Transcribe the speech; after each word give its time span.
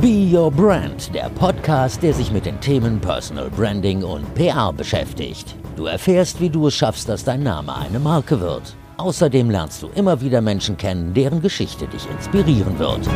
Be 0.00 0.34
Your 0.34 0.50
Brand, 0.50 1.14
der 1.14 1.28
Podcast, 1.28 2.02
der 2.02 2.14
sich 2.14 2.32
mit 2.32 2.46
den 2.46 2.58
Themen 2.58 2.98
Personal 3.02 3.50
Branding 3.50 4.02
und 4.02 4.34
PR 4.34 4.72
beschäftigt. 4.72 5.54
Du 5.76 5.84
erfährst, 5.84 6.40
wie 6.40 6.48
du 6.48 6.68
es 6.68 6.74
schaffst, 6.74 7.06
dass 7.06 7.22
dein 7.22 7.42
Name 7.42 7.76
eine 7.76 7.98
Marke 7.98 8.40
wird. 8.40 8.74
Außerdem 8.96 9.50
lernst 9.50 9.82
du 9.82 9.90
immer 9.94 10.22
wieder 10.22 10.40
Menschen 10.40 10.78
kennen, 10.78 11.12
deren 11.12 11.42
Geschichte 11.42 11.86
dich 11.86 12.08
inspirieren 12.08 12.78
wird. 12.78 13.06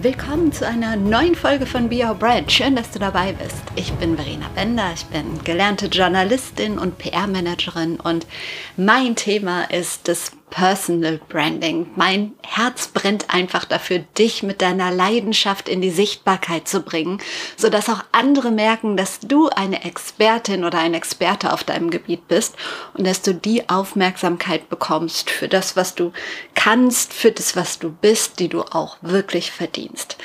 Willkommen 0.00 0.52
zu 0.52 0.64
einer 0.64 0.94
neuen 0.94 1.34
Folge 1.34 1.66
von 1.66 1.88
Be 1.88 2.06
Your 2.06 2.14
Brand. 2.14 2.52
Schön, 2.52 2.76
dass 2.76 2.92
du 2.92 3.00
dabei 3.00 3.32
bist. 3.32 3.64
Ich 3.74 3.92
bin 3.94 4.14
Verena 4.14 4.46
Bender, 4.54 4.92
ich 4.94 5.06
bin 5.06 5.42
gelernte 5.42 5.86
Journalistin 5.86 6.78
und 6.78 6.98
PR-Managerin 6.98 7.98
und 7.98 8.28
mein 8.76 9.16
Thema 9.16 9.64
ist 9.64 10.06
das 10.06 10.30
Personal 10.56 11.20
Branding. 11.28 11.90
Mein 11.96 12.32
Herz 12.42 12.88
brennt 12.88 13.28
einfach 13.28 13.66
dafür, 13.66 13.98
dich 14.16 14.42
mit 14.42 14.62
deiner 14.62 14.90
Leidenschaft 14.90 15.68
in 15.68 15.82
die 15.82 15.90
Sichtbarkeit 15.90 16.66
zu 16.66 16.80
bringen, 16.80 17.20
sodass 17.58 17.90
auch 17.90 18.02
andere 18.12 18.50
merken, 18.50 18.96
dass 18.96 19.20
du 19.20 19.50
eine 19.50 19.84
Expertin 19.84 20.64
oder 20.64 20.78
ein 20.78 20.94
Experte 20.94 21.52
auf 21.52 21.62
deinem 21.62 21.90
Gebiet 21.90 22.26
bist 22.26 22.54
und 22.94 23.06
dass 23.06 23.20
du 23.20 23.34
die 23.34 23.68
Aufmerksamkeit 23.68 24.70
bekommst 24.70 25.28
für 25.28 25.46
das, 25.46 25.76
was 25.76 25.94
du 25.94 26.14
kannst, 26.54 27.12
für 27.12 27.32
das, 27.32 27.54
was 27.54 27.78
du 27.78 27.90
bist, 27.90 28.38
die 28.38 28.48
du 28.48 28.62
auch 28.62 28.96
wirklich 29.02 29.50
verdienst. 29.50 30.16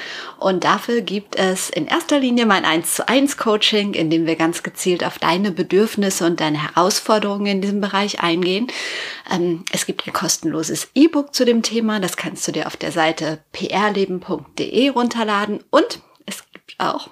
Und 0.41 0.63
dafür 0.63 1.01
gibt 1.01 1.35
es 1.35 1.69
in 1.69 1.85
erster 1.85 2.17
Linie 2.17 2.47
mein 2.47 2.65
1 2.65 2.95
zu 2.95 3.07
1 3.07 3.37
Coaching, 3.37 3.93
in 3.93 4.09
dem 4.09 4.25
wir 4.25 4.35
ganz 4.35 4.63
gezielt 4.63 5.03
auf 5.03 5.19
deine 5.19 5.51
Bedürfnisse 5.51 6.25
und 6.25 6.39
deine 6.39 6.63
Herausforderungen 6.63 7.45
in 7.45 7.61
diesem 7.61 7.79
Bereich 7.79 8.21
eingehen. 8.21 8.65
Ähm, 9.31 9.63
es 9.71 9.85
gibt 9.85 10.07
ein 10.07 10.13
kostenloses 10.13 10.89
E-Book 10.95 11.35
zu 11.35 11.45
dem 11.45 11.61
Thema. 11.61 11.99
Das 11.99 12.17
kannst 12.17 12.47
du 12.47 12.51
dir 12.51 12.65
auf 12.65 12.75
der 12.75 12.91
Seite 12.91 13.43
prleben.de 13.51 14.89
runterladen. 14.89 15.63
Und 15.69 15.99
es 16.25 16.43
gibt 16.51 16.73
auch 16.79 17.11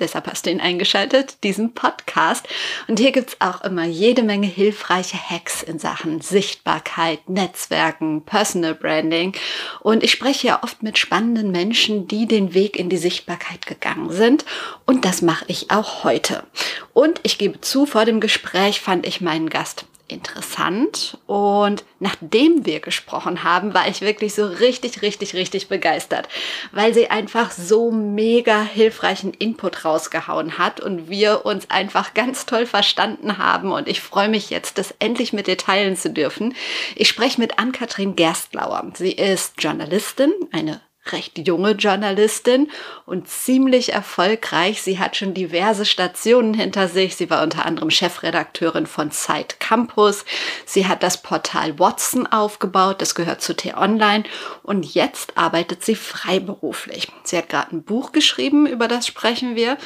deshalb 0.00 0.26
hast 0.26 0.46
du 0.46 0.50
ihn 0.50 0.60
eingeschaltet, 0.60 1.42
diesen 1.44 1.74
Podcast. 1.74 2.46
Und 2.86 2.98
hier 2.98 3.12
gibt's 3.12 3.36
auch 3.40 3.62
immer 3.62 3.84
jede 3.84 4.22
Menge 4.22 4.46
hilfreiche 4.46 5.18
Hacks 5.18 5.62
in 5.62 5.78
Sachen 5.78 6.20
Sichtbarkeit, 6.20 7.28
Netzwerken, 7.28 8.22
Personal 8.22 8.74
Branding. 8.74 9.34
Und 9.80 10.02
ich 10.02 10.12
spreche 10.12 10.48
ja 10.48 10.62
oft 10.62 10.82
mit 10.82 10.98
spannenden 10.98 11.50
Menschen, 11.50 12.08
die 12.08 12.26
den 12.26 12.54
Weg 12.54 12.78
in 12.78 12.88
die 12.88 12.96
Sichtbarkeit 12.96 13.66
gegangen 13.66 14.10
sind. 14.12 14.44
Und 14.86 15.04
das 15.04 15.22
mache 15.22 15.44
ich 15.48 15.70
auch 15.70 16.04
heute. 16.04 16.44
Und 16.92 17.20
ich 17.22 17.38
gebe 17.38 17.60
zu, 17.60 17.86
vor 17.86 18.04
dem 18.04 18.20
Gespräch 18.20 18.80
fand 18.80 19.06
ich 19.06 19.20
meinen 19.20 19.50
Gast 19.50 19.84
interessant. 20.08 21.18
Und 21.26 21.84
nachdem 22.00 22.66
wir 22.66 22.80
gesprochen 22.80 23.44
haben, 23.44 23.74
war 23.74 23.88
ich 23.88 24.00
wirklich 24.00 24.34
so 24.34 24.46
richtig, 24.46 25.02
richtig, 25.02 25.34
richtig 25.34 25.68
begeistert, 25.68 26.28
weil 26.72 26.92
sie 26.94 27.10
einfach 27.10 27.50
so 27.50 27.90
mega 27.90 28.62
hilfreichen 28.62 29.32
Input 29.34 29.84
rausgehauen 29.84 30.58
hat 30.58 30.80
und 30.80 31.08
wir 31.08 31.46
uns 31.46 31.70
einfach 31.70 32.14
ganz 32.14 32.46
toll 32.46 32.66
verstanden 32.66 33.38
haben. 33.38 33.70
Und 33.70 33.88
ich 33.88 34.00
freue 34.00 34.28
mich 34.28 34.50
jetzt, 34.50 34.78
das 34.78 34.94
endlich 34.98 35.32
mit 35.32 35.46
dir 35.46 35.58
teilen 35.58 35.96
zu 35.96 36.10
dürfen. 36.10 36.54
Ich 36.96 37.08
spreche 37.08 37.40
mit 37.40 37.58
Ann-Kathrin 37.58 38.16
Gerstlauer. 38.16 38.90
Sie 38.94 39.12
ist 39.12 39.54
Journalistin, 39.62 40.32
eine 40.52 40.80
recht 41.12 41.46
junge 41.46 41.72
Journalistin 41.72 42.70
und 43.06 43.28
ziemlich 43.28 43.92
erfolgreich. 43.92 44.82
Sie 44.82 44.98
hat 44.98 45.16
schon 45.16 45.34
diverse 45.34 45.84
Stationen 45.84 46.54
hinter 46.54 46.88
sich. 46.88 47.16
Sie 47.16 47.30
war 47.30 47.42
unter 47.42 47.64
anderem 47.64 47.90
Chefredakteurin 47.90 48.86
von 48.86 49.10
Site 49.10 49.56
Campus. 49.58 50.24
Sie 50.64 50.86
hat 50.86 51.02
das 51.02 51.22
Portal 51.22 51.78
Watson 51.78 52.26
aufgebaut. 52.26 53.00
Das 53.00 53.14
gehört 53.14 53.42
zu 53.42 53.54
T-Online. 53.54 54.24
Und 54.62 54.94
jetzt 54.94 55.36
arbeitet 55.36 55.84
sie 55.84 55.94
freiberuflich. 55.94 57.08
Sie 57.24 57.36
hat 57.36 57.48
gerade 57.48 57.76
ein 57.76 57.82
Buch 57.82 58.12
geschrieben, 58.12 58.66
über 58.66 58.88
das 58.88 59.06
sprechen 59.06 59.56
wir. 59.56 59.78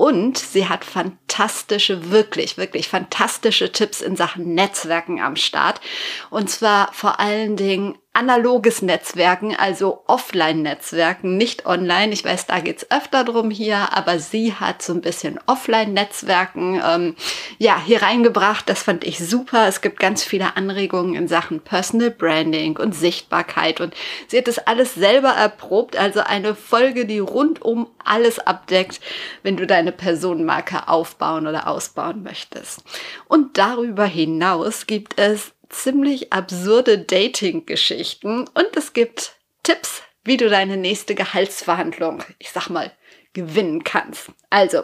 Und 0.00 0.38
sie 0.38 0.66
hat 0.66 0.86
fantastische, 0.86 2.10
wirklich, 2.10 2.56
wirklich 2.56 2.88
fantastische 2.88 3.70
Tipps 3.70 4.00
in 4.00 4.16
Sachen 4.16 4.54
Netzwerken 4.54 5.20
am 5.20 5.36
Start. 5.36 5.82
Und 6.30 6.48
zwar 6.48 6.90
vor 6.94 7.20
allen 7.20 7.54
Dingen 7.56 7.98
analoges 8.12 8.82
Netzwerken, 8.82 9.54
also 9.54 10.02
Offline-Netzwerken, 10.08 11.36
nicht 11.36 11.64
online. 11.64 12.12
Ich 12.12 12.24
weiß, 12.24 12.46
da 12.46 12.58
geht's 12.58 12.90
öfter 12.90 13.22
drum 13.22 13.50
hier, 13.52 13.96
aber 13.96 14.18
sie 14.18 14.52
hat 14.54 14.82
so 14.82 14.92
ein 14.92 15.00
bisschen 15.00 15.38
Offline-Netzwerken 15.46 16.82
ähm, 16.84 17.14
ja, 17.58 17.80
hier 17.80 18.02
reingebracht. 18.02 18.68
Das 18.68 18.82
fand 18.82 19.04
ich 19.04 19.20
super. 19.20 19.68
Es 19.68 19.80
gibt 19.80 20.00
ganz 20.00 20.24
viele 20.24 20.56
Anregungen 20.56 21.14
in 21.14 21.28
Sachen 21.28 21.60
Personal 21.60 22.10
Branding 22.10 22.76
und 22.78 22.96
Sichtbarkeit 22.96 23.80
und 23.80 23.94
sie 24.26 24.38
hat 24.38 24.48
das 24.48 24.58
alles 24.58 24.94
selber 24.94 25.30
erprobt. 25.30 25.96
Also 25.96 26.20
eine 26.20 26.56
Folge, 26.56 27.06
die 27.06 27.20
rundum 27.20 27.86
alles 28.04 28.40
abdeckt, 28.40 29.00
wenn 29.44 29.56
du 29.56 29.68
deine 29.68 29.92
Personenmarke 29.92 30.88
aufbauen 30.88 31.46
oder 31.46 31.68
ausbauen 31.68 32.24
möchtest. 32.24 32.82
Und 33.28 33.56
darüber 33.56 34.04
hinaus 34.04 34.88
gibt 34.88 35.16
es 35.16 35.52
ziemlich 35.70 36.32
absurde 36.32 36.98
Dating-Geschichten 36.98 38.40
und 38.40 38.76
es 38.76 38.92
gibt 38.92 39.36
Tipps, 39.62 40.02
wie 40.24 40.36
du 40.36 40.48
deine 40.48 40.76
nächste 40.76 41.14
Gehaltsverhandlung, 41.14 42.22
ich 42.38 42.50
sag 42.50 42.68
mal, 42.68 42.92
gewinnen 43.32 43.84
kannst. 43.84 44.30
Also, 44.50 44.82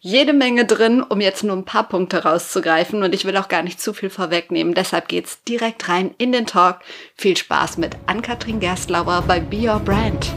jede 0.00 0.32
Menge 0.32 0.64
drin, 0.64 1.02
um 1.02 1.20
jetzt 1.20 1.44
nur 1.44 1.56
ein 1.56 1.64
paar 1.64 1.88
Punkte 1.88 2.24
rauszugreifen 2.24 3.02
und 3.02 3.14
ich 3.14 3.24
will 3.24 3.36
auch 3.36 3.48
gar 3.48 3.62
nicht 3.62 3.80
zu 3.80 3.94
viel 3.94 4.10
vorwegnehmen. 4.10 4.74
Deshalb 4.74 5.06
geht's 5.06 5.42
direkt 5.44 5.88
rein 5.88 6.14
in 6.18 6.32
den 6.32 6.46
Talk. 6.46 6.80
Viel 7.14 7.36
Spaß 7.36 7.78
mit 7.78 7.96
Ann-Kathrin 8.06 8.58
Gerstlauer 8.58 9.22
bei 9.26 9.38
Be 9.38 9.68
Your 9.68 9.78
Brand. 9.78 10.32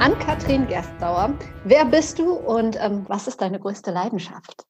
Ann-Kathrin 0.00 0.66
Gerstlauer, 0.66 1.32
wer 1.64 1.84
bist 1.84 2.18
du 2.18 2.32
und 2.32 2.76
ähm, 2.80 3.04
was 3.08 3.28
ist 3.28 3.40
deine 3.40 3.60
größte 3.60 3.92
Leidenschaft? 3.92 4.66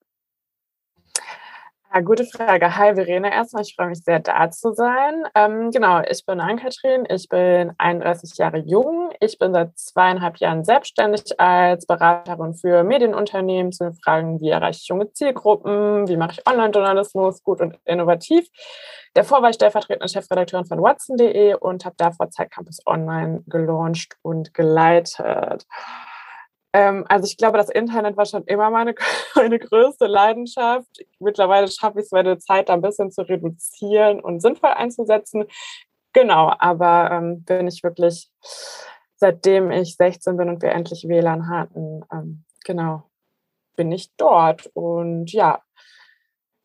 Gute 2.04 2.26
Frage. 2.26 2.76
Hi 2.76 2.94
Verena, 2.94 3.30
erstmal, 3.30 3.62
ich 3.62 3.74
freue 3.74 3.88
mich 3.88 4.04
sehr, 4.04 4.18
da 4.18 4.50
zu 4.50 4.74
sein. 4.74 5.24
Ähm, 5.34 5.70
genau, 5.70 6.02
ich 6.06 6.26
bin 6.26 6.40
Ann-Kathrin, 6.40 7.06
ich 7.08 7.26
bin 7.28 7.72
31 7.78 8.36
Jahre 8.36 8.58
jung. 8.58 9.12
Ich 9.20 9.38
bin 9.38 9.54
seit 9.54 9.78
zweieinhalb 9.78 10.36
Jahren 10.36 10.62
selbstständig 10.62 11.40
als 11.40 11.86
Beraterin 11.86 12.52
für 12.52 12.84
Medienunternehmen 12.84 13.72
zu 13.72 13.84
den 13.84 13.94
Fragen, 13.94 14.40
wie 14.42 14.50
erreiche 14.50 14.80
ich 14.82 14.88
junge 14.88 15.10
Zielgruppen, 15.12 16.06
wie 16.06 16.18
mache 16.18 16.32
ich 16.32 16.46
Online-Journalismus 16.46 17.42
gut 17.42 17.62
und 17.62 17.78
innovativ. 17.86 18.46
Davor 19.14 19.40
war 19.40 19.48
ich 19.48 19.56
stellvertretende 19.56 20.12
Chefredakteurin 20.12 20.66
von 20.66 20.82
Watson.de 20.82 21.54
und 21.54 21.86
habe 21.86 21.96
davor 21.96 22.28
Zeit 22.30 22.50
Campus 22.50 22.80
Online 22.84 23.42
gelauncht 23.46 24.16
und 24.20 24.52
geleitet. 24.52 25.66
Ähm, 26.76 27.06
also 27.08 27.24
ich 27.24 27.38
glaube, 27.38 27.56
das 27.56 27.70
Internet 27.70 28.18
war 28.18 28.26
schon 28.26 28.44
immer 28.44 28.68
meine, 28.68 28.94
meine 29.34 29.58
größte 29.58 30.06
Leidenschaft. 30.06 30.86
Mittlerweile 31.18 31.68
schaffe 31.68 32.00
ich 32.00 32.04
es, 32.04 32.12
meine 32.12 32.38
Zeit 32.38 32.68
ein 32.68 32.82
bisschen 32.82 33.10
zu 33.10 33.22
reduzieren 33.22 34.20
und 34.20 34.40
sinnvoll 34.40 34.70
einzusetzen. 34.70 35.46
Genau, 36.12 36.52
aber 36.58 37.10
ähm, 37.12 37.44
bin 37.44 37.66
ich 37.66 37.82
wirklich, 37.82 38.30
seitdem 39.16 39.70
ich 39.70 39.96
16 39.96 40.36
bin 40.36 40.50
und 40.50 40.60
wir 40.60 40.72
endlich 40.72 41.08
WLAN 41.08 41.48
hatten, 41.48 42.02
ähm, 42.12 42.44
genau, 42.62 43.04
bin 43.76 43.90
ich 43.90 44.14
dort. 44.18 44.70
Und 44.74 45.32
ja, 45.32 45.62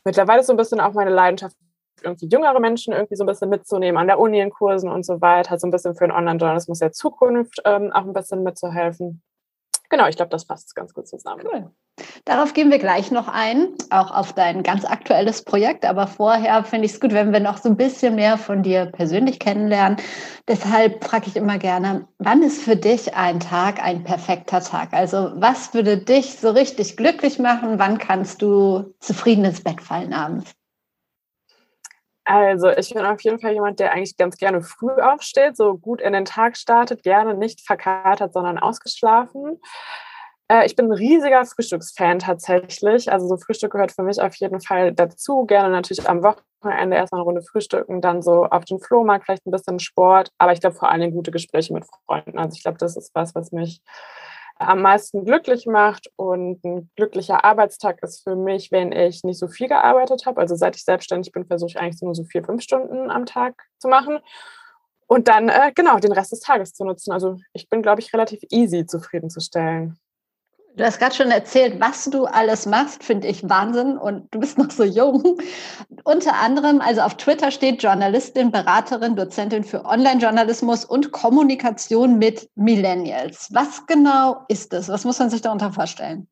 mittlerweile 0.04 0.42
ist 0.42 0.48
so 0.48 0.54
ein 0.54 0.58
bisschen 0.58 0.82
auch 0.82 0.92
meine 0.92 1.12
Leidenschaft, 1.12 1.56
irgendwie 2.04 2.28
jüngere 2.28 2.60
Menschen 2.60 2.94
irgendwie 2.94 3.16
so 3.16 3.24
ein 3.24 3.28
bisschen 3.28 3.50
mitzunehmen 3.50 3.98
an 3.98 4.08
der 4.08 4.20
Uni 4.20 4.42
in 4.42 4.50
Kursen 4.50 4.90
und 4.90 5.06
so 5.06 5.22
weiter, 5.22 5.58
so 5.58 5.68
ein 5.68 5.72
bisschen 5.72 5.96
für 5.96 6.06
den 6.06 6.12
Online-Journalismus 6.12 6.80
der 6.80 6.92
Zukunft 6.92 7.62
ähm, 7.64 7.94
auch 7.94 8.04
ein 8.04 8.14
bisschen 8.14 8.44
mitzuhelfen. 8.44 9.22
Genau, 9.92 10.08
ich 10.08 10.16
glaube, 10.16 10.30
das 10.30 10.46
passt 10.46 10.74
ganz 10.74 10.94
gut 10.94 11.06
zusammen. 11.06 11.44
Cool. 11.44 11.70
Darauf 12.24 12.54
gehen 12.54 12.72
wir 12.72 12.80
gleich 12.80 13.12
noch 13.12 13.28
ein, 13.28 13.74
auch 13.90 14.10
auf 14.10 14.32
dein 14.32 14.64
ganz 14.64 14.86
aktuelles 14.86 15.44
Projekt. 15.44 15.84
Aber 15.86 16.08
vorher 16.08 16.64
finde 16.64 16.86
ich 16.86 16.94
es 16.94 17.02
gut, 17.02 17.12
wenn 17.12 17.34
wir 17.34 17.42
noch 17.42 17.58
so 17.58 17.68
ein 17.68 17.76
bisschen 17.76 18.16
mehr 18.16 18.38
von 18.38 18.64
dir 18.64 18.86
persönlich 18.86 19.38
kennenlernen. 19.38 19.98
Deshalb 20.48 21.04
frage 21.04 21.28
ich 21.28 21.36
immer 21.36 21.58
gerne, 21.58 22.08
wann 22.20 22.42
ist 22.42 22.64
für 22.64 22.78
dich 22.78 23.16
ein 23.16 23.42
Tag 23.42 23.84
ein 23.84 24.06
perfekter 24.06 24.62
Tag? 24.62 24.94
Also 24.94 25.34
was 25.36 25.74
würde 25.74 25.98
dich 25.98 26.40
so 26.40 26.52
richtig 26.52 26.96
glücklich 26.96 27.38
machen? 27.38 27.78
Wann 27.78 27.98
kannst 27.98 28.42
du 28.42 28.94
zufrieden 29.02 29.44
ins 29.44 29.62
Bett 29.62 29.82
fallen 29.82 30.14
abends? 30.14 30.54
Also 32.32 32.70
ich 32.70 32.94
bin 32.94 33.06
auf 33.06 33.20
jeden 33.24 33.40
Fall 33.42 33.52
jemand, 33.52 33.82
der 33.82 33.92
eigentlich 33.92 34.16
ganz 34.16 34.38
gerne 34.38 34.62
früh 34.62 35.02
aufsteht, 35.02 35.58
so 35.58 35.78
gut 35.78 36.00
in 36.00 36.14
den 36.14 36.24
Tag 36.24 36.56
startet, 36.56 37.04
gerne 37.04 37.34
nicht 37.34 37.60
verkatert, 37.60 38.32
sondern 38.32 38.58
ausgeschlafen. 38.58 39.60
Äh, 40.48 40.66
ich 40.66 40.78
bin 40.78 40.86
ein 40.86 40.94
riesiger 40.94 41.46
Frühstücksfan 41.46 42.20
tatsächlich. 42.20 43.12
Also 43.12 43.28
so 43.28 43.36
Frühstück 43.36 43.74
gehört 43.74 43.92
für 43.92 44.04
mich 44.04 44.22
auf 44.22 44.34
jeden 44.36 44.62
Fall 44.62 44.94
dazu. 44.94 45.46
Gerne 45.46 45.72
natürlich 45.72 46.08
am 46.08 46.24
Wochenende 46.24 46.96
erstmal 46.96 47.20
eine 47.20 47.26
Runde 47.26 47.42
frühstücken, 47.42 48.00
dann 48.00 48.22
so 48.22 48.46
auf 48.46 48.64
den 48.64 48.80
Flohmarkt 48.80 49.26
vielleicht 49.26 49.46
ein 49.46 49.52
bisschen 49.52 49.80
Sport. 49.80 50.30
Aber 50.38 50.54
ich 50.54 50.62
glaube 50.62 50.78
vor 50.78 50.90
allem 50.90 51.12
gute 51.12 51.32
Gespräche 51.32 51.74
mit 51.74 51.84
Freunden. 52.06 52.40
Also 52.40 52.56
ich 52.56 52.64
glaube, 52.64 52.78
das 52.78 52.96
ist 52.96 53.14
was, 53.14 53.36
was 53.36 53.52
mich 53.52 53.82
am 54.62 54.82
meisten 54.82 55.26
glücklich 55.26 55.66
macht. 55.66 56.10
Und 56.16 56.64
ein 56.64 56.90
glücklicher 56.96 57.44
Arbeitstag 57.44 58.02
ist 58.04 58.24
für 58.24 58.36
mich, 58.36 58.72
wenn 58.72 58.92
ich 58.92 59.24
nicht 59.24 59.40
so 59.40 59.48
viel 59.48 59.68
gearbeitet 59.68 60.26
habe. 60.26 60.40
Also 60.42 60.56
seit 60.56 60.76
ich 60.76 60.84
selbstständig 60.84 61.32
bin, 61.32 61.46
versuche 61.46 61.70
ich 61.70 61.80
eigentlich 61.80 62.02
nur 62.02 62.16
so 62.16 62.24
vier, 62.24 62.44
fünf 62.44 62.62
Stunden 62.62 63.10
am 63.10 63.26
Tag 63.26 63.64
zu 63.80 63.88
machen. 63.88 64.20
und 65.08 65.28
dann, 65.28 65.50
äh, 65.50 65.72
genau, 65.76 66.00
den 66.00 66.14
Rest 66.14 66.32
des 66.32 66.40
Tages 66.40 66.74
zu 66.74 66.86
nutzen. 66.86 67.12
Also 67.12 67.38
ich 67.54 67.68
bin, 67.70 67.82
glaube 67.82 68.00
ich, 68.02 68.14
relativ 68.14 68.42
easy 68.50 68.86
zufriedenzustellen. 68.86 70.00
Du 70.78 70.86
hast 70.86 71.00
gerade 71.00 71.14
schon 71.14 71.32
erzählt, 71.32 71.82
was 71.82 72.06
du 72.06 72.26
alles 72.26 72.66
machst, 72.66 73.04
finde 73.04 73.28
ich 73.28 73.48
Wahnsinn 73.50 73.98
und 73.98 74.34
du 74.34 74.40
bist 74.40 74.58
noch 74.58 74.72
so 74.72 74.84
jung. 74.84 75.38
Unter 76.06 76.36
anderem, 76.36 76.80
also 76.80 77.02
auf 77.02 77.18
Twitter 77.18 77.52
steht 77.52 77.84
Journalistin, 77.84 78.52
Beraterin, 78.52 79.18
Dozentin 79.18 79.66
für 79.66 79.84
Online-Journalismus 79.84 80.86
und 80.86 81.12
Kommunikation 81.12 82.18
mit 82.18 82.50
Millennials. 82.56 83.50
Was 83.52 83.86
genau 83.86 84.46
ist 84.48 84.72
das? 84.72 84.88
Was 84.88 85.04
muss 85.04 85.20
man 85.20 85.30
sich 85.30 85.42
darunter 85.42 85.74
vorstellen? 85.74 86.28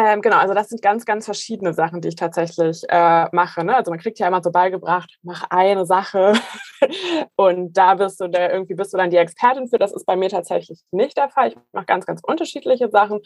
Ähm, 0.00 0.22
genau, 0.22 0.36
also 0.36 0.54
das 0.54 0.68
sind 0.68 0.80
ganz, 0.80 1.04
ganz 1.04 1.24
verschiedene 1.24 1.74
Sachen, 1.74 2.00
die 2.00 2.06
ich 2.06 2.14
tatsächlich 2.14 2.84
äh, 2.88 3.26
mache. 3.32 3.64
Ne? 3.64 3.74
Also 3.74 3.90
man 3.90 3.98
kriegt 3.98 4.20
ja 4.20 4.28
immer 4.28 4.40
so 4.40 4.52
beigebracht, 4.52 5.18
mach 5.22 5.42
eine 5.50 5.86
Sache 5.86 6.34
und 7.36 7.76
da 7.76 7.96
bist 7.96 8.20
du 8.20 8.28
der, 8.28 8.52
irgendwie 8.52 8.74
bist 8.74 8.92
du 8.92 8.96
dann 8.96 9.10
die 9.10 9.16
Expertin 9.16 9.66
für. 9.66 9.76
Das 9.76 9.92
ist 9.92 10.06
bei 10.06 10.14
mir 10.14 10.28
tatsächlich 10.28 10.84
nicht 10.92 11.16
der 11.16 11.30
Fall. 11.30 11.48
Ich 11.48 11.56
mache 11.72 11.86
ganz, 11.86 12.06
ganz 12.06 12.20
unterschiedliche 12.22 12.88
Sachen. 12.90 13.22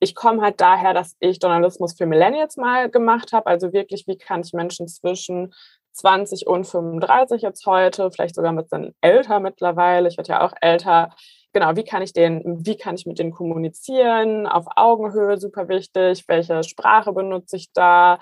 Ich 0.00 0.16
komme 0.16 0.42
halt 0.42 0.60
daher, 0.60 0.94
dass 0.94 1.14
ich 1.20 1.38
Journalismus 1.40 1.96
für 1.96 2.06
Millennials 2.06 2.56
mal 2.56 2.90
gemacht 2.90 3.32
habe. 3.32 3.46
Also 3.46 3.72
wirklich, 3.72 4.08
wie 4.08 4.18
kann 4.18 4.40
ich 4.40 4.52
Menschen 4.52 4.88
zwischen 4.88 5.54
20 5.92 6.48
und 6.48 6.66
35 6.66 7.40
jetzt 7.42 7.66
heute, 7.66 8.10
vielleicht 8.10 8.34
sogar 8.34 8.50
ein 8.50 8.56
bisschen 8.56 8.96
älter 9.00 9.38
mittlerweile, 9.38 10.08
ich 10.08 10.16
werde 10.16 10.32
ja 10.32 10.44
auch 10.44 10.52
älter, 10.60 11.10
genau, 11.56 11.74
wie 11.74 11.84
kann 11.84 12.02
ich 12.02 12.12
den, 12.12 12.42
wie 12.66 12.76
kann 12.76 12.96
ich 12.96 13.06
mit 13.06 13.18
denen 13.18 13.30
kommunizieren, 13.30 14.46
auf 14.46 14.66
Augenhöhe 14.76 15.38
super 15.38 15.68
wichtig, 15.68 16.24
welche 16.28 16.62
Sprache 16.64 17.14
benutze 17.14 17.56
ich 17.56 17.72
da, 17.72 18.18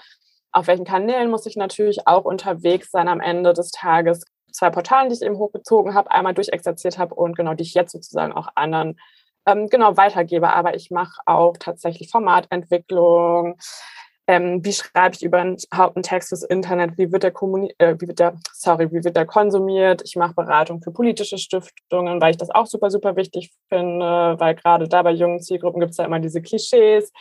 auf 0.53 0.69
welchen 0.69 0.85
Kanälen 0.85 1.31
muss 1.33 1.45
ich 1.45 1.57
natürlich 1.57 2.07
auch 2.07 2.25
unterwegs 2.25 2.93
sein 2.93 3.09
am 3.09 3.21
Ende 3.21 3.53
des 3.53 3.73
Tages. 3.73 4.23
Zwei 4.53 4.71
Portalen, 4.71 5.09
die 5.09 5.17
ich 5.17 5.23
eben 5.23 5.37
hochgezogen 5.37 5.95
habe, 5.95 6.13
einmal 6.13 6.33
durchexerziert 6.33 6.97
habe 6.97 7.17
und 7.17 7.37
genau, 7.37 7.55
die 7.55 7.65
ich 7.65 7.75
jetzt 7.75 7.91
sozusagen 7.91 8.33
auch 8.33 8.47
anderen 8.55 9.01
ähm, 9.47 9.69
genau 9.69 9.97
weitergebe. 9.97 10.51
Aber 10.51 10.77
ich 10.77 10.93
mache 10.93 11.21
auch 11.27 11.57
tatsächlich 11.59 12.11
Formatentwicklung, 12.13 13.57
ähm, 14.27 14.65
wie 14.65 14.73
schreibe 14.73 15.15
ich 15.15 15.23
überhaupt 15.23 15.97
einen 15.97 16.03
Text 16.03 16.31
fürs 16.31 16.43
Internet, 16.43 16.97
wie 16.97 17.13
wird 17.13 17.23
der 17.23 17.31
kommuni 17.31 17.75
äh, 17.79 17.95
wie 17.99 18.09
wird 18.09 18.19
der, 18.19 18.37
sorry, 18.53 18.91
wie 18.91 19.05
wird 19.05 19.17
der 19.17 19.27
konsumiert. 19.27 20.03
Ich 20.05 20.17
mache 20.17 20.35
Beratung 20.35 20.81
für 20.83 20.93
politische 20.93 21.37
Stiftungen, 21.37 22.21
weil 22.21 22.31
ich 22.31 22.39
das 22.39 22.51
auch 22.51 22.67
super, 22.67 22.91
super 22.91 23.17
wichtig 23.17 23.53
finde, 23.69 24.37
weil 24.39 24.55
gerade 24.55 24.89
da 24.89 25.03
bei 25.03 25.13
jungen 25.13 25.41
Zielgruppen 25.41 25.81
gibt 25.81 25.93
es 25.93 25.99
ja 25.99 26.05
immer 26.07 26.21
diese 26.21 26.41
Klischees, 26.41 27.13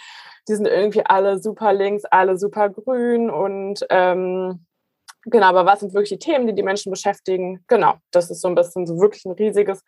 die 0.47 0.55
sind 0.55 0.67
irgendwie 0.67 1.05
alle 1.05 1.39
super 1.39 1.73
links, 1.73 2.05
alle 2.05 2.37
super 2.37 2.69
grün 2.69 3.29
und 3.29 3.85
ähm, 3.89 4.65
genau, 5.25 5.47
aber 5.47 5.65
was 5.65 5.81
sind 5.81 5.93
wirklich 5.93 6.19
die 6.19 6.19
Themen, 6.19 6.47
die 6.47 6.55
die 6.55 6.63
Menschen 6.63 6.89
beschäftigen? 6.91 7.63
Genau, 7.67 7.95
das 8.11 8.29
ist 8.31 8.41
so 8.41 8.47
ein 8.47 8.55
bisschen 8.55 8.85
so 8.87 8.99
wirklich 8.99 9.25
ein 9.25 9.31
riesiges 9.33 9.83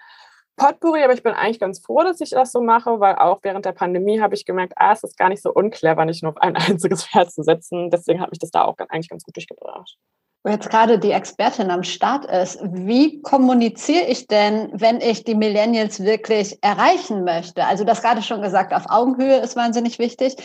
Potpourri, 0.58 1.04
aber 1.04 1.14
ich 1.14 1.24
bin 1.24 1.34
eigentlich 1.34 1.60
ganz 1.60 1.80
froh, 1.80 2.04
dass 2.04 2.22
ich 2.22 2.30
das 2.30 2.52
so 2.52 2.62
mache, 2.62 3.00
weil 3.00 3.16
auch 3.16 3.40
während 3.44 3.66
der 3.66 3.74
Pandemie 3.74 4.22
habe 4.22 4.36
ich 4.36 4.46
gemerkt, 4.46 4.74
ah, 4.78 4.94
es 4.94 5.04
ist 5.04 5.18
gar 5.18 5.30
nicht 5.30 5.42
so 5.42 5.52
unclever, 5.52 6.06
nicht 6.06 6.24
nur 6.24 6.32
auf 6.32 6.42
ein 6.42 6.56
einziges 6.56 7.06
Pferd 7.06 7.32
zu 7.32 7.44
setzen. 7.44 7.90
Deswegen 7.90 8.22
hat 8.22 8.32
mich 8.32 8.40
das 8.40 8.52
da 8.52 8.64
auch 8.64 8.76
eigentlich 8.78 9.10
ganz 9.10 9.24
gut 9.24 9.36
durchgebracht. 9.36 9.98
Wo 10.46 10.52
jetzt 10.52 10.70
gerade 10.70 11.00
die 11.00 11.12
Expertin 11.12 11.72
am 11.72 11.82
Start 11.82 12.26
ist, 12.26 12.60
wie 12.62 13.20
kommuniziere 13.24 14.06
ich 14.06 14.28
denn, 14.28 14.70
wenn 14.74 15.02
ich 15.02 15.24
die 15.24 15.34
Millennials 15.34 16.04
wirklich 16.04 16.64
erreichen 16.64 17.24
möchte? 17.24 17.66
Also 17.66 17.84
das 17.84 18.04
gerade 18.04 18.22
schon 18.22 18.44
gesagt, 18.44 18.72
auf 18.72 18.86
Augenhöhe 18.88 19.38
ist 19.38 19.56
wahnsinnig 19.56 19.98
wichtig. 19.98 20.36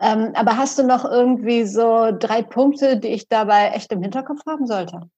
Ähm, 0.00 0.32
aber 0.34 0.56
hast 0.56 0.78
du 0.78 0.82
noch 0.82 1.04
irgendwie 1.04 1.66
so 1.66 2.10
drei 2.18 2.40
Punkte, 2.40 2.96
die 2.96 3.08
ich 3.08 3.28
dabei 3.28 3.72
echt 3.74 3.92
im 3.92 4.00
Hinterkopf 4.00 4.40
haben 4.46 4.66
sollte? 4.66 5.10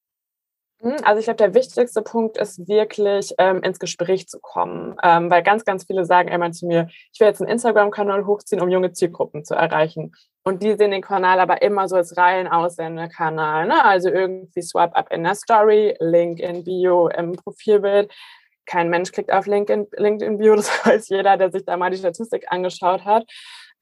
Hm, 0.82 0.96
also 1.04 1.20
ich 1.20 1.26
glaube, 1.26 1.36
der 1.36 1.54
wichtigste 1.54 2.02
Punkt 2.02 2.36
ist 2.36 2.66
wirklich, 2.66 3.32
ähm, 3.38 3.62
ins 3.62 3.78
Gespräch 3.78 4.28
zu 4.28 4.40
kommen. 4.40 4.96
Ähm, 5.02 5.30
weil 5.30 5.44
ganz, 5.44 5.64
ganz 5.64 5.84
viele 5.84 6.04
sagen 6.04 6.28
einmal 6.28 6.52
zu 6.52 6.66
mir, 6.66 6.88
ich 7.12 7.20
will 7.20 7.28
jetzt 7.28 7.40
einen 7.40 7.50
Instagram-Kanal 7.50 8.26
hochziehen, 8.26 8.60
um 8.60 8.68
junge 8.68 8.92
Zielgruppen 8.92 9.44
zu 9.44 9.54
erreichen. 9.54 10.12
Und 10.42 10.62
die 10.64 10.74
sehen 10.74 10.90
den 10.90 11.02
Kanal 11.02 11.38
aber 11.38 11.62
immer 11.62 11.88
so 11.88 11.94
als 11.94 12.16
rein 12.16 12.48
Aussenderkanal. 12.48 13.68
Ne? 13.68 13.84
Also 13.84 14.08
irgendwie 14.08 14.60
Swipe 14.60 14.96
up 14.96 15.12
in 15.12 15.22
der 15.22 15.36
Story, 15.36 15.94
Link 16.00 16.40
in 16.40 16.64
Bio 16.64 17.06
im 17.08 17.32
Profilbild. 17.32 18.12
Kein 18.66 18.88
Mensch 18.90 19.12
klickt 19.12 19.32
auf 19.32 19.46
Link 19.46 19.70
in, 19.70 19.86
LinkedIn 19.96 20.38
Bio, 20.38 20.56
das 20.56 20.84
weiß 20.84 21.10
jeder, 21.10 21.36
der 21.36 21.52
sich 21.52 21.64
da 21.64 21.76
mal 21.76 21.90
die 21.90 21.98
Statistik 21.98 22.46
angeschaut 22.48 23.04
hat. 23.04 23.24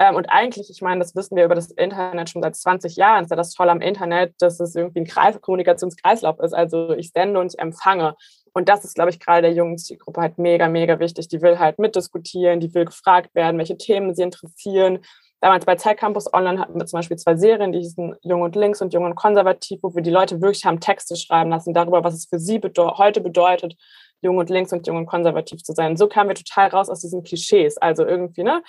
Ähm, 0.01 0.17
und 0.17 0.31
eigentlich, 0.31 0.71
ich 0.71 0.81
meine, 0.81 1.01
das 1.01 1.15
wissen 1.15 1.37
wir 1.37 1.45
über 1.45 1.55
das 1.55 1.71
Internet 1.71 2.31
schon 2.31 2.43
seit 2.43 2.57
20 2.57 2.97
Jahren, 2.97 3.25
ist 3.25 3.31
ja 3.31 3.37
das 3.37 3.53
Tolle 3.53 3.71
am 3.71 3.83
Internet, 3.83 4.35
dass 4.41 4.59
es 4.59 4.75
irgendwie 4.75 5.01
ein 5.01 5.07
Kreis, 5.07 5.39
Kommunikationskreislauf 5.39 6.41
ist. 6.41 6.55
Also 6.55 6.95
ich 6.95 7.11
sende 7.11 7.39
und 7.39 7.53
ich 7.53 7.61
empfange. 7.61 8.17
Und 8.55 8.71
das 8.71 8.83
ist, 8.85 8.95
glaube 8.95 9.11
ich, 9.11 9.21
gerade 9.21 9.43
der 9.43 9.53
jungen 9.53 9.77
Zielgruppe 9.77 10.23
halt 10.23 10.39
mega, 10.39 10.69
mega 10.69 10.99
wichtig. 10.99 11.29
Die 11.29 11.43
will 11.43 11.59
halt 11.59 11.79
mitdiskutieren, 11.79 12.61
die 12.61 12.73
will 12.75 12.87
gefragt 12.87 13.35
werden, 13.35 13.59
welche 13.59 13.77
Themen 13.77 14.15
sie 14.15 14.23
interessieren. 14.23 15.01
Damals 15.43 15.67
bei 15.67 15.77
Zeit 15.77 15.99
Campus 15.99 16.33
Online 16.33 16.59
hatten 16.59 16.79
wir 16.79 16.87
zum 16.87 16.99
Beispiel 16.99 17.19
zwei 17.19 17.37
Serien, 17.37 17.73
die 17.73 17.81
hießen 17.81 18.17
Jung 18.23 18.41
und 18.41 18.57
Links 18.57 18.81
und 18.81 18.95
Jung 18.95 19.05
und 19.05 19.17
Konservativ, 19.17 19.81
wo 19.83 19.95
wir 19.95 20.03
die 20.03 20.11
Leute 20.11 20.41
wirklich 20.41 20.65
haben 20.65 20.81
Texte 20.81 21.15
schreiben 21.15 21.51
lassen 21.51 21.75
darüber, 21.75 22.03
was 22.05 22.15
es 22.15 22.27
für 22.27 22.39
sie 22.39 22.59
bedeu 22.59 22.93
heute 22.97 23.21
bedeutet, 23.21 23.77
Jung 24.23 24.39
und 24.39 24.49
Links 24.49 24.73
und 24.73 24.87
Jung 24.87 24.97
und 24.97 25.07
Konservativ 25.07 25.63
zu 25.63 25.73
sein. 25.73 25.97
So 25.97 26.09
kamen 26.09 26.31
wir 26.31 26.37
total 26.37 26.69
raus 26.69 26.89
aus 26.89 27.01
diesen 27.01 27.23
Klischees. 27.23 27.77
Also 27.79 28.07
irgendwie, 28.07 28.43
ne? 28.43 28.63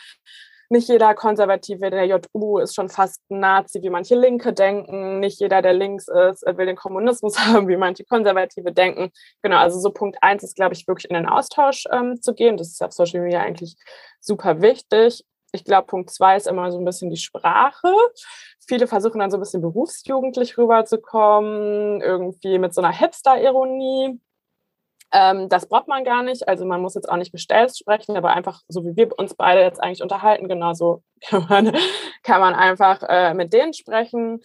Nicht 0.72 0.88
jeder 0.88 1.14
Konservative 1.14 1.90
der 1.90 2.06
JU 2.06 2.58
ist 2.60 2.76
schon 2.76 2.90
fast 2.90 3.22
Nazi, 3.30 3.82
wie 3.82 3.90
manche 3.90 4.16
Linke 4.16 4.54
denken. 4.54 5.20
Nicht 5.20 5.40
jeder, 5.40 5.62
der 5.62 5.74
links 5.74 6.08
ist, 6.08 6.46
will 6.46 6.66
den 6.66 6.78
Kommunismus 6.78 7.38
haben, 7.46 7.68
wie 7.68 7.78
manche 7.78 8.06
Konservative 8.06 8.72
denken. 8.72 9.12
Genau, 9.42 9.58
also 9.58 9.80
so 9.80 9.92
Punkt 9.92 10.18
eins 10.22 10.44
ist, 10.44 10.56
glaube 10.56 10.74
ich, 10.74 10.88
wirklich 10.88 11.10
in 11.10 11.16
den 11.16 11.28
Austausch 11.28 11.84
ähm, 11.92 12.22
zu 12.22 12.34
gehen. 12.34 12.58
Das 12.58 12.70
ist 12.70 12.82
auf 12.82 12.94
Social 12.94 13.22
Media 13.22 13.42
eigentlich 13.42 13.76
super 14.22 14.62
wichtig. 14.62 15.26
Ich 15.52 15.66
glaube, 15.66 15.88
Punkt 15.88 16.10
zwei 16.10 16.38
ist 16.38 16.48
immer 16.48 16.72
so 16.72 16.80
ein 16.80 16.86
bisschen 16.86 17.10
die 17.10 17.18
Sprache. 17.18 17.94
Viele 18.66 18.88
versuchen 18.88 19.20
dann 19.20 19.32
so 19.32 19.38
ein 19.38 19.42
bisschen 19.42 19.62
berufsjugendlich 19.62 20.58
rüberzukommen, 20.58 22.00
irgendwie 22.00 22.58
mit 22.58 22.74
so 22.74 22.82
einer 22.82 22.94
Hipster-Ironie. 22.94 24.20
Ähm, 25.13 25.50
das 25.50 25.68
braucht 25.68 25.88
man 25.88 26.04
gar 26.04 26.24
nicht. 26.24 26.48
Also 26.48 26.66
man 26.66 26.81
muss 26.81 26.96
jetzt 26.96 27.10
auch 27.10 27.18
nicht 27.18 27.31
gestellt 27.31 27.78
sprechen, 27.78 28.16
aber 28.16 28.31
einfach 28.31 28.62
so 28.68 28.84
wie 28.86 28.96
wir 28.96 29.18
uns 29.18 29.36
beide 29.36 29.62
jetzt 29.62 29.81
eigentlich 29.81 30.02
unterhalten, 30.02 30.48
genauso 30.48 31.04
kann 31.22 31.46
man, 31.50 31.75
kann 32.24 32.42
man 32.42 32.54
einfach 32.54 33.04
äh, 33.08 33.34
mit 33.34 33.54
denen 33.54 33.74
sprechen. 33.74 34.42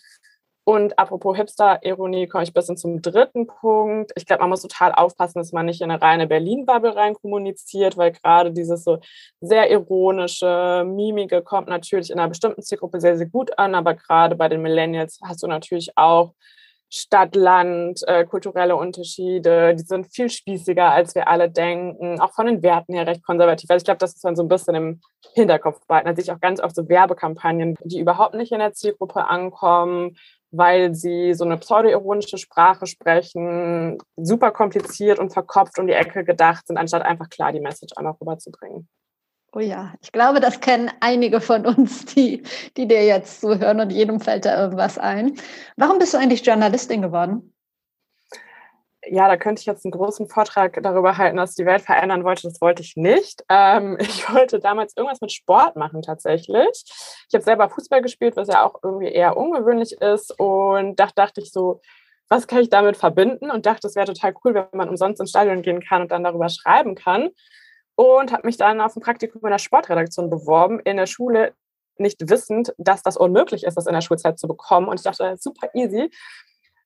Und 0.68 0.98
apropos 0.98 1.36
Hipster-Ironie 1.36 2.26
komme 2.26 2.42
ich 2.42 2.50
ein 2.50 2.54
bisschen 2.54 2.76
zum 2.76 3.00
dritten 3.00 3.46
Punkt. 3.46 4.10
Ich 4.16 4.26
glaube, 4.26 4.40
man 4.40 4.50
muss 4.50 4.62
total 4.62 4.90
aufpassen, 4.90 5.38
dass 5.38 5.52
man 5.52 5.66
nicht 5.66 5.80
in 5.80 5.92
eine 5.92 6.02
reine 6.02 6.26
Berlin-Bubble 6.26 6.96
rein 6.96 7.14
kommuniziert, 7.14 7.96
weil 7.96 8.10
gerade 8.10 8.50
dieses 8.50 8.82
so 8.82 8.98
sehr 9.40 9.70
ironische 9.70 10.82
Mimike 10.84 11.42
kommt 11.42 11.68
natürlich 11.68 12.10
in 12.10 12.18
einer 12.18 12.28
bestimmten 12.28 12.62
Zielgruppe 12.62 13.00
sehr, 13.00 13.16
sehr 13.16 13.28
gut 13.28 13.56
an. 13.60 13.76
Aber 13.76 13.94
gerade 13.94 14.34
bei 14.34 14.48
den 14.48 14.60
Millennials 14.60 15.20
hast 15.22 15.44
du 15.44 15.46
natürlich 15.46 15.96
auch 15.96 16.34
Stadt, 16.88 17.34
Land, 17.34 18.02
äh, 18.06 18.24
kulturelle 18.24 18.76
Unterschiede, 18.76 19.74
die 19.74 19.82
sind 19.82 20.06
viel 20.14 20.28
spießiger, 20.28 20.90
als 20.90 21.14
wir 21.14 21.28
alle 21.28 21.50
denken, 21.50 22.20
auch 22.20 22.32
von 22.32 22.46
den 22.46 22.62
Werten 22.62 22.94
her 22.94 23.06
recht 23.06 23.24
konservativ. 23.24 23.68
Also 23.70 23.82
ich 23.82 23.84
glaube, 23.84 23.98
das 23.98 24.14
ist 24.14 24.24
dann 24.24 24.36
so 24.36 24.42
ein 24.42 24.48
bisschen 24.48 24.74
im 24.74 25.00
Hinterkopf 25.34 25.84
behalten. 25.86 26.08
Da 26.08 26.14
sehe 26.14 26.24
ich 26.24 26.32
auch 26.32 26.40
ganz 26.40 26.60
oft 26.60 26.76
so 26.76 26.88
Werbekampagnen, 26.88 27.74
die 27.82 27.98
überhaupt 27.98 28.34
nicht 28.34 28.52
in 28.52 28.60
der 28.60 28.72
Zielgruppe 28.72 29.26
ankommen, 29.26 30.16
weil 30.52 30.94
sie 30.94 31.34
so 31.34 31.44
eine 31.44 31.58
pseudo-ironische 31.58 32.38
Sprache 32.38 32.86
sprechen, 32.86 33.98
super 34.16 34.52
kompliziert 34.52 35.18
und 35.18 35.32
verkopft 35.32 35.78
um 35.78 35.86
die 35.86 35.92
Ecke 35.92 36.24
gedacht 36.24 36.66
sind, 36.66 36.76
anstatt 36.76 37.02
einfach 37.02 37.28
klar 37.28 37.52
die 37.52 37.60
Message 37.60 37.94
noch 38.00 38.20
rüberzubringen. 38.20 38.88
Oh 39.56 39.60
ja, 39.60 39.94
ich 40.02 40.12
glaube, 40.12 40.40
das 40.40 40.60
kennen 40.60 40.90
einige 41.00 41.40
von 41.40 41.64
uns, 41.64 42.04
die, 42.04 42.42
die 42.76 42.86
dir 42.86 43.06
jetzt 43.06 43.40
zuhören 43.40 43.80
und 43.80 43.90
jedem 43.90 44.20
fällt 44.20 44.44
da 44.44 44.60
irgendwas 44.60 44.98
ein. 44.98 45.38
Warum 45.78 45.98
bist 45.98 46.12
du 46.12 46.18
eigentlich 46.18 46.44
Journalistin 46.44 47.00
geworden? 47.00 47.54
Ja, 49.08 49.28
da 49.28 49.38
könnte 49.38 49.60
ich 49.60 49.66
jetzt 49.66 49.86
einen 49.86 49.92
großen 49.92 50.28
Vortrag 50.28 50.78
darüber 50.82 51.16
halten, 51.16 51.38
dass 51.38 51.54
die 51.54 51.64
Welt 51.64 51.80
verändern 51.80 52.22
wollte. 52.22 52.42
Das 52.42 52.60
wollte 52.60 52.82
ich 52.82 52.96
nicht. 52.96 53.44
Ähm, 53.48 53.96
ich 54.00 54.30
wollte 54.30 54.60
damals 54.60 54.94
irgendwas 54.94 55.22
mit 55.22 55.32
Sport 55.32 55.74
machen 55.74 56.02
tatsächlich. 56.02 56.84
Ich 57.26 57.34
habe 57.34 57.42
selber 57.42 57.70
Fußball 57.70 58.02
gespielt, 58.02 58.36
was 58.36 58.48
ja 58.48 58.62
auch 58.62 58.80
irgendwie 58.82 59.08
eher 59.08 59.38
ungewöhnlich 59.38 59.92
ist. 60.02 60.38
Und 60.38 61.00
da 61.00 61.08
dachte 61.14 61.40
ich 61.40 61.50
so, 61.50 61.80
was 62.28 62.46
kann 62.46 62.60
ich 62.60 62.68
damit 62.68 62.98
verbinden? 62.98 63.50
Und 63.50 63.64
dachte, 63.64 63.88
es 63.88 63.96
wäre 63.96 64.06
total 64.06 64.34
cool, 64.44 64.52
wenn 64.52 64.66
man 64.72 64.90
umsonst 64.90 65.18
ins 65.18 65.30
Stadion 65.30 65.62
gehen 65.62 65.80
kann 65.80 66.02
und 66.02 66.10
dann 66.10 66.24
darüber 66.24 66.50
schreiben 66.50 66.94
kann 66.94 67.30
und 67.96 68.32
habe 68.32 68.46
mich 68.46 68.56
dann 68.56 68.80
auf 68.80 68.94
ein 68.96 69.00
Praktikum 69.00 69.42
in 69.44 69.50
der 69.50 69.58
Sportredaktion 69.58 70.30
beworben, 70.30 70.80
in 70.80 70.96
der 70.96 71.06
Schule, 71.06 71.54
nicht 71.98 72.28
wissend, 72.28 72.74
dass 72.78 73.02
das 73.02 73.16
unmöglich 73.16 73.64
ist, 73.64 73.76
das 73.76 73.86
in 73.86 73.94
der 73.94 74.02
Schulzeit 74.02 74.38
zu 74.38 74.46
bekommen. 74.46 74.86
Und 74.86 75.00
ich 75.00 75.04
dachte, 75.04 75.24
das 75.24 75.42
super 75.42 75.70
easy. 75.74 76.10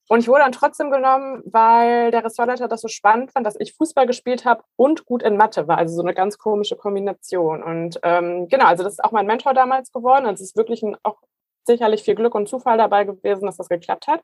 Und 0.08 0.20
ich 0.20 0.28
wurde 0.28 0.40
dann 0.40 0.52
trotzdem 0.52 0.90
genommen, 0.90 1.42
weil 1.44 2.10
der 2.10 2.24
Ressortleiter 2.24 2.66
das 2.66 2.80
so 2.80 2.88
spannend 2.88 3.30
fand, 3.30 3.46
dass 3.46 3.58
ich 3.58 3.74
Fußball 3.74 4.06
gespielt 4.06 4.44
habe 4.44 4.64
und 4.76 5.04
gut 5.04 5.22
in 5.22 5.36
Mathe 5.36 5.68
war. 5.68 5.78
Also 5.78 5.94
so 5.94 6.02
eine 6.02 6.14
ganz 6.14 6.38
komische 6.38 6.76
Kombination. 6.76 7.62
Und 7.62 8.00
ähm, 8.02 8.48
genau, 8.48 8.66
also 8.66 8.82
das 8.82 8.94
ist 8.94 9.04
auch 9.04 9.12
mein 9.12 9.26
Mentor 9.26 9.54
damals 9.54 9.92
geworden. 9.92 10.26
Also 10.26 10.42
es 10.42 10.50
ist 10.50 10.56
wirklich 10.56 10.82
ein 10.82 10.96
auch 11.04 11.22
sicherlich 11.70 12.02
viel 12.02 12.14
Glück 12.14 12.34
und 12.34 12.48
Zufall 12.48 12.78
dabei 12.78 13.04
gewesen, 13.04 13.46
dass 13.46 13.56
das 13.56 13.68
geklappt 13.68 14.06
hat. 14.06 14.20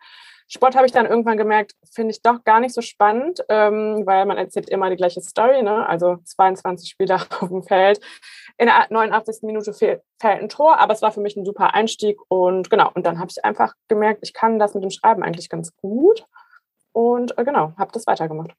Sport 0.48 0.76
habe 0.76 0.86
ich 0.86 0.92
dann 0.92 1.06
irgendwann 1.06 1.36
gemerkt, 1.36 1.72
finde 1.92 2.12
ich 2.12 2.22
doch 2.22 2.44
gar 2.44 2.60
nicht 2.60 2.72
so 2.72 2.80
spannend, 2.80 3.44
ähm, 3.48 4.02
weil 4.06 4.26
man 4.26 4.36
erzählt 4.36 4.68
immer 4.68 4.90
die 4.90 4.96
gleiche 4.96 5.20
Story. 5.20 5.62
Ne? 5.62 5.86
Also 5.88 6.18
22 6.24 6.88
Spieler 6.88 7.16
auf 7.40 7.48
dem 7.48 7.64
Feld. 7.64 8.00
In 8.56 8.66
der 8.66 8.86
89. 8.90 9.42
Minute 9.42 9.72
fällt 9.72 10.02
ein 10.22 10.48
Tor, 10.48 10.78
aber 10.78 10.92
es 10.92 11.02
war 11.02 11.10
für 11.10 11.20
mich 11.20 11.36
ein 11.36 11.44
super 11.44 11.74
Einstieg. 11.74 12.18
Und 12.28 12.70
genau, 12.70 12.90
und 12.94 13.04
dann 13.04 13.18
habe 13.18 13.30
ich 13.30 13.44
einfach 13.44 13.74
gemerkt, 13.88 14.20
ich 14.22 14.32
kann 14.32 14.58
das 14.58 14.74
mit 14.74 14.84
dem 14.84 14.90
Schreiben 14.90 15.22
eigentlich 15.22 15.48
ganz 15.48 15.74
gut. 15.76 16.24
Und 16.92 17.36
äh, 17.38 17.44
genau, 17.44 17.72
habe 17.76 17.92
das 17.92 18.06
weitergemacht. 18.06 18.52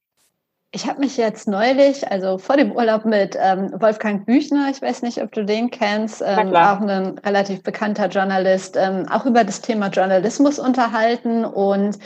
Ich 0.71 0.85
habe 0.85 0.99
mich 0.99 1.15
jetzt 1.15 1.47
neulich, 1.47 2.11
also 2.11 2.37
vor 2.37 2.57
dem 2.57 2.73
Urlaub 2.73 3.05
mit 3.05 3.37
ähm, 3.39 3.71
Wolfgang 3.79 4.25
Büchner, 4.25 4.69
ich 4.69 4.81
weiß 4.81 5.01
nicht, 5.01 5.21
ob 5.21 5.31
du 5.31 5.45
den 5.45 5.71
kennst, 5.71 6.21
ähm, 6.21 6.53
auch 6.53 6.81
ein 6.81 7.17
relativ 7.19 7.63
bekannter 7.63 8.07
Journalist, 8.07 8.75
ähm, 8.77 9.07
auch 9.09 9.25
über 9.25 9.45
das 9.45 9.61
Thema 9.61 9.87
Journalismus 9.87 10.59
unterhalten 10.59 11.45
und 11.45 11.97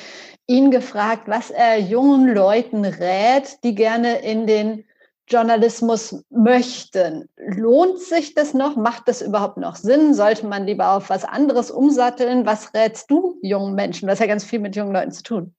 ihn 0.45 0.69
gefragt, 0.69 1.23
was 1.25 1.49
er 1.49 1.79
jungen 1.79 2.35
Leuten 2.35 2.85
rät, 2.85 3.57
die 3.63 3.73
gerne 3.73 4.19
in 4.19 4.45
den 4.45 4.85
Journalismus 5.27 6.23
möchten. 6.29 7.29
Lohnt 7.37 7.97
sich 7.99 8.35
das 8.35 8.53
noch? 8.53 8.75
Macht 8.75 9.07
das 9.07 9.23
überhaupt 9.23 9.57
noch 9.57 9.75
Sinn? 9.75 10.13
Sollte 10.13 10.45
man 10.45 10.67
lieber 10.67 10.91
auf 10.91 11.09
was 11.09 11.25
anderes 11.25 11.71
umsatteln? 11.71 12.45
Was 12.45 12.75
rätst 12.75 13.09
du 13.09 13.39
jungen 13.41 13.73
Menschen? 13.73 14.07
Das 14.07 14.19
hat 14.19 14.27
ja 14.27 14.33
ganz 14.33 14.43
viel 14.43 14.59
mit 14.59 14.75
jungen 14.75 14.93
Leuten 14.93 15.11
zu 15.11 15.23
tun 15.23 15.55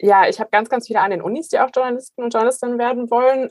ja, 0.00 0.28
ich 0.28 0.40
habe 0.40 0.50
ganz, 0.50 0.68
ganz 0.68 0.86
viele 0.86 1.00
an 1.00 1.10
den 1.10 1.22
Unis, 1.22 1.48
die 1.48 1.60
auch 1.60 1.70
Journalisten 1.74 2.24
und 2.24 2.32
Journalistinnen 2.32 2.78
werden 2.78 3.10
wollen. 3.10 3.50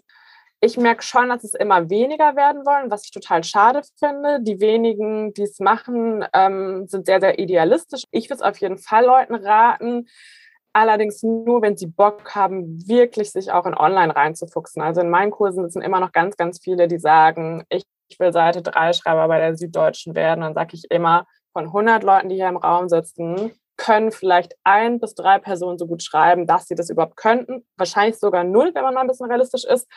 Ich 0.62 0.78
merke 0.78 1.04
schon, 1.04 1.30
dass 1.30 1.44
es 1.44 1.54
immer 1.54 1.90
weniger 1.90 2.36
werden 2.36 2.66
wollen, 2.66 2.92
was 2.92 3.06
ich 3.06 3.12
total 3.12 3.44
schade 3.44 3.82
finde. 3.98 4.40
Die 4.42 4.60
wenigen, 4.60 5.34
die 5.34 5.44
es 5.44 5.60
machen, 5.60 6.26
ähm, 6.34 6.86
sind 6.88 7.06
sehr, 7.06 7.22
sehr 7.22 7.40
idealistisch. 7.40 8.04
Ich 8.12 8.30
würde 8.30 8.44
es 8.44 8.50
auf 8.50 8.58
jeden 8.58 8.78
Fall 8.78 9.06
Leuten 9.06 9.36
raten, 9.36 10.08
allerdings 10.74 11.24
nur, 11.24 11.62
wenn 11.62 11.78
sie 11.78 11.88
Bock 11.88 12.36
haben, 12.36 12.86
wirklich 12.88 13.32
sich 13.32 13.52
auch 13.52 13.66
in 13.66 13.76
Online 13.76 14.16
reinzufuchsen. 14.16 14.82
Also 14.82 15.02
in 15.02 15.10
meinen 15.10 15.32
Kursen 15.32 15.70
sind 15.70 15.82
immer 15.82 16.00
noch 16.00 16.12
ganz, 16.12 16.36
ganz 16.36 16.60
viele, 16.62 16.88
die 16.88 17.00
sagen, 17.00 17.64
ich 17.70 17.86
will 18.18 18.34
Seite 18.34 18.62
3 18.62 18.94
Schreiber 18.94 19.28
bei 19.28 19.40
der 19.40 19.56
Süddeutschen 19.56 20.16
werden. 20.16 20.42
Dann 20.42 20.56
sage 20.56 20.72
ich 20.74 20.84
immer, 20.90 21.26
von 21.54 21.66
100 21.66 22.04
Leuten, 22.04 22.30
die 22.30 22.36
hier 22.36 22.50
im 22.50 22.58
Raum 22.58 22.90
sitzen, 22.90 23.54
können 23.80 24.12
vielleicht 24.12 24.54
ein 24.64 25.00
bis 25.00 25.16
drei 25.16 25.40
Personen 25.40 25.80
so 25.80 25.88
gut 25.88 26.04
schreiben, 26.04 26.46
dass 26.46 26.68
sie 26.68 26.76
das 26.76 26.90
überhaupt 26.90 27.18
könnten. 27.18 27.66
Wahrscheinlich 27.78 28.20
sogar 28.20 28.44
null, 28.44 28.72
wenn 28.76 28.84
man 28.84 28.94
mal 28.94 29.02
ein 29.02 29.08
bisschen 29.08 29.28
realistisch 29.28 29.64
ist. 29.64 29.88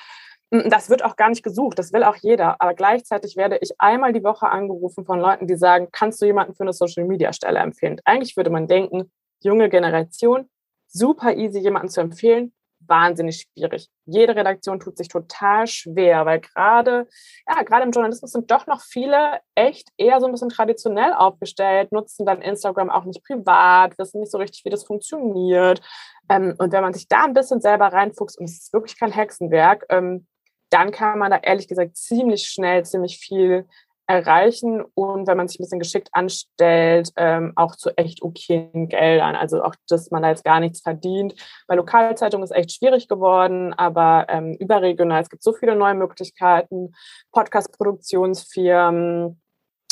Mm, 0.50 0.68
das 0.70 0.88
wird 0.88 1.04
auch 1.04 1.16
gar 1.16 1.28
nicht 1.28 1.42
gesucht, 1.42 1.78
das 1.78 1.92
will 1.92 2.04
auch 2.04 2.16
jeder. 2.16 2.60
Aber 2.60 2.74
gleichzeitig 2.74 3.36
werde 3.36 3.58
ich 3.60 3.72
einmal 3.78 4.12
die 4.12 4.24
Woche 4.24 4.48
angerufen 4.48 5.04
von 5.04 5.20
Leuten, 5.20 5.46
die 5.46 5.56
sagen, 5.56 5.88
kannst 5.92 6.22
du 6.22 6.26
jemanden 6.26 6.54
für 6.54 6.62
eine 6.62 6.72
Social-Media-Stelle 6.72 7.58
empfehlen? 7.58 8.00
Eigentlich 8.04 8.36
würde 8.36 8.50
man 8.50 8.68
denken, 8.68 9.10
junge 9.40 9.68
Generation, 9.68 10.48
super 10.86 11.34
easy, 11.34 11.58
jemanden 11.58 11.88
zu 11.88 12.00
empfehlen 12.00 12.52
wahnsinnig 12.86 13.42
schwierig. 13.42 13.88
Jede 14.06 14.34
Redaktion 14.36 14.80
tut 14.80 14.96
sich 14.96 15.08
total 15.08 15.66
schwer, 15.66 16.26
weil 16.26 16.40
gerade, 16.40 17.08
ja, 17.48 17.62
gerade 17.62 17.84
im 17.84 17.90
Journalismus 17.90 18.32
sind 18.32 18.50
doch 18.50 18.66
noch 18.66 18.80
viele 18.80 19.40
echt 19.54 19.88
eher 19.96 20.20
so 20.20 20.26
ein 20.26 20.32
bisschen 20.32 20.48
traditionell 20.48 21.12
aufgestellt, 21.12 21.92
nutzen 21.92 22.26
dann 22.26 22.42
Instagram 22.42 22.90
auch 22.90 23.04
nicht 23.04 23.24
privat, 23.24 23.98
wissen 23.98 24.20
nicht 24.20 24.32
so 24.32 24.38
richtig, 24.38 24.64
wie 24.64 24.70
das 24.70 24.84
funktioniert. 24.84 25.80
Ähm, 26.28 26.54
und 26.58 26.72
wenn 26.72 26.82
man 26.82 26.94
sich 26.94 27.08
da 27.08 27.24
ein 27.24 27.34
bisschen 27.34 27.60
selber 27.60 27.92
reinfuchst, 27.92 28.38
und 28.38 28.44
es 28.44 28.58
ist 28.58 28.72
wirklich 28.72 28.98
kein 28.98 29.12
Hexenwerk, 29.12 29.86
ähm, 29.88 30.26
dann 30.70 30.90
kann 30.90 31.18
man 31.18 31.30
da 31.30 31.38
ehrlich 31.38 31.68
gesagt 31.68 31.96
ziemlich 31.96 32.46
schnell 32.46 32.84
ziemlich 32.84 33.18
viel 33.18 33.66
erreichen 34.12 34.84
und 34.94 35.26
wenn 35.26 35.38
man 35.38 35.48
sich 35.48 35.58
ein 35.58 35.64
bisschen 35.64 35.78
geschickt 35.78 36.10
anstellt, 36.12 37.10
ähm, 37.16 37.54
auch 37.56 37.76
zu 37.76 37.96
echt 37.96 38.22
okayen 38.22 38.88
Geldern. 38.88 39.34
Also 39.34 39.64
auch, 39.64 39.74
dass 39.88 40.10
man 40.10 40.22
da 40.22 40.28
jetzt 40.28 40.44
gar 40.44 40.60
nichts 40.60 40.82
verdient. 40.82 41.34
Bei 41.66 41.74
Lokalzeitungen 41.74 42.44
ist 42.44 42.50
echt 42.50 42.72
schwierig 42.72 43.08
geworden, 43.08 43.72
aber 43.72 44.26
ähm, 44.28 44.54
überregional, 44.60 45.22
es 45.22 45.30
gibt 45.30 45.42
so 45.42 45.54
viele 45.54 45.74
neue 45.74 45.94
Möglichkeiten, 45.94 46.92
Podcast-Produktionsfirmen, 47.32 49.40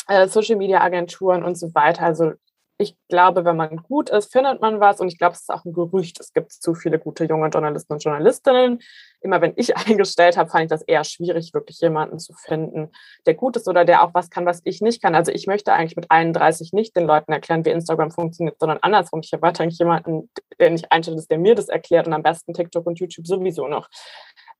äh, 0.07 0.27
Social-Media-Agenturen 0.27 1.43
und 1.43 1.55
so 1.55 1.73
weiter. 1.73 2.03
Also 2.03 2.33
ich 2.81 2.97
glaube, 3.09 3.45
wenn 3.45 3.55
man 3.55 3.77
gut 3.77 4.09
ist, 4.09 4.31
findet 4.31 4.61
man 4.61 4.79
was. 4.79 4.99
Und 4.99 5.07
ich 5.07 5.17
glaube, 5.17 5.33
es 5.33 5.41
ist 5.41 5.49
auch 5.49 5.63
ein 5.65 5.73
Gerücht. 5.73 6.19
Es 6.19 6.33
gibt 6.33 6.51
zu 6.51 6.73
viele 6.73 6.99
gute 6.99 7.25
junge 7.25 7.49
Journalisten 7.49 7.93
und 7.93 8.03
Journalistinnen. 8.03 8.79
Immer 9.21 9.41
wenn 9.41 9.53
ich 9.55 9.75
eingestellt 9.87 10.37
habe, 10.37 10.49
fand 10.49 10.63
ich 10.63 10.69
das 10.69 10.81
eher 10.81 11.03
schwierig, 11.03 11.53
wirklich 11.53 11.79
jemanden 11.79 12.19
zu 12.19 12.33
finden, 12.33 12.91
der 13.25 13.35
gut 13.35 13.55
ist 13.55 13.67
oder 13.67 13.85
der 13.85 14.03
auch 14.03 14.13
was 14.13 14.29
kann, 14.29 14.45
was 14.45 14.61
ich 14.63 14.81
nicht 14.81 15.01
kann. 15.01 15.15
Also 15.15 15.31
ich 15.31 15.47
möchte 15.47 15.73
eigentlich 15.73 15.95
mit 15.95 16.09
31 16.09 16.73
nicht 16.73 16.95
den 16.95 17.05
Leuten 17.05 17.31
erklären, 17.31 17.63
wie 17.65 17.69
Instagram 17.69 18.11
funktioniert, 18.11 18.57
sondern 18.59 18.79
andersrum. 18.81 19.21
Ich 19.23 19.31
erwarte 19.31 19.63
eigentlich 19.63 19.79
jemanden, 19.79 20.29
der 20.59 20.71
nicht 20.71 20.91
einstellt 20.91 21.29
der 21.29 21.37
mir 21.37 21.55
das 21.55 21.69
erklärt 21.69 22.07
und 22.07 22.13
am 22.13 22.23
besten 22.23 22.53
TikTok 22.53 22.85
und 22.85 22.99
YouTube 22.99 23.27
sowieso 23.27 23.67
noch. 23.67 23.89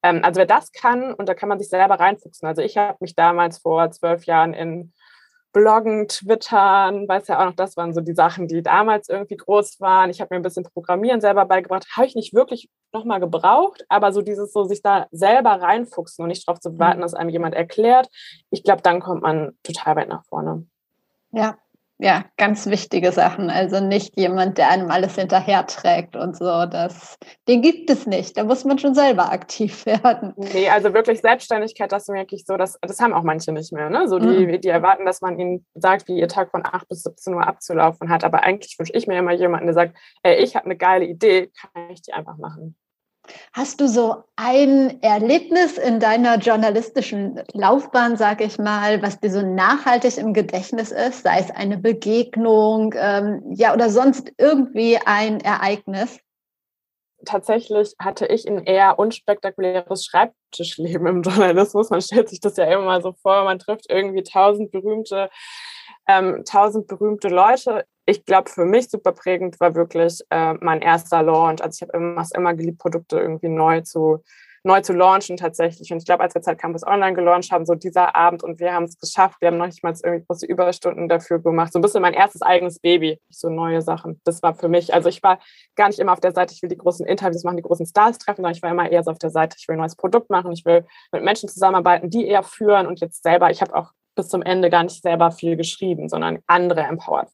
Ähm, 0.04 0.22
also 0.24 0.40
wer 0.40 0.46
das 0.46 0.72
kann, 0.72 1.14
und 1.14 1.28
da 1.28 1.34
kann 1.34 1.50
man 1.50 1.60
sich 1.60 1.70
selber 1.70 2.00
reinfuchsen. 2.00 2.48
Also 2.48 2.62
ich 2.62 2.78
habe 2.78 2.98
mich 3.02 3.16
damals 3.16 3.60
vor 3.60 3.90
zwölf 3.92 4.26
Jahren 4.26 4.54
in 4.54 4.94
Bloggen, 5.54 6.08
Twittern, 6.08 7.08
weiß 7.08 7.28
ja 7.28 7.42
auch 7.42 7.46
noch, 7.46 7.56
das 7.56 7.76
waren 7.76 7.94
so 7.94 8.02
die 8.02 8.14
Sachen, 8.14 8.48
die 8.48 8.62
damals 8.62 9.10
irgendwie 9.10 9.38
groß 9.38 9.82
waren. 9.82 10.10
Ich 10.10 10.22
habe 10.22 10.34
mir 10.34 10.40
ein 10.40 10.44
bisschen 10.44 10.64
Programmieren 10.64 11.22
selber 11.22 11.46
beigebracht. 11.46 11.86
Habe 11.96 12.08
ich 12.08 12.16
nicht 12.16 12.34
wirklich 12.34 12.70
nochmal 12.94 13.20
gebraucht, 13.20 13.86
aber 13.90 14.14
so 14.14 14.22
dieses 14.22 14.54
so 14.54 14.64
sich 14.64 14.82
da 14.82 15.08
selber 15.12 15.62
reinfuchsen 15.62 16.24
und 16.24 16.30
nicht 16.30 16.48
darauf 16.48 16.60
zu 16.60 16.80
warten, 16.80 17.00
mhm. 17.00 17.02
dass 17.02 17.14
einem 17.14 17.30
jemand 17.30 17.56
erklärt. 17.56 18.08
Ich 18.50 18.64
glaube, 18.64 18.82
dann 18.82 19.00
kommt 19.02 19.22
man 19.22 19.58
total 19.64 19.96
weit 19.98 20.10
nach 20.10 20.26
vorne. 20.26 20.66
Ja, 21.32 21.58
ja, 22.04 22.26
ganz 22.36 22.66
wichtige 22.66 23.12
Sachen. 23.12 23.52
Also 23.52 23.80
nicht 23.80 24.18
jemand, 24.18 24.58
der 24.58 24.72
einem 24.72 24.90
alles 24.90 25.16
hinterherträgt 25.16 26.16
und 26.16 26.36
so. 26.36 26.66
Das, 26.66 27.20
den 27.48 27.62
gibt 27.62 27.92
es 27.92 28.08
nicht. 28.08 28.38
Da 28.38 28.44
muss 28.44 28.66
man 28.66 28.80
schon 28.80 28.96
selber 28.96 29.32
aktiv 29.32 29.86
werden. 29.86 30.34
Nee, 30.36 30.68
also 30.70 30.96
wirklich 30.96 31.22
Selbstständigkeit, 31.22 31.92
das 31.92 32.08
merke 32.08 32.36
ich 32.36 32.46
so, 32.46 32.58
dass, 32.58 32.80
das 32.82 33.00
haben 33.00 33.14
auch 33.14 33.22
manche 33.22 33.52
nicht 33.52 33.72
mehr. 33.72 33.92
Ne? 33.92 34.08
So 34.08 34.18
die, 34.18 34.48
mhm. 34.48 34.62
die 34.62 34.68
erwarten, 34.68 35.06
dass 35.06 35.22
man 35.22 35.38
ihnen 35.38 35.64
sagt, 35.76 36.08
wie 36.08 36.18
ihr 36.18 36.28
Tag 36.28 36.50
von 36.50 36.66
8 36.66 36.88
bis 36.90 37.04
17 37.04 37.36
Uhr 37.36 37.48
abzulaufen 37.48 38.10
hat. 38.10 38.24
Aber 38.24 38.42
eigentlich 38.42 38.80
wünsche 38.80 38.94
ich 38.94 39.06
mir 39.06 39.20
immer 39.20 39.34
jemanden, 39.34 39.68
der 39.68 39.76
sagt, 39.76 39.96
ey, 40.24 40.44
ich 40.44 40.56
habe 40.56 40.66
eine 40.66 40.78
geile 40.78 41.06
Idee, 41.06 41.52
kann 41.56 41.92
ich 41.92 42.02
die 42.02 42.14
einfach 42.14 42.38
machen. 42.38 42.76
Hast 43.54 43.80
du 43.80 43.88
so 43.88 44.24
ein 44.36 45.02
Erlebnis 45.02 45.78
in 45.78 46.00
deiner 46.00 46.38
journalistischen 46.38 47.42
Laufbahn, 47.54 48.18
sag 48.18 48.42
ich 48.42 48.58
mal, 48.58 49.02
was 49.02 49.20
dir 49.20 49.30
so 49.30 49.42
nachhaltig 49.42 50.18
im 50.18 50.34
Gedächtnis 50.34 50.92
ist, 50.92 51.24
sei 51.24 51.40
es 51.40 51.52
eine 51.52 51.78
Begegnung, 51.78 52.94
ähm, 52.98 53.44
ja, 53.50 53.74
oder 53.74 53.90
sonst 53.90 54.32
irgendwie 54.38 54.98
ein 55.06 55.40
Ereignis? 55.40 56.20
Tatsächlich 57.24 57.94
hatte 58.00 58.26
ich 58.26 58.48
ein 58.48 58.64
eher 58.64 58.98
unspektakuläres 58.98 60.06
Schreibtischleben 60.06 61.06
im 61.06 61.22
Journalismus. 61.22 61.92
Man 61.92 62.02
stellt 62.02 62.30
sich 62.30 62.40
das 62.40 62.58
ja 62.58 62.66
immer 62.66 62.86
mal 62.86 63.02
so 63.04 63.14
vor, 63.14 63.44
man 63.44 63.60
trifft 63.60 63.86
irgendwie 63.90 64.24
tausend 64.24 64.72
berühmte 64.72 65.30
ähm, 66.08 66.44
tausend 66.46 66.88
berühmte 66.88 67.28
Leute. 67.28 67.86
Ich 68.06 68.26
glaube, 68.26 68.50
für 68.50 68.66
mich 68.66 68.90
super 68.90 69.12
prägend 69.12 69.60
war 69.60 69.76
wirklich 69.76 70.20
äh, 70.30 70.54
mein 70.56 70.82
erster 70.82 71.22
Launch. 71.22 71.64
Also 71.64 71.78
ich 71.78 71.88
habe 71.88 71.98
immer, 71.98 72.26
immer 72.36 72.54
geliebt, 72.54 72.80
Produkte 72.80 73.20
irgendwie 73.20 73.50
neu 73.50 73.82
zu, 73.82 74.24
neu 74.64 74.82
zu 74.82 74.94
launchen 74.94 75.38
tatsächlich. 75.38 75.92
Und 75.92 76.00
ich 76.00 76.06
glaube, 76.06 76.24
als 76.24 76.36
wir 76.36 76.42
Zeit 76.42 76.60
Campus 76.60 76.86
Online 76.86 77.14
gelauncht 77.14 77.52
haben, 77.52 77.66
so 77.66 77.76
dieser 77.76 78.16
Abend 78.16 78.44
und 78.44 78.60
wir 78.60 78.74
haben 78.74 78.86
es 78.86 79.00
geschafft, 79.00 79.38
wir 79.40 79.48
haben 79.48 79.58
noch 79.58 79.66
nicht 79.66 79.84
mal 79.84 79.94
irgendwie 80.04 80.26
große 80.26 80.46
Überstunden 80.46 81.10
dafür 81.10 81.40
gemacht. 81.40 81.74
So 81.74 81.80
ein 81.80 81.82
bisschen 81.82 82.02
mein 82.02 82.14
erstes 82.14 82.42
eigenes 82.42 82.80
Baby, 82.80 83.20
so 83.30 83.50
neue 83.50 83.82
Sachen. 83.82 84.20
Das 84.24 84.42
war 84.44 84.56
für 84.56 84.68
mich, 84.68 84.94
also 84.94 85.10
ich 85.10 85.22
war 85.24 85.40
gar 85.76 85.88
nicht 85.88 86.00
immer 86.00 86.14
auf 86.14 86.20
der 86.20 86.34
Seite, 86.34 86.54
ich 86.54 86.62
will 86.62 86.70
die 86.70 86.78
großen 86.78 87.06
Interviews 87.06 87.44
machen, 87.44 87.58
die 87.58 87.64
großen 87.64 87.86
Stars 87.86 88.18
treffen, 88.18 88.38
sondern 88.38 88.54
ich 88.54 88.62
war 88.62 88.72
immer 88.72 88.92
eher 88.92 89.04
so 89.04 89.12
auf 89.12 89.20
der 89.20 89.32
Seite, 89.32 89.58
ich 89.60 89.68
will 89.68 89.76
ein 89.76 89.80
neues 89.80 89.96
Produkt 89.96 90.30
machen, 90.30 90.52
ich 90.52 90.66
will 90.66 90.86
mit 91.12 91.24
Menschen 91.24 91.50
zusammenarbeiten, 91.50 92.10
die 92.10 92.28
eher 92.28 92.44
führen 92.44 92.88
und 92.88 93.00
jetzt 93.00 93.24
selber, 93.24 93.50
ich 93.50 93.62
habe 93.62 93.76
auch 93.76 93.92
bis 94.16 94.28
zum 94.28 94.42
Ende 94.42 94.70
gar 94.70 94.84
nicht 94.84 95.02
selber 95.02 95.32
viel 95.32 95.56
geschrieben, 95.56 96.10
sondern 96.10 96.40
andere 96.46 96.82
empowert. 96.82 97.30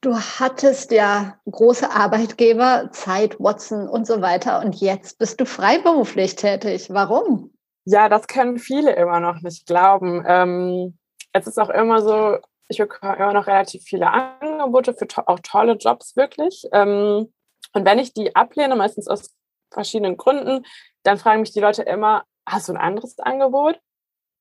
Du 0.00 0.16
hattest 0.16 0.90
ja 0.90 1.38
große 1.50 1.90
Arbeitgeber, 1.90 2.90
Zeit, 2.92 3.40
Watson 3.40 3.88
und 3.88 4.06
so 4.06 4.20
weiter 4.20 4.60
und 4.60 4.74
jetzt 4.76 5.18
bist 5.18 5.40
du 5.40 5.46
freiberuflich 5.46 6.36
tätig. 6.36 6.88
Warum? 6.90 7.54
Ja, 7.86 8.08
das 8.08 8.26
können 8.26 8.58
viele 8.58 8.94
immer 8.96 9.20
noch 9.20 9.40
nicht 9.40 9.66
glauben. 9.66 10.24
Ähm, 10.26 10.98
es 11.32 11.46
ist 11.46 11.58
auch 11.58 11.70
immer 11.70 12.02
so, 12.02 12.38
ich 12.68 12.78
bekomme 12.78 13.16
immer 13.16 13.32
noch 13.32 13.46
relativ 13.46 13.82
viele 13.84 14.10
Angebote 14.10 14.94
für 14.94 15.06
to 15.06 15.22
auch 15.26 15.40
tolle 15.40 15.74
Jobs 15.74 16.16
wirklich. 16.16 16.64
Ähm, 16.72 17.32
und 17.72 17.84
wenn 17.84 17.98
ich 17.98 18.14
die 18.14 18.34
ablehne, 18.36 18.76
meistens 18.76 19.08
aus 19.08 19.34
verschiedenen 19.70 20.16
Gründen, 20.16 20.64
dann 21.02 21.18
fragen 21.18 21.40
mich 21.40 21.52
die 21.52 21.60
Leute 21.60 21.82
immer, 21.82 22.24
hast 22.46 22.68
du 22.68 22.72
ein 22.72 22.78
anderes 22.78 23.18
Angebot? 23.18 23.80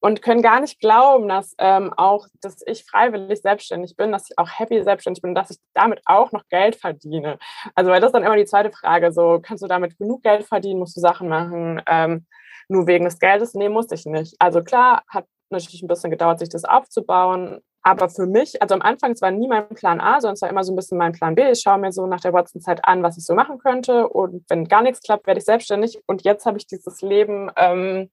Und 0.03 0.21
können 0.21 0.41
gar 0.41 0.59
nicht 0.59 0.81
glauben, 0.81 1.29
dass 1.29 1.55
ähm, 1.59 1.93
auch, 1.95 2.27
dass 2.41 2.57
ich 2.65 2.83
freiwillig 2.83 3.41
selbstständig 3.41 3.95
bin, 3.95 4.11
dass 4.11 4.29
ich 4.29 4.37
auch 4.37 4.49
happy 4.49 4.83
selbstständig 4.83 5.21
bin, 5.21 5.33
dass 5.33 5.49
ich 5.49 5.57
damit 5.73 6.01
auch 6.03 6.33
noch 6.33 6.43
Geld 6.49 6.75
verdiene. 6.75 7.39
Also 7.73 7.89
weil 7.89 8.01
das 8.01 8.11
dann 8.11 8.23
immer 8.23 8.35
die 8.35 8.43
zweite 8.43 8.69
Frage, 8.69 9.13
so 9.13 9.39
kannst 9.41 9.63
du 9.63 9.67
damit 9.67 9.97
genug 9.97 10.21
Geld 10.21 10.43
verdienen, 10.45 10.79
musst 10.79 10.97
du 10.97 10.99
Sachen 10.99 11.29
machen, 11.29 11.81
ähm, 11.87 12.25
nur 12.67 12.85
wegen 12.85 13.05
des 13.05 13.17
Geldes? 13.17 13.53
Nee, 13.53 13.69
musste 13.69 13.95
ich 13.95 14.05
nicht. 14.05 14.35
Also 14.39 14.61
klar, 14.61 15.03
hat 15.07 15.25
natürlich 15.49 15.81
ein 15.81 15.87
bisschen 15.87 16.11
gedauert, 16.11 16.39
sich 16.39 16.49
das 16.49 16.65
aufzubauen, 16.65 17.61
Aber 17.85 18.09
für 18.09 18.25
mich, 18.25 18.61
also 18.61 18.75
am 18.75 18.81
Anfang, 18.81 19.11
es 19.11 19.21
war 19.21 19.31
nie 19.31 19.47
mein 19.47 19.67
Plan 19.69 19.99
A, 19.99 20.21
sondern 20.21 20.35
es 20.35 20.41
war 20.41 20.49
immer 20.49 20.63
so 20.63 20.71
ein 20.71 20.75
bisschen 20.77 20.97
mein 20.97 21.11
Plan 21.11 21.35
B. 21.35 21.51
Ich 21.51 21.61
schaue 21.61 21.77
mir 21.77 21.91
so 21.91 22.07
nach 22.07 22.21
der 22.21 22.31
Watson-Zeit 22.33 22.85
an, 22.85 23.03
was 23.03 23.17
ich 23.17 23.25
so 23.25 23.35
machen 23.35 23.57
könnte. 23.57 24.07
Und 24.07 24.45
wenn 24.49 24.67
gar 24.69 24.81
nichts 24.81 25.01
klappt, 25.01 25.27
werde 25.27 25.39
ich 25.39 25.45
selbstständig. 25.45 26.01
Und 26.07 26.23
jetzt 26.23 26.45
habe 26.45 26.57
ich 26.57 26.65
dieses 26.65 27.01
Leben, 27.01 27.51
ähm, 27.57 28.09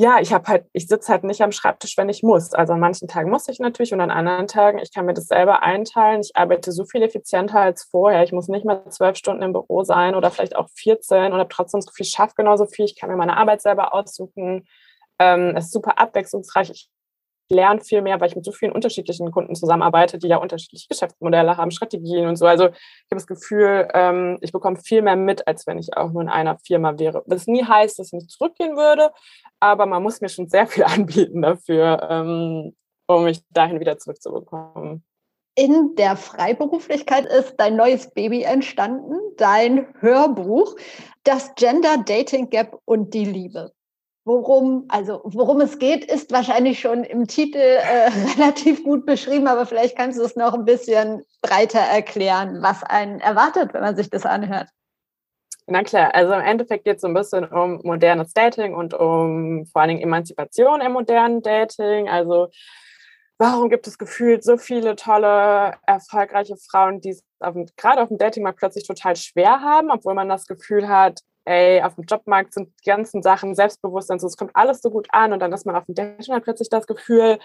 ja, 0.00 0.18
ich 0.18 0.32
habe 0.32 0.48
halt, 0.48 0.64
ich 0.72 0.86
sitze 0.86 1.12
halt 1.12 1.24
nicht 1.24 1.42
am 1.42 1.52
Schreibtisch, 1.52 1.98
wenn 1.98 2.08
ich 2.08 2.22
muss. 2.22 2.54
Also 2.54 2.72
an 2.72 2.80
manchen 2.80 3.06
Tagen 3.06 3.28
muss 3.28 3.46
ich 3.48 3.58
natürlich 3.58 3.92
und 3.92 4.00
an 4.00 4.10
anderen 4.10 4.46
Tagen, 4.46 4.78
ich 4.78 4.94
kann 4.94 5.04
mir 5.04 5.12
das 5.12 5.26
selber 5.26 5.62
einteilen. 5.62 6.22
Ich 6.22 6.34
arbeite 6.36 6.72
so 6.72 6.86
viel 6.86 7.02
effizienter 7.02 7.60
als 7.60 7.84
vorher. 7.84 8.22
Ich 8.22 8.32
muss 8.32 8.48
nicht 8.48 8.64
mehr 8.64 8.88
zwölf 8.88 9.18
Stunden 9.18 9.42
im 9.42 9.52
Büro 9.52 9.84
sein 9.84 10.14
oder 10.14 10.30
vielleicht 10.30 10.56
auch 10.56 10.70
14 10.74 11.34
und 11.34 11.38
habe 11.38 11.50
trotzdem 11.50 11.82
so 11.82 11.90
viel, 11.90 12.06
schaffe 12.06 12.32
genauso 12.34 12.64
viel. 12.64 12.86
Ich 12.86 12.98
kann 12.98 13.10
mir 13.10 13.16
meine 13.16 13.36
Arbeit 13.36 13.60
selber 13.60 13.92
aussuchen. 13.92 14.66
Ähm, 15.18 15.54
es 15.54 15.66
ist 15.66 15.72
super 15.72 15.98
abwechslungsreich. 15.98 16.70
Ich 16.70 16.88
lerne 17.50 17.80
viel 17.80 18.00
mehr, 18.00 18.20
weil 18.20 18.28
ich 18.28 18.36
mit 18.36 18.44
so 18.44 18.52
vielen 18.52 18.72
unterschiedlichen 18.72 19.30
Kunden 19.30 19.54
zusammenarbeite, 19.54 20.18
die 20.18 20.28
ja 20.28 20.38
unterschiedliche 20.38 20.88
Geschäftsmodelle 20.88 21.56
haben, 21.56 21.70
Strategien 21.70 22.28
und 22.28 22.36
so. 22.36 22.46
Also 22.46 22.66
ich 22.66 23.10
habe 23.10 23.16
das 23.16 23.26
Gefühl, 23.26 23.88
ähm, 23.92 24.38
ich 24.40 24.52
bekomme 24.52 24.76
viel 24.76 25.02
mehr 25.02 25.16
mit, 25.16 25.46
als 25.46 25.66
wenn 25.66 25.78
ich 25.78 25.96
auch 25.96 26.12
nur 26.12 26.22
in 26.22 26.28
einer 26.28 26.58
Firma 26.58 26.98
wäre. 26.98 27.22
Was 27.26 27.46
nie 27.46 27.64
heißt, 27.64 27.98
dass 27.98 28.08
ich 28.08 28.12
nicht 28.12 28.30
zurückgehen 28.30 28.76
würde, 28.76 29.10
aber 29.58 29.86
man 29.86 30.02
muss 30.02 30.20
mir 30.20 30.28
schon 30.28 30.48
sehr 30.48 30.66
viel 30.66 30.84
anbieten 30.84 31.42
dafür, 31.42 32.08
ähm, 32.08 32.74
um 33.06 33.24
mich 33.24 33.42
dahin 33.50 33.80
wieder 33.80 33.98
zurückzubekommen. 33.98 35.04
In 35.56 35.96
der 35.96 36.16
Freiberuflichkeit 36.16 37.26
ist 37.26 37.56
dein 37.58 37.76
neues 37.76 38.10
Baby 38.12 38.44
entstanden, 38.44 39.14
dein 39.36 39.88
Hörbuch, 39.98 40.76
das 41.24 41.54
Gender 41.56 41.98
Dating 42.06 42.48
Gap 42.48 42.78
und 42.84 43.12
die 43.12 43.24
Liebe 43.24 43.72
worum, 44.30 44.84
also 44.88 45.20
worum 45.24 45.60
es 45.60 45.78
geht, 45.78 46.04
ist 46.04 46.30
wahrscheinlich 46.30 46.78
schon 46.78 47.02
im 47.04 47.26
Titel 47.26 47.58
äh, 47.58 48.10
relativ 48.36 48.84
gut 48.84 49.04
beschrieben, 49.04 49.48
aber 49.48 49.66
vielleicht 49.66 49.96
kannst 49.96 50.18
du 50.18 50.22
es 50.22 50.36
noch 50.36 50.54
ein 50.54 50.64
bisschen 50.64 51.24
breiter 51.42 51.80
erklären, 51.80 52.62
was 52.62 52.82
einen 52.84 53.20
erwartet, 53.20 53.74
wenn 53.74 53.82
man 53.82 53.96
sich 53.96 54.08
das 54.08 54.24
anhört. 54.24 54.68
Na 55.66 55.82
klar, 55.82 56.14
also 56.14 56.32
im 56.32 56.40
Endeffekt 56.40 56.84
geht 56.84 56.96
es 56.96 57.02
so 57.02 57.08
ein 57.08 57.14
bisschen 57.14 57.44
um 57.44 57.80
modernes 57.84 58.32
Dating 58.32 58.74
und 58.74 58.94
um 58.94 59.66
vor 59.66 59.82
allen 59.82 59.90
Dingen 59.90 60.02
Emanzipation 60.02 60.80
im 60.80 60.92
modernen 60.92 61.42
Dating. 61.42 62.08
Also 62.08 62.48
warum 63.38 63.68
gibt 63.68 63.86
es 63.86 63.96
gefühlt 63.96 64.42
so 64.42 64.56
viele 64.56 64.96
tolle, 64.96 65.74
erfolgreiche 65.86 66.56
Frauen, 66.56 67.00
die 67.00 67.10
es 67.10 67.22
auf, 67.40 67.54
gerade 67.76 68.02
auf 68.02 68.08
dem 68.08 68.18
Datingmarkt 68.18 68.58
plötzlich 68.58 68.86
total 68.86 69.16
schwer 69.16 69.60
haben, 69.60 69.90
obwohl 69.90 70.14
man 70.14 70.28
das 70.28 70.46
Gefühl 70.46 70.88
hat, 70.88 71.20
ey, 71.50 71.82
auf 71.82 71.96
dem 71.96 72.04
Jobmarkt 72.04 72.54
sind 72.54 72.68
die 72.80 72.90
ganzen 72.90 73.22
Sachen, 73.22 73.54
Selbstbewusstsein, 73.54 74.20
so, 74.20 74.26
es 74.28 74.36
kommt 74.36 74.54
alles 74.54 74.80
so 74.80 74.90
gut 74.90 75.08
an 75.10 75.32
und 75.32 75.40
dann 75.40 75.52
ist 75.52 75.66
man 75.66 75.74
auf 75.74 75.84
dem 75.86 75.96
Dating 75.96 76.34
hat 76.34 76.44
plötzlich 76.44 76.68
das 76.68 76.86
Gefühl, 76.86 77.38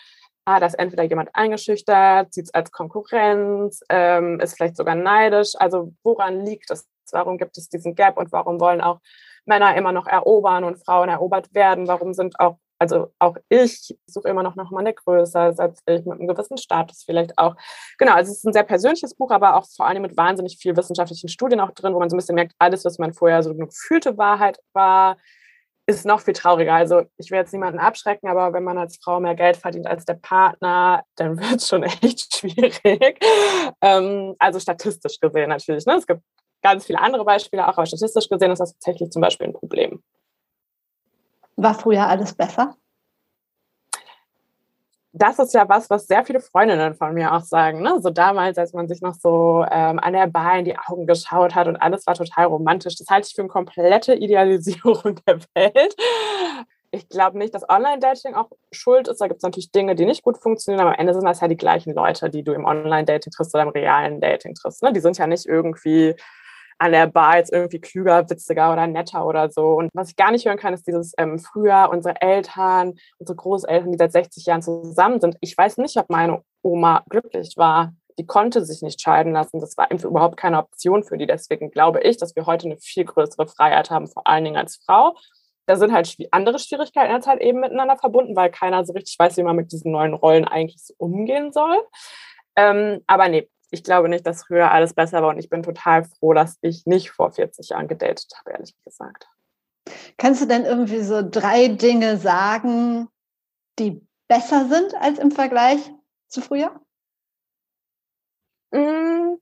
ah, 0.45 0.59
da 0.59 0.67
ist 0.67 0.75
entweder 0.75 1.03
jemand 1.03 1.29
eingeschüchtert, 1.33 2.33
sieht 2.33 2.45
es 2.45 2.53
als 2.53 2.71
Konkurrenz, 2.71 3.81
ähm, 3.89 4.39
ist 4.39 4.55
vielleicht 4.55 4.77
sogar 4.77 4.95
neidisch. 4.95 5.53
Also 5.57 5.93
woran 6.03 6.45
liegt 6.45 6.69
es? 6.69 6.87
Warum 7.11 7.37
gibt 7.37 7.57
es 7.57 7.69
diesen 7.69 7.95
Gap 7.95 8.17
und 8.17 8.31
warum 8.31 8.59
wollen 8.59 8.81
auch 8.81 8.99
Männer 9.45 9.75
immer 9.75 9.91
noch 9.91 10.07
erobern 10.07 10.63
und 10.63 10.83
Frauen 10.83 11.09
erobert 11.09 11.53
werden? 11.53 11.87
Warum 11.87 12.13
sind 12.13 12.39
auch 12.39 12.57
also 12.79 13.13
auch 13.19 13.37
ich 13.49 13.95
suche 14.05 14.29
immer 14.29 14.43
noch 14.43 14.55
nach 14.55 14.71
mal 14.71 14.79
eine 14.79 14.93
Größe 14.93 15.39
als 15.39 15.79
ich 15.85 16.05
mit 16.05 16.19
einem 16.19 16.27
gewissen 16.27 16.57
Status 16.57 17.03
vielleicht 17.03 17.37
auch. 17.37 17.55
Genau, 17.97 18.13
also 18.13 18.31
es 18.31 18.39
ist 18.39 18.45
ein 18.45 18.53
sehr 18.53 18.63
persönliches 18.63 19.15
Buch, 19.15 19.31
aber 19.31 19.55
auch 19.55 19.65
vor 19.75 19.87
allem 19.87 20.01
mit 20.01 20.17
wahnsinnig 20.17 20.57
viel 20.57 20.75
wissenschaftlichen 20.75 21.29
Studien 21.29 21.59
auch 21.59 21.71
drin, 21.71 21.93
wo 21.93 21.99
man 21.99 22.09
so 22.09 22.15
ein 22.15 22.19
bisschen 22.19 22.35
merkt, 22.35 22.53
alles, 22.59 22.85
was 22.85 22.99
man 22.99 23.13
vorher 23.13 23.43
so 23.43 23.51
eine 23.51 23.65
gefühlte 23.65 24.17
Wahrheit 24.17 24.59
war, 24.73 25.17
ist 25.87 26.05
noch 26.05 26.21
viel 26.21 26.33
trauriger. 26.33 26.73
Also 26.73 27.03
ich 27.17 27.29
will 27.31 27.37
jetzt 27.37 27.53
niemanden 27.53 27.79
abschrecken, 27.79 28.27
aber 28.27 28.53
wenn 28.53 28.63
man 28.63 28.77
als 28.77 28.97
Frau 29.01 29.19
mehr 29.19 29.35
Geld 29.35 29.57
verdient 29.57 29.87
als 29.87 30.05
der 30.05 30.15
Partner, 30.15 31.03
dann 31.15 31.37
wird 31.39 31.57
es 31.61 31.67
schon 31.67 31.83
echt 31.83 32.35
schwierig. 32.35 33.19
Ähm, 33.81 34.35
also 34.39 34.59
statistisch 34.59 35.19
gesehen 35.19 35.49
natürlich. 35.49 35.85
Ne? 35.85 35.95
Es 35.95 36.07
gibt 36.07 36.21
ganz 36.63 36.85
viele 36.85 36.99
andere 36.99 37.23
Beispiele 37.23 37.67
auch, 37.67 37.77
aber 37.77 37.85
statistisch 37.85 38.27
gesehen 38.27 38.51
ist 38.51 38.59
das 38.59 38.73
tatsächlich 38.73 39.11
zum 39.11 39.21
Beispiel 39.21 39.47
ein 39.47 39.53
Problem. 39.53 40.03
War 41.55 41.73
früher 41.73 42.07
alles 42.07 42.33
besser? 42.33 42.75
das 45.17 45.39
ist 45.39 45.53
ja 45.53 45.67
was, 45.69 45.89
was 45.89 46.07
sehr 46.07 46.25
viele 46.25 46.41
Freundinnen 46.41 46.93
von 46.93 47.13
mir 47.13 47.33
auch 47.33 47.41
sagen. 47.41 47.81
Ne? 47.81 48.01
So 48.01 48.09
damals, 48.09 48.57
als 48.57 48.73
man 48.73 48.89
sich 48.89 49.01
noch 49.01 49.13
so 49.13 49.65
ähm, 49.71 49.97
an 49.99 50.11
der 50.11 50.27
Bar 50.27 50.59
in 50.59 50.65
die 50.65 50.77
Augen 50.77 51.07
geschaut 51.07 51.55
hat 51.55 51.67
und 51.67 51.77
alles 51.77 52.05
war 52.05 52.15
total 52.15 52.45
romantisch. 52.47 52.97
Das 52.97 53.07
halte 53.09 53.27
ich 53.29 53.33
für 53.33 53.41
eine 53.41 53.49
komplette 53.49 54.13
Idealisierung 54.13 55.15
der 55.27 55.39
Welt. 55.55 55.95
Ich 56.91 57.07
glaube 57.07 57.37
nicht, 57.37 57.55
dass 57.55 57.67
Online-Dating 57.67 58.35
auch 58.35 58.49
schuld 58.73 59.07
ist. 59.07 59.21
Da 59.21 59.27
gibt 59.27 59.37
es 59.37 59.43
natürlich 59.43 59.71
Dinge, 59.71 59.95
die 59.95 60.05
nicht 60.05 60.21
gut 60.21 60.37
funktionieren, 60.37 60.81
aber 60.81 60.91
am 60.91 60.99
Ende 60.99 61.13
sind 61.13 61.25
das 61.25 61.39
ja 61.39 61.47
die 61.47 61.57
gleichen 61.57 61.93
Leute, 61.93 62.29
die 62.29 62.43
du 62.43 62.51
im 62.51 62.65
Online-Dating 62.65 63.31
triffst 63.31 63.55
oder 63.55 63.63
im 63.63 63.69
realen 63.69 64.19
Dating 64.19 64.53
triffst. 64.53 64.83
Ne? 64.83 64.91
Die 64.91 64.99
sind 64.99 65.17
ja 65.17 65.27
nicht 65.27 65.45
irgendwie 65.45 66.15
an 66.77 66.91
der 66.91 67.07
Bar 67.07 67.37
jetzt 67.37 67.53
irgendwie 67.53 67.79
klüger, 67.79 68.29
witziger 68.29 68.73
oder 68.73 68.87
netter 68.87 69.25
oder 69.25 69.49
so. 69.49 69.75
Und 69.75 69.89
was 69.93 70.09
ich 70.09 70.15
gar 70.15 70.31
nicht 70.31 70.45
hören 70.45 70.57
kann, 70.57 70.73
ist 70.73 70.87
dieses 70.87 71.13
ähm, 71.17 71.39
früher 71.39 71.89
unsere 71.91 72.21
Eltern, 72.21 72.95
unsere 73.17 73.35
Großeltern, 73.35 73.91
die 73.91 73.97
seit 73.97 74.11
60 74.11 74.45
Jahren 74.45 74.61
zusammen 74.61 75.21
sind. 75.21 75.37
Ich 75.41 75.57
weiß 75.57 75.77
nicht, 75.77 75.97
ob 75.97 76.09
meine 76.09 76.41
Oma 76.61 77.03
glücklich 77.09 77.53
war. 77.55 77.93
Die 78.17 78.25
konnte 78.25 78.63
sich 78.65 78.81
nicht 78.81 79.01
scheiden 79.01 79.33
lassen. 79.33 79.59
Das 79.59 79.77
war 79.77 79.91
überhaupt 79.91 80.37
keine 80.37 80.59
Option 80.59 81.03
für 81.03 81.17
die. 81.17 81.27
Deswegen 81.27 81.71
glaube 81.71 82.01
ich, 82.01 82.17
dass 82.17 82.35
wir 82.35 82.45
heute 82.45 82.67
eine 82.67 82.77
viel 82.77 83.05
größere 83.05 83.47
Freiheit 83.47 83.89
haben, 83.89 84.07
vor 84.07 84.27
allen 84.27 84.43
Dingen 84.43 84.57
als 84.57 84.79
Frau. 84.85 85.15
Da 85.67 85.77
sind 85.77 85.93
halt 85.93 86.15
andere 86.31 86.59
Schwierigkeiten 86.59 87.13
jetzt 87.13 87.27
halt 87.27 87.41
eben 87.41 87.59
miteinander 87.59 87.97
verbunden, 87.97 88.35
weil 88.35 88.51
keiner 88.51 88.85
so 88.85 88.93
richtig 88.93 89.17
weiß, 89.17 89.37
wie 89.37 89.43
man 89.43 89.55
mit 89.55 89.71
diesen 89.71 89.91
neuen 89.91 90.13
Rollen 90.13 90.45
eigentlich 90.45 90.81
so 90.83 90.93
umgehen 90.97 91.51
soll. 91.51 91.77
Ähm, 92.55 93.01
aber 93.07 93.27
nee, 93.27 93.49
ich 93.71 93.83
glaube 93.83 94.09
nicht, 94.09 94.25
dass 94.25 94.43
früher 94.43 94.71
alles 94.71 94.93
besser 94.93 95.21
war 95.21 95.29
und 95.29 95.39
ich 95.39 95.49
bin 95.49 95.63
total 95.63 96.03
froh, 96.03 96.33
dass 96.33 96.57
ich 96.61 96.85
nicht 96.85 97.11
vor 97.11 97.31
40 97.31 97.69
Jahren 97.69 97.87
gedatet 97.87 98.31
habe, 98.37 98.51
ehrlich 98.51 98.75
gesagt. 98.83 99.27
Kannst 100.17 100.41
du 100.41 100.45
denn 100.45 100.65
irgendwie 100.65 101.01
so 101.01 101.21
drei 101.27 101.67
Dinge 101.67 102.17
sagen, 102.17 103.07
die 103.79 104.05
besser 104.27 104.67
sind 104.67 104.95
als 104.95 105.19
im 105.19 105.31
Vergleich 105.31 105.79
zu 106.27 106.41
früher? 106.41 106.79
Mm, 108.71 109.35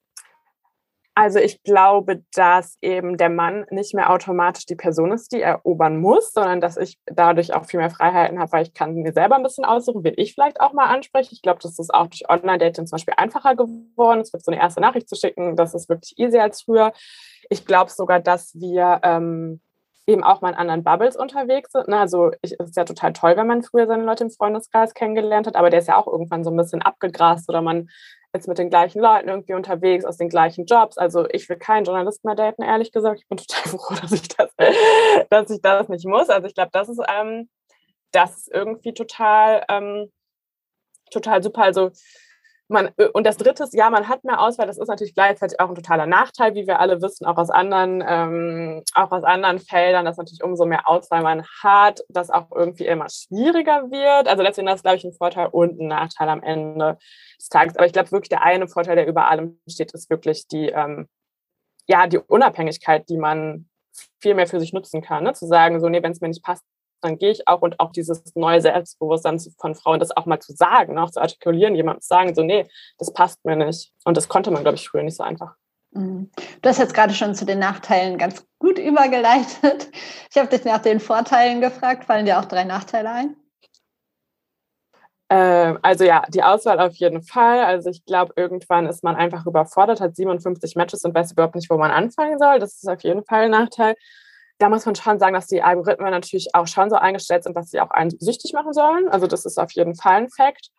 also 1.15 1.37
ich 1.37 1.61
glaube, 1.61 2.23
dass 2.33 2.77
eben 2.81 3.17
der 3.17 3.29
Mann 3.29 3.65
nicht 3.69 3.93
mehr 3.93 4.09
automatisch 4.09 4.65
die 4.65 4.75
Person 4.75 5.11
ist, 5.11 5.31
die 5.31 5.41
erobern 5.41 5.99
muss, 5.99 6.33
sondern 6.33 6.59
dass 6.59 6.75
ich 6.75 6.97
dadurch 7.05 7.53
auch 7.53 7.65
viel 7.65 7.79
mehr 7.79 7.91
Freiheiten 7.91 8.39
habe, 8.39 8.51
weil 8.51 8.63
ich 8.63 8.73
kann 8.73 8.95
mir 8.95 9.13
selber 9.13 9.35
ein 9.35 9.43
bisschen 9.43 9.63
aussuchen, 9.63 10.03
wen 10.03 10.15
ich 10.17 10.33
vielleicht 10.33 10.59
auch 10.59 10.73
mal 10.73 10.87
anspreche. 10.87 11.29
Ich 11.31 11.43
glaube, 11.43 11.59
das 11.61 11.77
ist 11.77 11.93
auch 11.93 12.07
durch 12.07 12.27
Online-Dating 12.29 12.87
zum 12.87 12.95
Beispiel 12.95 13.13
einfacher 13.15 13.55
geworden. 13.55 14.21
Es 14.21 14.33
wird 14.33 14.43
so 14.43 14.51
eine 14.51 14.61
erste 14.61 14.81
Nachricht 14.81 15.07
zu 15.07 15.15
schicken, 15.15 15.55
das 15.55 15.75
ist 15.75 15.87
wirklich 15.87 16.17
easier 16.17 16.41
als 16.41 16.63
früher. 16.63 16.93
Ich 17.49 17.65
glaube 17.65 17.91
sogar, 17.91 18.19
dass 18.19 18.55
wir 18.55 18.99
ähm, 19.03 19.61
eben 20.05 20.23
auch 20.23 20.41
mal 20.41 20.49
in 20.49 20.55
anderen 20.55 20.83
Bubbles 20.83 21.15
unterwegs 21.15 21.71
sind. 21.71 21.87
Ne? 21.87 21.97
Also 21.97 22.31
ich, 22.41 22.53
es 22.59 22.69
ist 22.69 22.77
ja 22.77 22.83
total 22.83 23.13
toll, 23.13 23.37
wenn 23.37 23.47
man 23.47 23.63
früher 23.63 23.87
seine 23.87 24.03
Leute 24.03 24.25
im 24.25 24.31
Freundeskreis 24.31 24.93
kennengelernt 24.93 25.47
hat, 25.47 25.55
aber 25.55 25.69
der 25.69 25.79
ist 25.79 25.87
ja 25.87 25.97
auch 25.97 26.07
irgendwann 26.07 26.43
so 26.43 26.51
ein 26.51 26.57
bisschen 26.57 26.81
abgegrast 26.81 27.49
oder 27.49 27.61
man 27.61 27.89
jetzt 28.33 28.47
mit 28.47 28.57
den 28.57 28.69
gleichen 28.69 28.99
Leuten 28.99 29.29
irgendwie 29.29 29.53
unterwegs, 29.53 30.05
aus 30.05 30.17
den 30.17 30.27
gleichen 30.29 30.65
Jobs. 30.65 30.97
Also 30.97 31.27
ich 31.29 31.47
will 31.47 31.57
keinen 31.57 31.85
Journalist 31.85 32.25
mehr 32.25 32.35
daten, 32.35 32.63
ehrlich 32.63 32.91
gesagt. 32.91 33.19
Ich 33.21 33.27
bin 33.27 33.37
total 33.37 33.77
froh, 33.77 33.95
dass 34.01 34.11
ich 34.11 34.27
das, 34.27 34.49
dass 35.29 35.49
ich 35.49 35.61
das 35.61 35.87
nicht 35.87 36.05
muss. 36.05 36.29
Also 36.29 36.47
ich 36.47 36.55
glaube, 36.55 36.71
das 36.73 36.89
ist, 36.89 37.01
ähm, 37.07 37.49
das 38.11 38.37
ist 38.37 38.51
irgendwie 38.51 38.93
total, 38.93 39.63
ähm, 39.69 40.11
total 41.11 41.43
super. 41.43 41.63
Also 41.63 41.91
man, 42.67 42.89
äh, 42.97 43.07
und 43.09 43.25
das 43.25 43.37
dritte 43.37 43.63
ist, 43.63 43.73
ja, 43.73 43.89
man 43.89 44.07
hat 44.07 44.23
mehr 44.23 44.39
Auswahl. 44.41 44.67
Das 44.67 44.77
ist 44.77 44.87
natürlich 44.87 45.13
gleichzeitig 45.13 45.59
auch 45.59 45.69
ein 45.69 45.75
totaler 45.75 46.05
Nachteil, 46.05 46.55
wie 46.55 46.67
wir 46.67 46.79
alle 46.79 47.01
wissen, 47.01 47.25
auch 47.25 47.37
aus 47.37 47.49
anderen, 47.49 48.03
ähm, 48.07 48.83
auch 48.93 49.11
aus 49.11 49.23
anderen 49.23 49.59
Feldern, 49.59 50.05
dass 50.05 50.17
natürlich 50.17 50.43
umso 50.43 50.65
mehr 50.65 50.87
Auswahl 50.87 51.21
man 51.23 51.45
hat, 51.61 52.01
das 52.09 52.29
auch 52.29 52.51
irgendwie 52.53 52.85
immer 52.85 53.07
schwieriger 53.09 53.91
wird. 53.91 54.27
Also 54.27 54.43
deswegen 54.43 54.67
ist, 54.67 54.83
glaube 54.83 54.97
ich, 54.97 55.03
ein 55.03 55.13
Vorteil 55.13 55.47
und 55.47 55.79
ein 55.79 55.87
Nachteil 55.87 56.29
am 56.29 56.41
Ende 56.41 56.97
des 57.39 57.49
Tages. 57.49 57.75
Aber 57.75 57.85
ich 57.85 57.93
glaube 57.93 58.11
wirklich, 58.11 58.29
der 58.29 58.43
eine 58.43 58.67
Vorteil, 58.67 58.95
der 58.95 59.07
über 59.07 59.29
allem 59.29 59.59
steht, 59.67 59.93
ist 59.93 60.09
wirklich 60.09 60.47
die, 60.47 60.69
ähm, 60.69 61.07
ja, 61.87 62.07
die 62.07 62.17
Unabhängigkeit, 62.19 63.09
die 63.09 63.17
man 63.17 63.69
viel 64.19 64.33
mehr 64.35 64.47
für 64.47 64.59
sich 64.59 64.73
nutzen 64.73 65.01
kann. 65.01 65.23
Ne? 65.23 65.33
Zu 65.33 65.45
sagen, 65.47 65.79
so, 65.79 65.89
nee, 65.89 66.01
wenn 66.01 66.13
es 66.13 66.21
mir 66.21 66.29
nicht 66.29 66.43
passt, 66.43 66.63
dann 67.03 67.17
gehe 67.17 67.31
ich 67.31 67.47
auch 67.47 67.61
und 67.61 67.79
auch 67.79 67.91
dieses 67.91 68.23
neue 68.35 68.61
Selbstbewusstsein 68.61 69.39
von 69.59 69.75
Frauen, 69.75 69.99
das 69.99 70.15
auch 70.15 70.25
mal 70.25 70.39
zu 70.39 70.53
sagen, 70.53 70.97
auch 70.97 71.11
zu 71.11 71.21
artikulieren, 71.21 71.75
jemandem 71.75 72.01
zu 72.01 72.07
sagen, 72.07 72.35
so, 72.35 72.43
nee, 72.43 72.67
das 72.97 73.13
passt 73.13 73.43
mir 73.45 73.55
nicht. 73.55 73.91
Und 74.05 74.17
das 74.17 74.29
konnte 74.29 74.51
man, 74.51 74.63
glaube 74.63 74.75
ich, 74.75 74.87
früher 74.87 75.03
nicht 75.03 75.17
so 75.17 75.23
einfach. 75.23 75.55
Mhm. 75.91 76.31
Du 76.61 76.69
hast 76.69 76.79
jetzt 76.79 76.93
gerade 76.93 77.13
schon 77.13 77.35
zu 77.35 77.45
den 77.45 77.59
Nachteilen 77.59 78.17
ganz 78.17 78.45
gut 78.59 78.79
übergeleitet. 78.79 79.89
Ich 80.31 80.37
habe 80.37 80.49
dich 80.49 80.65
nach 80.65 80.79
den 80.79 80.99
Vorteilen 80.99 81.61
gefragt. 81.61 82.05
Fallen 82.05 82.25
dir 82.25 82.39
auch 82.39 82.45
drei 82.45 82.63
Nachteile 82.63 83.11
ein? 83.11 83.35
Ähm, 85.29 85.79
also 85.81 86.03
ja, 86.03 86.23
die 86.29 86.43
Auswahl 86.43 86.79
auf 86.79 86.95
jeden 86.95 87.21
Fall. 87.21 87.63
Also 87.63 87.89
ich 87.89 88.03
glaube, 88.05 88.33
irgendwann 88.35 88.87
ist 88.87 89.03
man 89.03 89.15
einfach 89.15 89.45
überfordert, 89.45 90.01
hat 90.01 90.15
57 90.15 90.75
Matches 90.75 91.03
und 91.03 91.15
weiß 91.15 91.31
überhaupt 91.31 91.55
nicht, 91.55 91.69
wo 91.69 91.77
man 91.77 91.91
anfangen 91.91 92.39
soll. 92.39 92.59
Das 92.59 92.75
ist 92.75 92.87
auf 92.87 93.01
jeden 93.03 93.23
Fall 93.25 93.43
ein 93.43 93.51
Nachteil 93.51 93.95
da 94.59 94.69
muss 94.69 94.85
man 94.85 94.95
schon 94.95 95.19
sagen, 95.19 95.33
dass 95.33 95.47
die 95.47 95.61
Algorithmen 95.61 96.11
natürlich 96.11 96.49
auch 96.53 96.67
schon 96.67 96.89
so 96.89 96.95
eingestellt 96.95 97.43
sind, 97.43 97.55
dass 97.57 97.69
sie 97.69 97.81
auch 97.81 97.91
einen 97.91 98.11
süchtig 98.11 98.53
machen 98.53 98.73
sollen. 98.73 99.09
Also 99.09 99.27
das 99.27 99.45
ist 99.45 99.57
auf 99.57 99.71
jeden 99.71 99.95
Fall 99.95 100.23
ein 100.23 100.29
Fakt. 100.29 100.69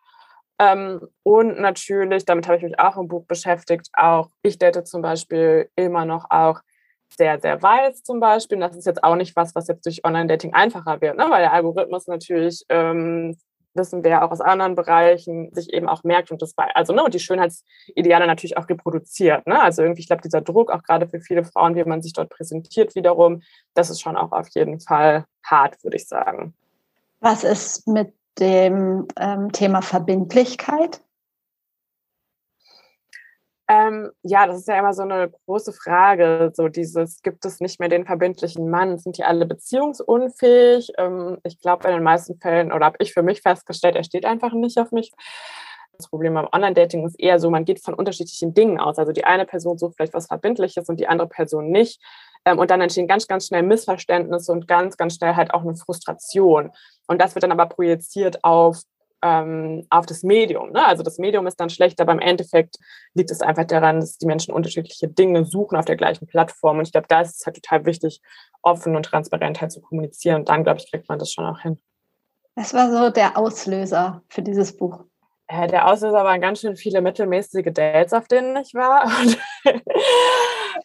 Ähm, 0.57 1.01
und 1.23 1.59
natürlich, 1.59 2.25
damit 2.25 2.47
habe 2.47 2.57
ich 2.57 2.63
mich 2.63 2.79
auch 2.79 2.97
im 2.97 3.07
Buch 3.07 3.25
beschäftigt, 3.25 3.89
auch 3.93 4.29
ich 4.41 4.57
date 4.57 4.87
zum 4.87 5.01
Beispiel 5.01 5.69
immer 5.75 6.05
noch 6.05 6.25
auch 6.29 6.61
sehr, 7.17 7.39
sehr 7.39 7.61
weiß 7.61 8.03
zum 8.03 8.19
Beispiel. 8.19 8.57
Und 8.57 8.61
das 8.61 8.77
ist 8.77 8.85
jetzt 8.85 9.03
auch 9.03 9.15
nicht 9.15 9.35
was, 9.35 9.53
was 9.55 9.67
jetzt 9.67 9.85
durch 9.85 10.03
Online-Dating 10.05 10.53
einfacher 10.53 11.01
wird, 11.01 11.17
ne? 11.17 11.25
weil 11.29 11.41
der 11.41 11.53
Algorithmus 11.53 12.07
natürlich, 12.07 12.63
ähm, 12.69 13.37
wissen 13.75 14.03
wir 14.03 14.23
auch 14.23 14.31
aus 14.31 14.41
anderen 14.41 14.75
Bereichen, 14.75 15.53
sich 15.53 15.73
eben 15.73 15.87
auch 15.87 16.03
merkt 16.03 16.31
und 16.31 16.41
das 16.41 16.53
also 16.57 16.93
ne, 16.93 17.03
und 17.03 17.13
die 17.13 17.19
Schönheitsideale 17.19 18.27
natürlich 18.27 18.57
auch 18.57 18.69
reproduziert. 18.69 19.45
Ne? 19.47 19.61
Also 19.61 19.81
irgendwie, 19.81 20.01
ich 20.01 20.07
glaube, 20.07 20.21
dieser 20.21 20.41
Druck, 20.41 20.71
auch 20.71 20.83
gerade 20.83 21.07
für 21.07 21.19
viele 21.19 21.43
Frauen, 21.43 21.75
wie 21.75 21.83
man 21.83 22.01
sich 22.01 22.13
dort 22.13 22.29
präsentiert 22.29 22.95
wiederum, 22.95 23.41
das 23.73 23.89
ist 23.89 24.01
schon 24.01 24.17
auch 24.17 24.31
auf 24.31 24.47
jeden 24.49 24.79
Fall 24.79 25.25
hart, 25.43 25.83
würde 25.83 25.97
ich 25.97 26.07
sagen. 26.07 26.53
Was 27.19 27.43
ist 27.43 27.87
mit 27.87 28.13
dem 28.39 29.07
ähm, 29.17 29.51
Thema 29.51 29.81
Verbindlichkeit? 29.81 31.01
Ähm, 33.67 34.11
ja, 34.21 34.45
das 34.45 34.59
ist 34.59 34.67
ja 34.67 34.77
immer 34.77 34.93
so 34.93 35.01
eine 35.01 35.31
große 35.45 35.73
Frage. 35.73 36.51
So 36.53 36.67
dieses, 36.67 37.21
gibt 37.23 37.45
es 37.45 37.59
nicht 37.59 37.79
mehr 37.79 37.89
den 37.89 38.05
verbindlichen 38.05 38.69
Mann? 38.69 38.99
Sind 38.99 39.17
die 39.17 39.23
alle 39.23 39.45
beziehungsunfähig? 39.45 40.91
Ähm, 40.97 41.39
ich 41.43 41.59
glaube, 41.59 41.87
in 41.87 41.95
den 41.95 42.03
meisten 42.03 42.39
Fällen, 42.39 42.71
oder 42.71 42.85
habe 42.85 42.97
ich 42.99 43.13
für 43.13 43.23
mich 43.23 43.41
festgestellt, 43.41 43.95
er 43.95 44.03
steht 44.03 44.25
einfach 44.25 44.53
nicht 44.53 44.77
auf 44.77 44.91
mich. 44.91 45.11
Das 45.97 46.09
Problem 46.09 46.33
beim 46.33 46.47
Online-Dating 46.51 47.07
ist 47.07 47.19
eher 47.19 47.39
so, 47.39 47.49
man 47.49 47.65
geht 47.65 47.81
von 47.83 47.93
unterschiedlichen 47.93 48.53
Dingen 48.53 48.79
aus. 48.79 48.99
Also 48.99 49.13
die 49.13 49.25
eine 49.25 49.45
Person 49.45 49.77
sucht 49.77 49.95
vielleicht 49.95 50.13
was 50.13 50.27
Verbindliches 50.27 50.87
und 50.89 50.99
die 50.99 51.07
andere 51.07 51.27
Person 51.27 51.69
nicht. 51.71 52.01
Ähm, 52.45 52.59
und 52.59 52.69
dann 52.69 52.81
entstehen 52.81 53.07
ganz, 53.07 53.27
ganz 53.27 53.47
schnell 53.47 53.63
Missverständnisse 53.63 54.51
und 54.51 54.67
ganz, 54.67 54.97
ganz 54.97 55.15
schnell 55.15 55.35
halt 55.35 55.53
auch 55.53 55.61
eine 55.61 55.75
Frustration. 55.75 56.71
Und 57.07 57.19
das 57.19 57.33
wird 57.33 57.43
dann 57.43 57.51
aber 57.51 57.65
projiziert 57.65 58.43
auf 58.43 58.81
ähm, 59.25 59.87
auf 59.89 60.05
das 60.05 60.21
Medium. 60.21 60.71
Ne? 60.71 60.85
Also 60.85 61.01
das 61.01 61.17
Medium 61.17 61.47
ist 61.47 61.59
dann 61.59 61.71
schlecht, 61.71 61.99
aber 61.99 62.11
im 62.11 62.19
Endeffekt 62.19 62.77
liegt 63.15 63.31
es 63.31 63.41
einfach 63.41 63.65
daran, 63.65 63.99
dass 63.99 64.19
die 64.19 64.27
Menschen 64.27 64.53
unterschiedliche 64.53 65.07
Dinge 65.07 65.45
suchen 65.45 65.77
auf 65.77 65.85
der 65.85 65.95
gleichen 65.95 66.27
Plattform. 66.27 66.77
Und 66.77 66.85
ich 66.85 66.91
glaube, 66.91 67.07
da 67.09 67.21
ist 67.21 67.39
es 67.39 67.45
halt 67.45 67.55
total 67.55 67.85
wichtig, 67.85 68.21
offen 68.61 68.95
und 68.95 69.03
transparent 69.03 69.61
halt 69.61 69.71
zu 69.71 69.81
kommunizieren. 69.81 70.41
Und 70.41 70.49
dann, 70.49 70.63
glaube 70.63 70.79
ich, 70.79 70.91
kriegt 70.91 71.09
man 71.09 71.17
das 71.17 71.31
schon 71.31 71.45
auch 71.45 71.59
hin. 71.59 71.79
Was 72.53 72.73
war 72.75 72.91
so 72.91 73.09
der 73.09 73.35
Auslöser 73.35 74.21
für 74.29 74.43
dieses 74.43 74.77
Buch? 74.77 75.03
Äh, 75.47 75.67
der 75.67 75.91
Auslöser 75.91 76.23
waren 76.23 76.39
ganz 76.39 76.61
schön 76.61 76.75
viele 76.75 77.01
mittelmäßige 77.01 77.73
Dates, 77.73 78.13
auf 78.13 78.27
denen 78.27 78.55
ich 78.57 78.75
war. 78.75 79.05
Und, 79.21 79.37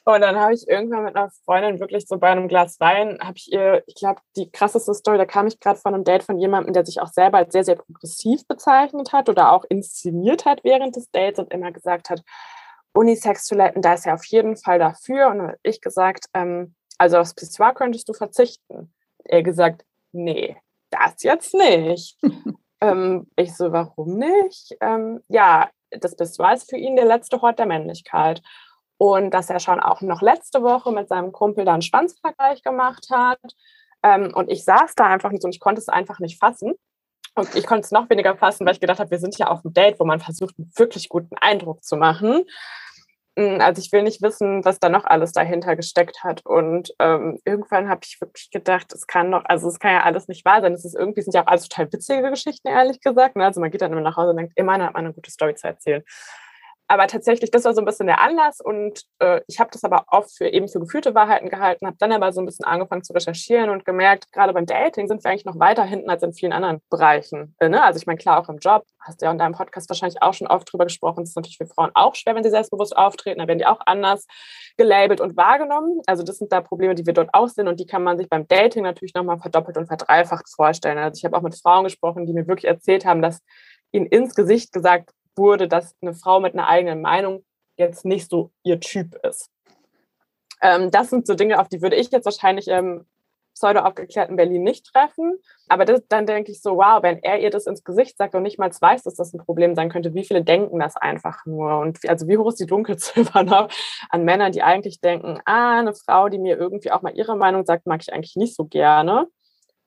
und 0.05 0.20
dann 0.20 0.38
habe 0.38 0.55
ich 0.55 0.68
irgendwann 0.68 1.05
mit 1.05 1.16
einer 1.16 1.31
Freundin 1.44 1.81
wirklich 1.81 2.07
so 2.07 2.18
bei 2.18 2.29
einem 2.29 2.48
Glas 2.48 2.79
Wein, 2.81 3.18
habe 3.20 3.37
ich 3.37 3.53
ihr, 3.53 3.83
ich 3.87 3.94
glaube, 3.94 4.20
die 4.37 4.50
krasseste 4.50 4.94
Story, 4.94 5.18
da 5.18 5.26
kam 5.26 5.46
ich 5.46 5.61
gerade 5.61 5.79
von 5.79 5.94
einem 5.94 6.05
Date 6.05 6.22
von 6.22 6.38
jemandem, 6.38 6.72
der 6.72 6.85
sich 6.85 7.00
auch 7.00 7.09
selber 7.09 7.38
als 7.38 7.53
sehr, 7.53 7.64
sehr 7.64 7.76
progressiv 7.76 8.46
bezeichnet 8.46 9.12
hat 9.12 9.29
oder 9.29 9.53
auch 9.53 9.64
inszeniert 9.68 10.44
hat 10.44 10.64
während 10.64 10.96
des 10.96 11.11
Dates 11.11 11.38
und 11.38 11.53
immer 11.53 11.72
gesagt 11.72 12.11
hat, 12.11 12.22
Unisex-Toiletten, 12.92 13.83
da 13.83 13.94
ist 13.94 14.07
er 14.07 14.14
auf 14.14 14.24
jeden 14.26 14.57
Fall 14.57 14.79
dafür. 14.79 15.29
Und 15.29 15.38
dann 15.38 15.48
habe 15.48 15.59
ich 15.62 15.81
gesagt, 15.81 16.26
ähm, 16.35 16.74
also 16.98 17.18
aufs 17.18 17.35
Pissoir 17.35 17.72
könntest 17.72 18.09
du 18.09 18.12
verzichten. 18.12 18.92
Er 19.24 19.42
gesagt, 19.42 19.85
nee, 20.12 20.57
das 20.90 21.22
jetzt 21.22 21.55
nicht. 21.55 22.18
Ähm, 22.83 23.26
ich 23.37 23.55
so, 23.55 23.72
warum 23.72 24.16
nicht? 24.16 24.74
Ähm, 24.81 25.20
ja, 25.29 25.68
das 25.90 26.16
Pissoir 26.16 26.55
ist 26.55 26.70
für 26.70 26.79
ihn 26.79 26.96
der 26.96 27.05
letzte 27.05 27.42
Hort 27.42 27.59
der 27.59 27.66
Männlichkeit. 27.66 28.40
Und 29.02 29.30
dass 29.30 29.48
er 29.48 29.60
schon 29.60 29.80
auch 29.80 30.02
noch 30.02 30.20
letzte 30.20 30.62
Woche 30.62 30.92
mit 30.92 31.08
seinem 31.08 31.32
Kumpel 31.32 31.64
da 31.64 31.72
einen 31.72 31.80
Schwanzvergleich 31.80 32.62
gemacht 32.62 33.06
hat. 33.10 33.40
Ähm, 34.02 34.30
und 34.34 34.50
ich 34.50 34.62
saß 34.62 34.94
da 34.94 35.06
einfach 35.06 35.30
nicht 35.30 35.42
und 35.42 35.54
ich 35.54 35.60
konnte 35.60 35.80
es 35.80 35.88
einfach 35.88 36.18
nicht 36.18 36.38
fassen. 36.38 36.74
Und 37.34 37.54
ich 37.54 37.66
konnte 37.66 37.86
es 37.86 37.92
noch 37.92 38.10
weniger 38.10 38.36
fassen, 38.36 38.66
weil 38.66 38.74
ich 38.74 38.80
gedacht 38.80 39.00
habe, 39.00 39.10
wir 39.10 39.18
sind 39.18 39.38
ja 39.38 39.46
auf 39.46 39.64
einem 39.64 39.72
Date, 39.72 39.98
wo 40.00 40.04
man 40.04 40.20
versucht, 40.20 40.54
einen 40.58 40.70
wirklich 40.76 41.08
guten 41.08 41.34
Eindruck 41.40 41.82
zu 41.82 41.96
machen. 41.96 42.44
Hm, 43.38 43.62
also 43.62 43.80
ich 43.80 43.90
will 43.90 44.02
nicht 44.02 44.20
wissen, 44.20 44.66
was 44.66 44.80
da 44.80 44.90
noch 44.90 45.06
alles 45.06 45.32
dahinter 45.32 45.76
gesteckt 45.76 46.22
hat. 46.22 46.44
Und 46.44 46.92
ähm, 46.98 47.38
irgendwann 47.46 47.88
habe 47.88 48.00
ich 48.04 48.20
wirklich 48.20 48.50
gedacht, 48.50 48.92
es 48.92 49.06
kann 49.06 49.30
noch, 49.30 49.46
also 49.46 49.68
es 49.68 49.78
kann 49.78 49.92
ja 49.92 50.02
alles 50.02 50.28
nicht 50.28 50.44
wahr 50.44 50.60
sein. 50.60 50.74
Es 50.74 50.84
ist 50.84 50.94
irgendwie, 50.94 51.22
sind 51.22 51.34
ja 51.34 51.44
auch 51.44 51.46
alles 51.46 51.66
total 51.70 51.90
witzige 51.90 52.28
Geschichten, 52.28 52.68
ehrlich 52.68 53.00
gesagt. 53.00 53.36
Ne? 53.36 53.46
Also 53.46 53.62
man 53.62 53.70
geht 53.70 53.80
dann 53.80 53.92
immer 53.92 54.02
nach 54.02 54.18
Hause 54.18 54.32
und 54.32 54.36
denkt, 54.36 54.52
immerhin 54.56 54.82
hat 54.82 54.92
man 54.92 55.06
eine 55.06 55.14
gute 55.14 55.30
Story 55.30 55.54
zu 55.54 55.68
erzählen 55.68 56.02
aber 56.90 57.07
tatsächlich, 57.07 57.53
das 57.53 57.64
war 57.64 57.72
so 57.72 57.81
ein 57.81 57.85
bisschen 57.85 58.09
der 58.09 58.20
Anlass 58.20 58.61
und 58.61 59.05
äh, 59.20 59.42
ich 59.46 59.61
habe 59.61 59.70
das 59.72 59.85
aber 59.85 60.07
oft 60.09 60.37
für 60.37 60.48
eben 60.48 60.66
für 60.66 60.81
gefühlte 60.81 61.14
Wahrheiten 61.14 61.48
gehalten, 61.48 61.87
habe 61.87 61.96
dann 62.00 62.11
aber 62.11 62.33
so 62.33 62.40
ein 62.40 62.46
bisschen 62.46 62.64
angefangen 62.64 63.05
zu 63.05 63.12
recherchieren 63.12 63.70
und 63.70 63.85
gemerkt, 63.85 64.33
gerade 64.33 64.53
beim 64.53 64.66
Dating 64.66 65.07
sind 65.07 65.22
wir 65.22 65.31
eigentlich 65.31 65.44
noch 65.44 65.61
weiter 65.61 65.85
hinten 65.85 66.11
als 66.11 66.24
in 66.24 66.33
vielen 66.33 66.53
anderen 66.53 66.83
Bereichen. 66.90 67.55
Äh, 67.61 67.68
ne? 67.68 67.85
Also 67.85 67.98
ich 67.98 68.07
meine, 68.07 68.18
klar, 68.18 68.40
auch 68.40 68.48
im 68.48 68.59
Job, 68.59 68.83
hast 68.98 69.22
du 69.22 69.26
ja 69.26 69.31
in 69.31 69.38
deinem 69.38 69.55
Podcast 69.55 69.88
wahrscheinlich 69.88 70.20
auch 70.20 70.35
schon 70.35 70.48
oft 70.48 70.72
drüber 70.72 70.83
gesprochen, 70.83 71.22
es 71.22 71.29
ist 71.29 71.37
natürlich 71.37 71.59
für 71.59 71.68
Frauen 71.68 71.92
auch 71.94 72.16
schwer, 72.16 72.35
wenn 72.35 72.42
sie 72.42 72.50
selbstbewusst 72.50 72.96
auftreten, 72.96 73.38
da 73.38 73.46
werden 73.46 73.59
die 73.59 73.66
auch 73.66 73.81
anders 73.87 74.26
gelabelt 74.76 75.20
und 75.20 75.37
wahrgenommen. 75.37 76.00
Also 76.07 76.24
das 76.24 76.38
sind 76.38 76.50
da 76.50 76.61
Probleme, 76.61 76.96
die 76.96 77.07
wir 77.07 77.12
dort 77.12 77.31
auch 77.35 77.48
sehen 77.48 77.68
und 77.68 77.79
die 77.79 77.87
kann 77.87 78.03
man 78.03 78.18
sich 78.18 78.29
beim 78.29 78.48
Dating 78.48 78.83
natürlich 78.83 79.14
nochmal 79.14 79.38
verdoppelt 79.38 79.76
und 79.76 79.87
verdreifacht 79.87 80.48
vorstellen. 80.53 80.98
Also 80.98 81.18
ich 81.18 81.24
habe 81.24 81.37
auch 81.37 81.42
mit 81.42 81.55
Frauen 81.55 81.85
gesprochen, 81.85 82.26
die 82.26 82.33
mir 82.33 82.48
wirklich 82.48 82.68
erzählt 82.68 83.05
haben, 83.05 83.22
dass 83.22 83.42
ihnen 83.92 84.07
ins 84.07 84.35
Gesicht 84.35 84.72
gesagt 84.72 85.11
wurde, 85.40 85.66
dass 85.66 85.96
eine 86.00 86.14
Frau 86.14 86.38
mit 86.38 86.55
einer 86.55 86.68
eigenen 86.68 87.00
Meinung 87.00 87.44
jetzt 87.76 88.05
nicht 88.05 88.31
so 88.31 88.53
ihr 88.62 88.79
Typ 88.79 89.16
ist. 89.26 89.50
Ähm, 90.62 90.90
das 90.90 91.11
sind 91.11 91.26
so 91.26 91.35
Dinge, 91.35 91.59
auf 91.59 91.68
die 91.68 91.83
würde 91.83 91.96
ich 91.96 92.11
jetzt 92.11 92.26
wahrscheinlich 92.26 92.68
im 92.68 93.07
pseudo 93.55 93.81
aufgeklärten 93.81 94.37
Berlin 94.37 94.62
nicht 94.62 94.87
treffen. 94.87 95.38
Aber 95.68 95.85
das, 95.85 96.03
dann 96.09 96.26
denke 96.26 96.53
ich 96.53 96.62
so, 96.62 96.76
wow, 96.76 97.03
wenn 97.03 97.18
er 97.22 97.40
ihr 97.40 97.50
das 97.50 97.66
ins 97.66 97.85
Gesicht 97.85 98.16
sagt 98.16 98.35
und 98.35 98.42
nicht 98.42 98.59
mal 98.59 98.70
weiß, 98.70 99.03
dass 99.03 99.14
das 99.14 99.33
ein 99.33 99.44
Problem 99.44 99.74
sein 99.74 99.90
könnte, 99.90 100.14
wie 100.14 100.24
viele 100.24 100.42
denken 100.42 100.79
das 100.79 100.96
einfach 100.96 101.44
nur? 101.46 101.79
Und 101.79 101.98
also 102.09 102.29
wie 102.29 102.38
hoch 102.38 102.48
ist 102.48 102.61
die 102.61 102.66
Dunkelziffer 102.66 103.42
noch 103.44 103.68
an 104.09 104.24
Männern, 104.24 104.53
die 104.53 104.62
eigentlich 104.62 105.00
denken, 105.00 105.40
ah, 105.44 105.79
eine 105.79 105.94
Frau, 105.94 106.29
die 106.29 106.38
mir 106.38 106.57
irgendwie 106.57 106.90
auch 106.90 107.03
mal 107.03 107.16
ihre 107.16 107.37
Meinung 107.37 107.64
sagt, 107.64 107.87
mag 107.87 108.00
ich 108.03 108.12
eigentlich 108.12 108.37
nicht 108.37 108.55
so 108.55 108.64
gerne. 108.64 109.26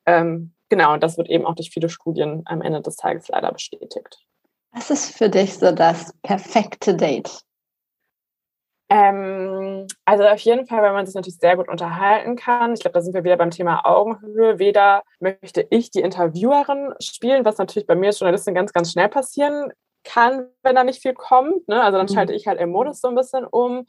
Ähm, 0.06 0.54
genau, 0.68 0.94
und 0.94 1.02
das 1.02 1.16
wird 1.16 1.28
eben 1.28 1.46
auch 1.46 1.54
durch 1.54 1.70
viele 1.70 1.88
Studien 1.88 2.42
am 2.46 2.62
Ende 2.62 2.80
des 2.82 2.96
Tages 2.96 3.28
leider 3.28 3.52
bestätigt. 3.52 4.20
Was 4.74 4.90
ist 4.90 5.16
für 5.16 5.28
dich 5.30 5.54
so 5.54 5.70
das 5.70 6.12
perfekte 6.22 6.96
Date? 6.96 7.30
Ähm, 8.90 9.86
also 10.04 10.24
auf 10.24 10.40
jeden 10.40 10.66
Fall, 10.66 10.82
weil 10.82 10.92
man 10.92 11.06
sich 11.06 11.14
natürlich 11.14 11.38
sehr 11.38 11.56
gut 11.56 11.68
unterhalten 11.68 12.36
kann. 12.36 12.74
Ich 12.74 12.80
glaube, 12.80 12.94
da 12.94 13.00
sind 13.00 13.14
wir 13.14 13.24
wieder 13.24 13.36
beim 13.36 13.50
Thema 13.50 13.86
Augenhöhe. 13.86 14.58
Weder 14.58 15.04
möchte 15.20 15.66
ich 15.70 15.90
die 15.90 16.00
Interviewerin 16.00 16.92
spielen, 17.00 17.44
was 17.44 17.56
natürlich 17.58 17.86
bei 17.86 17.94
mir 17.94 18.08
als 18.08 18.18
Journalistin 18.18 18.54
ganz, 18.54 18.72
ganz 18.72 18.92
schnell 18.92 19.08
passieren 19.08 19.72
kann, 20.02 20.48
wenn 20.62 20.74
da 20.74 20.84
nicht 20.84 21.00
viel 21.00 21.14
kommt. 21.14 21.66
Ne? 21.68 21.82
Also 21.82 21.96
dann 21.96 22.06
mhm. 22.06 22.14
schalte 22.14 22.34
ich 22.34 22.46
halt 22.46 22.60
im 22.60 22.70
Modus 22.70 23.00
so 23.00 23.08
ein 23.08 23.14
bisschen 23.14 23.44
um. 23.44 23.86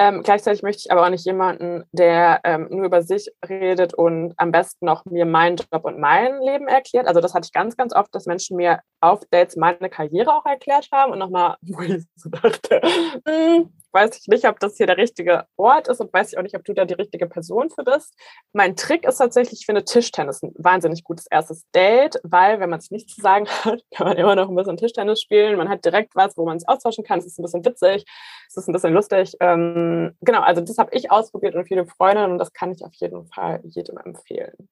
Ähm, 0.00 0.22
gleichzeitig 0.22 0.62
möchte 0.62 0.82
ich 0.84 0.92
aber 0.92 1.04
auch 1.04 1.10
nicht 1.10 1.26
jemanden, 1.26 1.82
der 1.90 2.40
ähm, 2.44 2.68
nur 2.70 2.86
über 2.86 3.02
sich 3.02 3.32
redet 3.48 3.94
und 3.94 4.32
am 4.36 4.52
besten 4.52 4.86
noch 4.86 5.04
mir 5.06 5.26
meinen 5.26 5.56
Job 5.56 5.84
und 5.84 5.98
mein 5.98 6.40
Leben 6.40 6.68
erklärt. 6.68 7.08
Also 7.08 7.20
das 7.20 7.34
hatte 7.34 7.46
ich 7.46 7.52
ganz, 7.52 7.76
ganz 7.76 7.92
oft, 7.92 8.14
dass 8.14 8.26
Menschen 8.26 8.56
mir 8.56 8.78
auf 9.00 9.22
Dates 9.32 9.56
meine 9.56 9.90
Karriere 9.90 10.32
auch 10.32 10.46
erklärt 10.46 10.86
haben 10.92 11.10
und 11.10 11.18
nochmal, 11.18 11.56
wo 11.62 11.80
ich 11.80 12.04
so 12.14 12.30
dachte, 12.30 12.80
hm, 13.26 13.72
weiß 13.92 14.18
ich 14.18 14.28
nicht, 14.28 14.46
ob 14.46 14.60
das 14.60 14.76
hier 14.76 14.86
der 14.86 14.96
richtige 14.96 15.46
Ort 15.56 15.88
ist 15.88 16.00
und 16.00 16.12
weiß 16.12 16.32
ich 16.32 16.38
auch 16.38 16.42
nicht, 16.42 16.56
ob 16.56 16.64
du 16.64 16.74
da 16.74 16.84
die 16.84 16.94
richtige 16.94 17.26
Person 17.26 17.70
für 17.70 17.84
bist. 17.84 18.14
Mein 18.52 18.76
Trick 18.76 19.06
ist 19.06 19.18
tatsächlich, 19.18 19.60
ich 19.60 19.66
finde 19.66 19.84
Tischtennis 19.84 20.42
ein 20.42 20.52
wahnsinnig 20.56 21.04
gutes 21.04 21.26
erstes 21.30 21.64
Date, 21.74 22.20
weil 22.22 22.60
wenn 22.60 22.70
man 22.70 22.78
es 22.78 22.90
nicht 22.90 23.10
zu 23.10 23.20
sagen 23.20 23.46
hat, 23.64 23.82
kann 23.94 24.06
man 24.06 24.16
immer 24.16 24.36
noch 24.36 24.48
ein 24.48 24.56
bisschen 24.56 24.76
Tischtennis 24.76 25.20
spielen. 25.20 25.56
Man 25.56 25.68
hat 25.68 25.84
direkt 25.84 26.14
was, 26.14 26.36
wo 26.36 26.44
man 26.44 26.58
sich 26.58 26.68
austauschen 26.68 27.04
kann. 27.04 27.18
Es 27.18 27.26
ist 27.26 27.38
ein 27.38 27.42
bisschen 27.42 27.64
witzig, 27.64 28.04
es 28.48 28.56
ist 28.56 28.68
ein 28.68 28.72
bisschen 28.72 28.92
lustig. 28.92 29.34
Ähm, 29.40 30.16
genau, 30.20 30.40
also 30.40 30.60
das 30.60 30.78
habe 30.78 30.90
ich 30.94 31.10
ausprobiert 31.10 31.54
und 31.54 31.66
viele 31.66 31.86
Freundinnen 31.86 32.32
und 32.32 32.38
das 32.38 32.52
kann 32.52 32.72
ich 32.72 32.84
auf 32.84 32.94
jeden 32.94 33.26
Fall 33.26 33.60
jedem 33.64 33.98
empfehlen. 33.98 34.68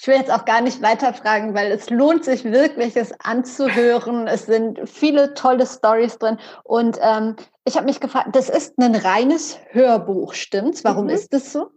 Ich 0.00 0.06
will 0.06 0.14
jetzt 0.14 0.30
auch 0.30 0.44
gar 0.44 0.60
nicht 0.60 0.80
weiterfragen, 0.80 1.54
weil 1.54 1.72
es 1.72 1.90
lohnt 1.90 2.24
sich 2.24 2.44
wirklich, 2.44 2.96
es 2.96 3.12
anzuhören. 3.20 4.28
Es 4.28 4.46
sind 4.46 4.88
viele 4.88 5.34
tolle 5.34 5.66
Stories 5.66 6.18
drin. 6.18 6.38
Und 6.62 6.98
ähm, 7.02 7.34
ich 7.64 7.76
habe 7.76 7.86
mich 7.86 7.98
gefragt, 7.98 8.28
das 8.32 8.48
ist 8.48 8.78
ein 8.78 8.94
reines 8.94 9.58
Hörbuch, 9.70 10.34
stimmt's? 10.34 10.84
Warum 10.84 11.04
mhm. 11.04 11.10
ist 11.10 11.34
das 11.34 11.52
so? 11.52 11.70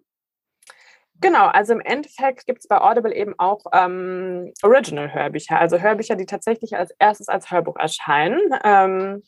Genau, 1.19 1.47
also 1.47 1.73
im 1.73 1.81
Endeffekt 1.81 2.45
gibt 2.45 2.59
es 2.59 2.67
bei 2.67 2.79
Audible 2.79 3.13
eben 3.13 3.33
auch 3.37 3.61
ähm, 3.73 4.51
Original-Hörbücher, 4.63 5.59
also 5.59 5.79
Hörbücher, 5.79 6.15
die 6.15 6.25
tatsächlich 6.25 6.75
als 6.75 6.91
erstes 6.97 7.27
als 7.27 7.51
Hörbuch 7.51 7.75
erscheinen. 7.77 8.39
Ähm, 8.63 9.23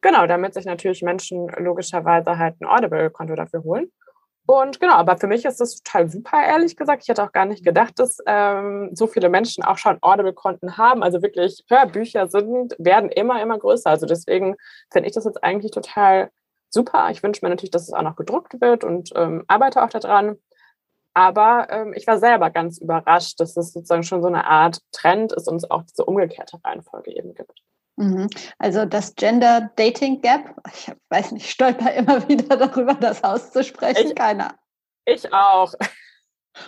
genau, 0.00 0.26
damit 0.26 0.54
sich 0.54 0.64
natürlich 0.66 1.02
Menschen 1.02 1.48
logischerweise 1.58 2.38
halt 2.38 2.60
ein 2.60 2.66
Audible-Konto 2.66 3.34
dafür 3.34 3.62
holen. 3.62 3.90
Und 4.46 4.78
genau, 4.78 4.94
aber 4.94 5.16
für 5.16 5.26
mich 5.26 5.44
ist 5.46 5.60
das 5.60 5.80
total 5.80 6.10
super, 6.10 6.42
ehrlich 6.44 6.76
gesagt. 6.76 7.02
Ich 7.02 7.08
hätte 7.08 7.24
auch 7.24 7.32
gar 7.32 7.46
nicht 7.46 7.64
gedacht, 7.64 7.98
dass 7.98 8.18
ähm, 8.26 8.90
so 8.92 9.06
viele 9.06 9.30
Menschen 9.30 9.64
auch 9.64 9.78
schon 9.78 9.98
Audible-Konten 10.02 10.76
haben. 10.76 11.02
Also 11.02 11.22
wirklich, 11.22 11.64
Hörbücher 11.68 12.28
sind, 12.28 12.74
werden 12.78 13.08
immer, 13.08 13.40
immer 13.40 13.58
größer. 13.58 13.88
Also 13.88 14.06
deswegen 14.06 14.56
finde 14.92 15.08
ich 15.08 15.14
das 15.14 15.24
jetzt 15.24 15.42
eigentlich 15.42 15.70
total 15.70 16.30
super. 16.68 17.08
Ich 17.10 17.22
wünsche 17.22 17.40
mir 17.42 17.48
natürlich, 17.48 17.70
dass 17.70 17.88
es 17.88 17.94
auch 17.94 18.02
noch 18.02 18.16
gedruckt 18.16 18.60
wird 18.60 18.84
und 18.84 19.12
ähm, 19.14 19.44
arbeite 19.46 19.82
auch 19.82 19.88
daran. 19.88 20.36
Aber 21.14 21.68
ähm, 21.70 21.94
ich 21.94 22.06
war 22.06 22.18
selber 22.18 22.50
ganz 22.50 22.78
überrascht, 22.78 23.40
dass 23.40 23.56
es 23.56 23.72
sozusagen 23.72 24.02
schon 24.02 24.20
so 24.20 24.28
eine 24.28 24.46
Art 24.46 24.80
Trend 24.92 25.32
ist 25.32 25.48
und 25.48 25.56
es 25.56 25.70
auch 25.70 25.84
diese 25.84 26.04
umgekehrte 26.04 26.58
Reihenfolge 26.62 27.16
eben 27.16 27.34
gibt. 27.34 27.62
Mhm. 27.96 28.28
Also 28.58 28.84
das 28.84 29.14
Gender 29.14 29.70
Dating 29.76 30.20
Gap, 30.20 30.54
ich 30.72 30.92
weiß 31.10 31.32
nicht, 31.32 31.48
stolper 31.48 31.92
immer 31.92 32.28
wieder 32.28 32.56
darüber, 32.56 32.94
das 32.94 33.22
auszusprechen. 33.22 34.08
Ich, 34.08 34.14
Keiner. 34.14 34.54
Ich 35.06 35.32
auch. 35.32 35.72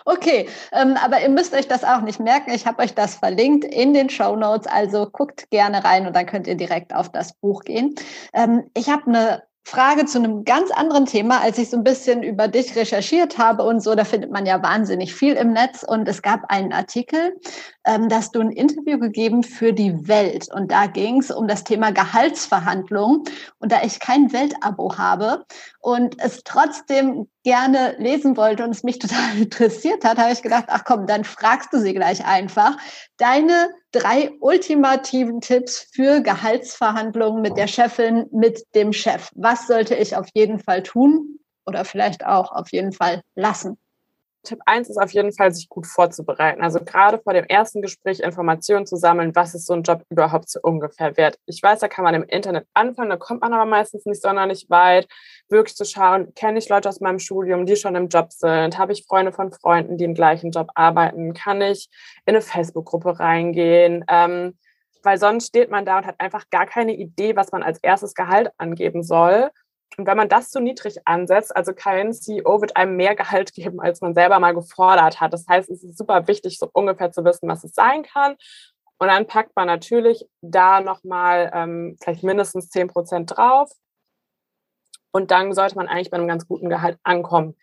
Okay, 0.05 0.49
ähm, 0.73 0.97
aber 1.03 1.21
ihr 1.23 1.29
müsst 1.29 1.55
euch 1.55 1.69
das 1.69 1.85
auch 1.85 2.01
nicht 2.01 2.19
merken. 2.19 2.51
Ich 2.53 2.67
habe 2.67 2.83
euch 2.83 2.95
das 2.95 3.17
verlinkt 3.17 3.65
in 3.65 3.95
den 3.95 4.11
Show 4.11 4.35
Notes. 4.35 4.67
Also 4.67 5.09
guckt 5.09 5.49
gerne 5.51 5.85
rein 5.85 6.07
und 6.07 6.17
dann 6.17 6.27
könnt 6.27 6.47
ihr 6.47 6.57
direkt 6.57 6.95
auf 6.95 7.11
das 7.11 7.35
Buch 7.35 7.63
gehen. 7.63 7.95
Ähm, 8.33 8.69
ich 8.75 8.89
habe 8.89 9.07
eine 9.07 9.43
Frage 9.69 10.05
zu 10.05 10.19
einem 10.19 10.45
ganz 10.45 10.71
anderen 10.71 11.07
Thema, 11.07 11.41
als 11.41 11.59
ich 11.59 11.71
so 11.71 11.77
ein 11.77 11.83
bisschen 11.83 12.23
über 12.23 12.47
dich 12.47 12.77
recherchiert 12.77 13.37
habe 13.37 13.65
und 13.65 13.81
so. 13.81 13.97
Da 13.97 14.05
findet 14.05 14.31
man 14.31 14.47
ja 14.47 14.63
wahnsinnig 14.63 15.13
viel 15.13 15.35
im 15.35 15.53
Netz. 15.53 15.83
Und 15.83 16.07
es 16.09 16.23
gab 16.23 16.45
einen 16.51 16.73
Artikel, 16.73 17.37
ähm, 17.87 18.09
dass 18.09 18.33
du 18.33 18.41
ein 18.41 18.51
Interview 18.51 18.99
gegeben 18.99 19.45
für 19.45 19.73
die 19.73 20.09
Welt. 20.09 20.53
Und 20.53 20.73
da 20.73 20.87
ging 20.87 21.21
es 21.21 21.31
um 21.31 21.47
das 21.47 21.65
Thema 21.65 21.93
Gehaltsverhandlungen. 21.93 23.23
Und 23.59 23.73
da 23.73 23.83
ich 23.83 24.01
kein 24.01 24.33
Weltabo 24.33 24.99
habe 24.99 25.45
und 25.81 26.21
es 26.21 26.43
trotzdem 26.45 27.29
gerne 27.45 27.95
lesen 27.99 28.37
wollte 28.37 28.65
und 28.65 28.71
es 28.71 28.83
mich 28.83 28.99
total 29.01 29.39
interessiert 29.39 30.05
hat, 30.05 30.19
habe 30.19 30.33
ich 30.33 30.43
gedacht, 30.43 30.65
ach 30.67 30.85
komm, 30.85 31.07
dann 31.07 31.25
fragst 31.25 31.73
du 31.73 31.79
sie 31.79 31.95
gleich 31.95 32.27
einfach. 32.27 32.77
Deine 33.19 33.71
drei 33.93 34.33
ultimativen 34.41 35.41
Tipps 35.41 35.89
für 35.95 36.21
Gehaltsverhandlungen 36.21 37.41
mit 37.41 37.57
der 37.57 37.69
Chefin, 37.69 38.27
mit 38.33 38.65
dem 38.75 38.93
Chef. 38.93 39.31
Was 39.35 39.69
sollte 39.69 39.95
ich 39.95 40.17
auf 40.17 40.27
jeden 40.35 40.59
Fall 40.59 40.83
tun 40.83 41.39
oder 41.65 41.85
vielleicht 41.85 42.27
auch 42.27 42.51
auf 42.51 42.73
jeden 42.73 42.93
Fall 42.93 43.23
lassen? 43.37 43.79
Tipp 44.47 44.61
1 44.65 44.89
ist 44.89 44.97
auf 44.97 45.11
jeden 45.11 45.33
Fall, 45.33 45.53
sich 45.53 45.69
gut 45.69 45.87
vorzubereiten. 45.87 46.63
Also 46.63 46.81
gerade 46.83 47.19
vor 47.19 47.35
dem 47.35 47.45
ersten 47.45 47.83
Gespräch 47.83 48.21
Informationen 48.21 48.87
zu 48.87 48.97
sammeln, 48.97 49.35
was 49.35 49.55
ist 49.55 49.67
so 49.67 49.75
ein 49.75 49.83
Job 49.83 50.03
überhaupt 50.09 50.49
so 50.49 50.61
ungefähr 50.63 51.17
wert. 51.17 51.39
Ich 51.47 51.63
weiß, 51.63 51.81
da 51.81 51.89
kann 51.89 52.05
man 52.05 52.15
im 52.15 52.23
Internet 52.23 52.67
anfangen, 52.73 53.11
da 53.11 53.17
kommt 53.17 53.43
man 53.43 53.53
aber 53.53 53.67
meistens 53.67 54.07
nicht 54.07 54.23
sonderlich 54.23 54.67
weit. 54.71 55.09
Wirklich 55.49 55.77
zu 55.77 55.85
schauen, 55.85 56.35
kenne 56.35 56.59
ich 56.59 56.69
Leute 56.69 56.89
aus 56.89 57.01
meinem 57.01 57.19
Studium, 57.19 57.67
die 57.67 57.77
schon 57.77 57.97
im 57.97 58.09
Job 58.09 58.33
sind? 58.33 58.79
Habe 58.79 58.93
ich 58.93 59.05
Freunde 59.07 59.33
von 59.33 59.53
Freunden, 59.53 59.99
die 59.99 60.05
im 60.05 60.15
gleichen 60.15 60.51
Job 60.51 60.69
arbeiten? 60.75 61.35
Kann 61.35 61.61
ich 61.61 61.89
in 62.25 62.35
eine 62.35 62.43
Facebook-Gruppe 62.43 63.19
reingehen? 63.19 64.05
Ähm, 64.09 64.57
weil 65.03 65.19
sonst 65.19 65.49
steht 65.49 65.71
man 65.71 65.85
da 65.85 65.99
und 65.99 66.07
hat 66.07 66.21
einfach 66.21 66.45
gar 66.51 66.67
keine 66.67 66.95
Idee, 66.95 67.37
was 67.37 67.53
man 67.53 67.63
als 67.63 67.79
erstes 67.83 68.15
Gehalt 68.15 68.51
angeben 68.59 69.03
soll. 69.03 69.51
Und 69.97 70.07
wenn 70.07 70.17
man 70.17 70.29
das 70.29 70.51
zu 70.51 70.61
niedrig 70.61 71.07
ansetzt, 71.07 71.57
also 71.57 71.73
kein 71.73 72.13
CEO 72.13 72.61
wird 72.61 72.77
einem 72.77 72.97
mehr 72.97 73.15
Gehalt 73.15 73.55
geben, 73.55 73.81
als 73.81 74.01
man 74.01 74.15
selber 74.15 74.39
mal 74.39 74.53
gefordert 74.53 75.21
hat. 75.21 75.33
Das 75.33 75.47
heißt, 75.49 75.71
es 75.71 75.83
ist 75.83 75.99
super 75.99 76.29
wichtig, 76.29 76.59
so 76.59 76.69
ungefähr 76.73 77.13
zu 77.13 77.25
wissen, 77.25 77.49
was 77.49 77.65
es 77.65 77.73
sein 77.75 78.03
kann. 78.03 78.37
Und 78.99 79.09
dann 79.09 79.27
packt 79.27 79.55
man 79.57 79.67
natürlich 79.67 80.27
da 80.41 80.81
nochmal 80.81 81.51
ähm, 81.55 81.97
vielleicht 82.03 82.25
mindestens 82.25 82.69
10 82.71 82.89
Prozent 82.89 83.37
drauf. 83.37 83.71
Und 85.13 85.31
dann 85.31 85.55
sollte 85.55 85.77
man 85.77 85.89
eigentlich 85.89 86.11
bei 86.11 86.19
einem 86.19 86.29
ganz 86.29 86.47
guten 86.47 86.69
Gehalt 86.69 86.99
ankommen. 87.03 87.57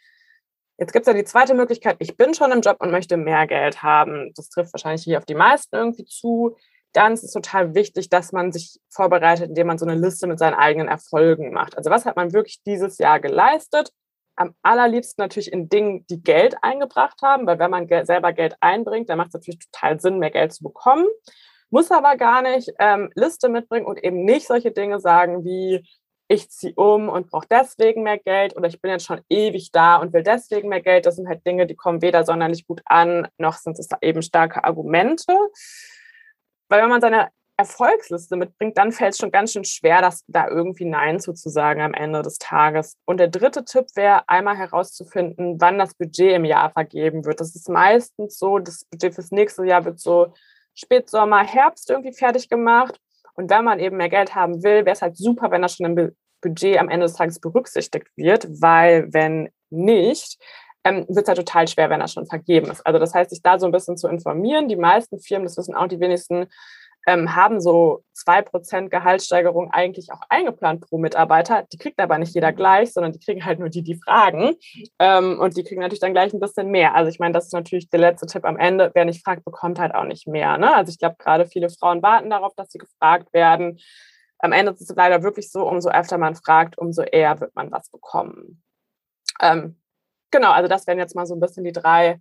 Jetzt 0.79 0.91
gibt 0.91 1.05
es 1.05 1.13
ja 1.13 1.17
die 1.17 1.25
zweite 1.25 1.53
Möglichkeit, 1.53 1.97
ich 1.99 2.17
bin 2.17 2.33
schon 2.33 2.51
im 2.51 2.62
Job 2.62 2.77
und 2.79 2.89
möchte 2.89 3.15
mehr 3.15 3.45
Geld 3.45 3.83
haben. 3.83 4.33
Das 4.36 4.49
trifft 4.49 4.73
wahrscheinlich 4.73 5.03
hier 5.03 5.19
auf 5.19 5.25
die 5.25 5.36
meisten 5.36 5.75
irgendwie 5.75 6.05
zu 6.05 6.57
dann 6.93 7.13
ist 7.13 7.23
es 7.23 7.32
total 7.32 7.75
wichtig, 7.75 8.10
dass 8.10 8.32
man 8.32 8.51
sich 8.51 8.79
vorbereitet, 8.89 9.49
indem 9.49 9.67
man 9.67 9.77
so 9.77 9.86
eine 9.86 9.99
Liste 9.99 10.27
mit 10.27 10.39
seinen 10.39 10.53
eigenen 10.53 10.88
Erfolgen 10.88 11.51
macht. 11.51 11.77
Also 11.77 11.89
was 11.89 12.06
hat 12.06 12.15
man 12.15 12.34
wirklich 12.34 12.62
dieses 12.63 12.97
Jahr 12.97 13.19
geleistet? 13.19 13.91
Am 14.36 14.56
allerliebsten 14.63 15.21
natürlich 15.21 15.51
in 15.51 15.69
Dingen, 15.69 16.06
die 16.08 16.23
Geld 16.23 16.56
eingebracht 16.62 17.21
haben, 17.21 17.45
weil 17.45 17.60
wenn 17.60 17.71
man 17.71 17.88
selber 18.06 18.34
Geld 18.34 18.56
einbringt, 18.62 19.10
dann 19.10 19.17
macht 19.17 19.29
es 19.29 19.34
natürlich 19.34 19.60
total 19.60 19.99
Sinn, 19.99 20.19
mehr 20.19 20.32
Geld 20.32 20.53
zu 20.53 20.63
bekommen. 20.63 21.06
Muss 21.69 21.91
aber 21.91 22.17
gar 22.17 22.41
nicht 22.41 22.71
ähm, 22.79 23.10
Liste 23.15 23.49
mitbringen 23.49 23.86
und 23.86 24.03
eben 24.03 24.25
nicht 24.25 24.47
solche 24.47 24.71
Dinge 24.71 24.99
sagen 24.99 25.43
wie, 25.43 25.84
ich 26.27 26.49
ziehe 26.49 26.73
um 26.75 27.10
und 27.10 27.29
brauche 27.29 27.47
deswegen 27.49 28.03
mehr 28.03 28.17
Geld 28.17 28.56
oder 28.56 28.67
ich 28.67 28.82
bin 28.82 28.91
jetzt 28.91 29.06
schon 29.06 29.21
ewig 29.29 29.71
da 29.71 29.97
und 29.97 30.13
will 30.13 30.23
deswegen 30.23 30.69
mehr 30.69 30.82
Geld. 30.82 31.06
Das 31.06 31.15
sind 31.15 31.27
halt 31.27 31.45
Dinge, 31.45 31.67
die 31.67 31.75
kommen 31.75 32.01
weder 32.01 32.23
sonderlich 32.25 32.65
gut 32.65 32.82
an, 32.86 33.27
noch 33.38 33.56
sind 33.56 33.77
es 33.77 33.89
eben 34.01 34.21
starke 34.21 34.63
Argumente. 34.63 35.34
Weil 36.69 36.82
wenn 36.82 36.89
man 36.89 37.02
seine 37.02 37.30
Erfolgsliste 37.56 38.36
mitbringt, 38.36 38.78
dann 38.78 38.91
fällt 38.91 39.13
es 39.13 39.19
schon 39.19 39.32
ganz 39.32 39.54
schön 39.54 39.63
schwer, 39.63 40.02
das 40.02 40.23
da 40.28 40.47
irgendwie 40.47 40.86
Nein 40.86 41.19
zuzusagen 41.19 41.84
am 41.84 41.93
Ende 41.93 42.23
des 42.23 42.39
Tages. 42.39 42.97
Und 43.06 43.17
der 43.17 43.28
dritte 43.28 43.63
Tipp 43.63 43.86
wäre, 43.95 44.28
einmal 44.28 44.58
herauszufinden, 44.58 45.62
wann 45.62 45.78
das 45.78 45.93
Budget 45.93 46.34
im 46.34 46.45
Jahr 46.45 46.71
vergeben 46.71 47.26
wird. 47.26 47.39
Das 47.39 47.56
ist 47.56 47.69
meistens 47.69 48.39
so, 48.39 48.58
das 48.58 48.86
Budget 48.86 49.13
fürs 49.13 49.32
nächste 49.32 49.65
Jahr 49.65 49.86
wird 49.86 49.99
so 49.99 50.34
Spätsommer, 50.73 51.45
Herbst 51.45 51.89
irgendwie 51.91 52.13
fertig 52.13 52.49
gemacht. 52.49 52.99
Und 53.36 53.52
wenn 53.52 53.63
man 53.63 53.80
eben 53.80 53.97
mehr 53.97 54.10
Geld 54.10 54.34
haben 54.34 54.63
will, 54.63 54.86
wäre 54.86 54.91
es 54.91 55.02
halt 55.02 55.17
super, 55.17 55.52
wenn 55.52 55.62
das 55.62 55.76
schon 55.76 55.86
im 55.86 56.15
Budget 56.41 56.78
am 56.78 56.89
Ende 56.89 57.06
des 57.06 57.15
Tages 57.15 57.39
berücksichtigt 57.39 58.08
wird, 58.15 58.47
weil 58.62 59.13
wenn 59.13 59.49
nicht, 59.69 60.39
ähm, 60.83 61.05
wird 61.07 61.23
es 61.23 61.27
halt 61.27 61.37
total 61.37 61.67
schwer, 61.67 61.89
wenn 61.89 61.99
das 61.99 62.13
schon 62.13 62.25
vergeben 62.25 62.69
ist. 62.69 62.85
Also 62.85 62.99
das 62.99 63.13
heißt, 63.13 63.29
sich 63.29 63.41
da 63.41 63.59
so 63.59 63.65
ein 63.65 63.71
bisschen 63.71 63.97
zu 63.97 64.07
informieren. 64.07 64.67
Die 64.67 64.75
meisten 64.75 65.19
Firmen, 65.19 65.45
das 65.45 65.57
wissen 65.57 65.75
auch 65.75 65.87
die 65.87 65.99
wenigsten, 65.99 66.47
ähm, 67.05 67.35
haben 67.35 67.59
so 67.59 68.03
2% 68.15 68.89
Gehaltssteigerung 68.89 69.71
eigentlich 69.71 70.11
auch 70.11 70.21
eingeplant 70.29 70.81
pro 70.81 70.97
Mitarbeiter. 70.97 71.67
Die 71.71 71.77
kriegt 71.77 71.99
aber 71.99 72.17
nicht 72.17 72.33
jeder 72.33 72.53
gleich, 72.53 72.93
sondern 72.93 73.11
die 73.11 73.19
kriegen 73.19 73.43
halt 73.43 73.59
nur 73.59 73.69
die, 73.69 73.83
die 73.83 73.95
fragen. 73.95 74.55
Ähm, 74.99 75.39
und 75.39 75.57
die 75.57 75.63
kriegen 75.63 75.81
natürlich 75.81 75.99
dann 75.99 76.13
gleich 76.13 76.33
ein 76.33 76.39
bisschen 76.39 76.69
mehr. 76.69 76.95
Also 76.95 77.09
ich 77.09 77.19
meine, 77.19 77.33
das 77.33 77.45
ist 77.45 77.53
natürlich 77.53 77.89
der 77.89 77.99
letzte 77.99 78.25
Tipp 78.25 78.45
am 78.45 78.57
Ende. 78.57 78.91
Wer 78.93 79.05
nicht 79.05 79.23
fragt, 79.23 79.43
bekommt 79.43 79.79
halt 79.79 79.93
auch 79.93 80.05
nicht 80.05 80.27
mehr. 80.27 80.57
Ne? 80.57 80.73
Also 80.73 80.91
ich 80.91 80.99
glaube, 80.99 81.17
gerade 81.19 81.45
viele 81.45 81.69
Frauen 81.69 82.01
warten 82.01 82.29
darauf, 82.29 82.53
dass 82.55 82.71
sie 82.71 82.79
gefragt 82.79 83.33
werden. 83.33 83.79
Am 84.39 84.53
Ende 84.53 84.71
ist 84.71 84.81
es 84.81 84.95
leider 84.95 85.23
wirklich 85.23 85.51
so, 85.51 85.67
umso 85.67 85.89
öfter 85.89 86.17
man 86.17 86.35
fragt, 86.35 86.77
umso 86.77 87.01
eher 87.01 87.39
wird 87.39 87.55
man 87.55 87.71
was 87.71 87.89
bekommen. 87.89 88.61
Ähm, 89.41 89.77
genau, 90.33 90.51
also 90.51 90.67
das 90.67 90.85
wären 90.85 90.99
jetzt 90.99 91.15
mal 91.15 91.25
so 91.25 91.33
ein 91.33 91.39
bisschen 91.39 91.63
die 91.63 91.71
drei 91.71 92.19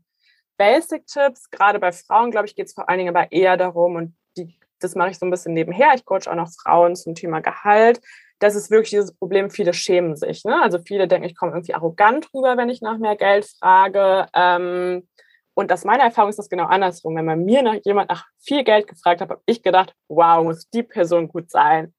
Basic-Tipps. 0.58 1.50
Gerade 1.50 1.80
bei 1.80 1.90
Frauen, 1.90 2.30
glaube 2.30 2.46
ich, 2.46 2.54
geht 2.54 2.66
es 2.66 2.74
vor 2.74 2.88
allen 2.88 2.98
Dingen 2.98 3.16
aber 3.16 3.32
eher 3.32 3.56
darum, 3.56 3.96
und 3.96 4.16
die, 4.36 4.56
das 4.78 4.94
mache 4.94 5.10
ich 5.10 5.18
so 5.18 5.26
ein 5.26 5.30
bisschen 5.30 5.54
nebenher. 5.54 5.92
Ich 5.94 6.04
coache 6.04 6.30
auch 6.30 6.36
noch 6.36 6.50
Frauen 6.62 6.94
zum 6.94 7.16
Thema 7.16 7.40
Gehalt. 7.40 8.00
Das 8.38 8.54
ist 8.54 8.70
wirklich 8.70 8.90
dieses 8.90 9.16
Problem, 9.16 9.50
viele 9.50 9.72
schämen 9.72 10.14
sich. 10.14 10.44
Ne? 10.44 10.60
Also 10.62 10.78
viele 10.78 11.08
denken, 11.08 11.26
ich 11.26 11.36
komme 11.36 11.52
irgendwie 11.52 11.74
arrogant 11.74 12.28
rüber, 12.34 12.56
wenn 12.56 12.68
ich 12.68 12.82
nach 12.82 12.98
mehr 12.98 13.16
Geld 13.16 13.46
frage. 13.58 14.28
Ähm, 14.34 15.08
und 15.54 15.72
aus 15.72 15.84
meiner 15.84 16.04
Erfahrung 16.04 16.30
ist 16.30 16.38
das 16.38 16.48
genau 16.48 16.64
andersrum. 16.64 17.16
Wenn 17.16 17.24
man 17.24 17.44
mir 17.44 17.62
nach, 17.62 17.76
jemand 17.84 18.10
nach 18.10 18.26
viel 18.40 18.64
Geld 18.64 18.86
gefragt 18.86 19.20
hat, 19.20 19.30
habe 19.30 19.42
ich 19.46 19.62
gedacht, 19.62 19.94
wow, 20.08 20.42
muss 20.44 20.68
die 20.70 20.82
Person 20.82 21.28
gut 21.28 21.50
sein 21.50 21.94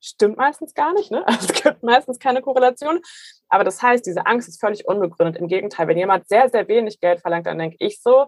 stimmt 0.00 0.36
meistens 0.36 0.74
gar 0.74 0.92
nicht. 0.92 1.10
Ne? 1.10 1.24
Also 1.26 1.52
es 1.52 1.62
gibt 1.62 1.82
meistens 1.82 2.18
keine 2.18 2.42
Korrelation. 2.42 3.00
Aber 3.48 3.64
das 3.64 3.82
heißt, 3.82 4.06
diese 4.06 4.26
Angst 4.26 4.48
ist 4.48 4.60
völlig 4.60 4.86
unbegründet. 4.86 5.36
Im 5.36 5.48
Gegenteil, 5.48 5.88
wenn 5.88 5.98
jemand 5.98 6.28
sehr, 6.28 6.48
sehr 6.50 6.68
wenig 6.68 7.00
Geld 7.00 7.20
verlangt, 7.20 7.46
dann 7.46 7.58
denke 7.58 7.76
ich 7.80 8.00
so, 8.02 8.26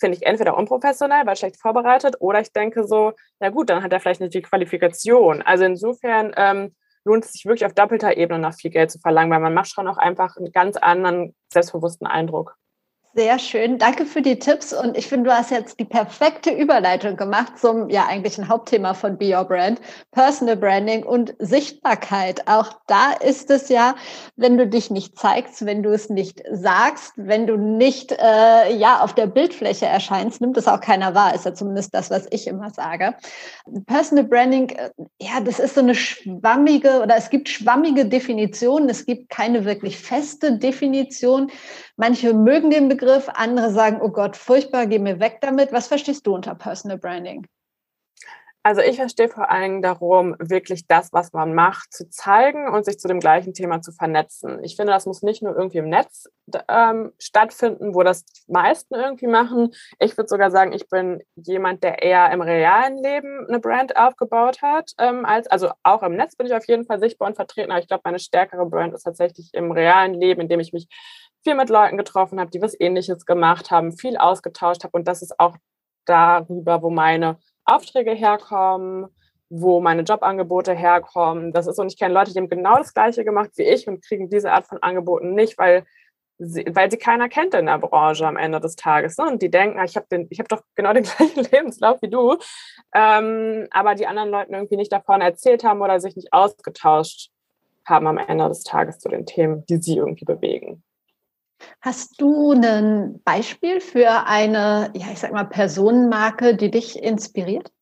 finde 0.00 0.16
ich 0.16 0.26
entweder 0.26 0.56
unprofessionell, 0.56 1.26
weil 1.26 1.36
schlecht 1.36 1.60
vorbereitet, 1.60 2.16
oder 2.18 2.40
ich 2.40 2.52
denke 2.52 2.84
so, 2.84 3.12
na 3.38 3.50
gut, 3.50 3.70
dann 3.70 3.82
hat 3.82 3.92
er 3.92 4.00
vielleicht 4.00 4.20
nicht 4.20 4.34
die 4.34 4.42
Qualifikation. 4.42 5.42
Also 5.42 5.64
insofern 5.64 6.32
ähm, 6.36 6.74
lohnt 7.04 7.24
es 7.24 7.32
sich 7.32 7.44
wirklich 7.44 7.66
auf 7.66 7.74
doppelter 7.74 8.16
Ebene 8.16 8.40
nach 8.40 8.54
viel 8.54 8.70
Geld 8.70 8.90
zu 8.90 8.98
verlangen, 8.98 9.30
weil 9.30 9.40
man 9.40 9.54
macht 9.54 9.68
schon 9.68 9.86
auch 9.86 9.98
einfach 9.98 10.36
einen 10.36 10.52
ganz 10.52 10.76
anderen, 10.76 11.34
selbstbewussten 11.52 12.06
Eindruck. 12.06 12.56
Sehr 13.14 13.38
schön. 13.38 13.76
Danke 13.76 14.06
für 14.06 14.22
die 14.22 14.38
Tipps. 14.38 14.72
Und 14.72 14.96
ich 14.96 15.06
finde, 15.06 15.28
du 15.28 15.36
hast 15.36 15.50
jetzt 15.50 15.78
die 15.78 15.84
perfekte 15.84 16.50
Überleitung 16.50 17.18
gemacht 17.18 17.58
zum 17.58 17.90
ja 17.90 18.06
eigentlichen 18.06 18.48
Hauptthema 18.48 18.94
von 18.94 19.18
Be 19.18 19.36
Your 19.36 19.44
Brand, 19.44 19.82
Personal 20.12 20.56
Branding 20.56 21.04
und 21.04 21.34
Sichtbarkeit. 21.38 22.48
Auch 22.48 22.72
da 22.86 23.12
ist 23.12 23.50
es 23.50 23.68
ja, 23.68 23.96
wenn 24.36 24.56
du 24.56 24.66
dich 24.66 24.90
nicht 24.90 25.18
zeigst, 25.18 25.66
wenn 25.66 25.82
du 25.82 25.90
es 25.90 26.08
nicht 26.08 26.42
sagst, 26.52 27.12
wenn 27.16 27.46
du 27.46 27.58
nicht 27.58 28.12
äh, 28.12 28.74
ja 28.74 29.00
auf 29.00 29.14
der 29.14 29.26
Bildfläche 29.26 29.84
erscheinst, 29.84 30.40
nimmt 30.40 30.56
es 30.56 30.66
auch 30.66 30.80
keiner 30.80 31.14
wahr. 31.14 31.34
Ist 31.34 31.44
ja 31.44 31.52
zumindest 31.52 31.92
das, 31.92 32.10
was 32.10 32.26
ich 32.30 32.46
immer 32.46 32.70
sage. 32.70 33.14
Personal 33.84 34.24
Branding, 34.24 34.70
äh, 34.70 34.88
ja, 35.20 35.40
das 35.44 35.58
ist 35.58 35.74
so 35.74 35.82
eine 35.82 35.94
schwammige 35.94 37.02
oder 37.02 37.16
es 37.16 37.28
gibt 37.28 37.50
schwammige 37.50 38.06
Definitionen. 38.06 38.88
Es 38.88 39.04
gibt 39.04 39.28
keine 39.28 39.66
wirklich 39.66 39.98
feste 39.98 40.56
Definition. 40.56 41.50
Manche 41.96 42.32
mögen 42.32 42.70
den 42.70 42.88
Begriff, 42.88 43.28
andere 43.28 43.70
sagen, 43.70 44.00
oh 44.00 44.08
Gott, 44.08 44.36
furchtbar, 44.36 44.86
geh 44.86 44.98
mir 44.98 45.20
weg 45.20 45.38
damit. 45.40 45.72
Was 45.72 45.88
verstehst 45.88 46.26
du 46.26 46.34
unter 46.34 46.54
Personal 46.54 46.98
Branding? 46.98 47.46
Also 48.64 48.80
ich 48.80 48.96
verstehe 48.96 49.28
vor 49.28 49.50
allem 49.50 49.82
darum, 49.82 50.36
wirklich 50.38 50.86
das, 50.86 51.12
was 51.12 51.32
man 51.32 51.52
macht, 51.52 51.92
zu 51.92 52.08
zeigen 52.08 52.68
und 52.68 52.84
sich 52.84 52.96
zu 52.98 53.08
dem 53.08 53.18
gleichen 53.18 53.54
Thema 53.54 53.82
zu 53.82 53.90
vernetzen. 53.90 54.62
Ich 54.62 54.76
finde, 54.76 54.92
das 54.92 55.04
muss 55.04 55.22
nicht 55.22 55.42
nur 55.42 55.56
irgendwie 55.56 55.78
im 55.78 55.88
Netz 55.88 56.28
ähm, 56.68 57.12
stattfinden, 57.18 57.92
wo 57.92 58.04
das 58.04 58.24
die 58.24 58.52
meisten 58.52 58.94
irgendwie 58.94 59.26
machen. 59.26 59.72
Ich 59.98 60.16
würde 60.16 60.28
sogar 60.28 60.52
sagen, 60.52 60.72
ich 60.72 60.88
bin 60.88 61.22
jemand, 61.34 61.82
der 61.82 62.04
eher 62.04 62.30
im 62.30 62.40
realen 62.40 62.98
Leben 62.98 63.46
eine 63.48 63.58
Brand 63.58 63.96
aufgebaut 63.96 64.62
hat. 64.62 64.92
Ähm, 64.98 65.24
als, 65.24 65.48
also 65.48 65.72
auch 65.82 66.04
im 66.04 66.14
Netz 66.14 66.36
bin 66.36 66.46
ich 66.46 66.54
auf 66.54 66.68
jeden 66.68 66.84
Fall 66.84 67.00
sichtbar 67.00 67.26
und 67.26 67.34
vertreten, 67.34 67.72
aber 67.72 67.80
ich 67.80 67.88
glaube, 67.88 68.02
meine 68.04 68.20
stärkere 68.20 68.66
Brand 68.66 68.94
ist 68.94 69.02
tatsächlich 69.02 69.50
im 69.54 69.72
realen 69.72 70.14
Leben, 70.14 70.40
indem 70.40 70.60
ich 70.60 70.72
mich 70.72 70.86
viel 71.42 71.54
mit 71.54 71.70
Leuten 71.70 71.96
getroffen 71.96 72.40
habe, 72.40 72.50
die 72.50 72.62
was 72.62 72.78
ähnliches 72.78 73.26
gemacht 73.26 73.70
haben, 73.70 73.92
viel 73.92 74.16
ausgetauscht 74.16 74.84
habe. 74.84 74.96
Und 74.96 75.08
das 75.08 75.22
ist 75.22 75.38
auch 75.38 75.56
darüber, 76.04 76.82
wo 76.82 76.90
meine 76.90 77.38
Aufträge 77.64 78.12
herkommen, 78.12 79.06
wo 79.48 79.80
meine 79.80 80.02
Jobangebote 80.02 80.72
herkommen. 80.72 81.52
Das 81.52 81.66
ist 81.66 81.78
und 81.78 81.92
ich 81.92 81.98
kenne 81.98 82.14
Leute, 82.14 82.32
die 82.32 82.38
haben 82.38 82.48
genau 82.48 82.76
das 82.76 82.94
Gleiche 82.94 83.24
gemacht 83.24 83.50
wie 83.56 83.62
ich 83.62 83.86
und 83.86 84.04
kriegen 84.04 84.30
diese 84.30 84.52
Art 84.52 84.66
von 84.66 84.82
Angeboten 84.82 85.34
nicht, 85.34 85.58
weil 85.58 85.84
sie, 86.38 86.64
weil 86.72 86.90
sie 86.90 86.96
keiner 86.96 87.28
kennt 87.28 87.54
in 87.54 87.66
der 87.66 87.78
Branche 87.78 88.26
am 88.26 88.36
Ende 88.36 88.60
des 88.60 88.76
Tages. 88.76 89.18
Ne? 89.18 89.26
Und 89.26 89.42
die 89.42 89.50
denken, 89.50 89.78
ah, 89.78 89.84
ich 89.84 89.96
habe 89.96 90.06
hab 90.10 90.48
doch 90.48 90.62
genau 90.74 90.92
den 90.92 91.02
gleichen 91.04 91.44
Lebenslauf 91.50 92.00
wie 92.02 92.10
du, 92.10 92.38
ähm, 92.94 93.68
aber 93.70 93.94
die 93.94 94.06
anderen 94.06 94.30
Leuten 94.30 94.54
irgendwie 94.54 94.76
nicht 94.76 94.92
davon 94.92 95.20
erzählt 95.20 95.64
haben 95.64 95.82
oder 95.82 96.00
sich 96.00 96.16
nicht 96.16 96.32
ausgetauscht 96.32 97.30
haben 97.86 98.06
am 98.06 98.18
Ende 98.18 98.48
des 98.48 98.62
Tages 98.62 98.98
zu 98.98 99.08
den 99.08 99.26
Themen, 99.26 99.66
die 99.66 99.76
sie 99.76 99.96
irgendwie 99.96 100.24
bewegen. 100.24 100.82
Hast 101.80 102.20
du 102.20 102.52
ein 102.52 103.20
Beispiel 103.24 103.80
für 103.80 104.26
eine, 104.26 104.92
ja, 104.94 105.06
ich 105.12 105.20
sag 105.20 105.32
mal, 105.32 105.44
Personenmarke, 105.44 106.56
die 106.56 106.70
dich 106.70 107.02
inspiriert? 107.02 107.72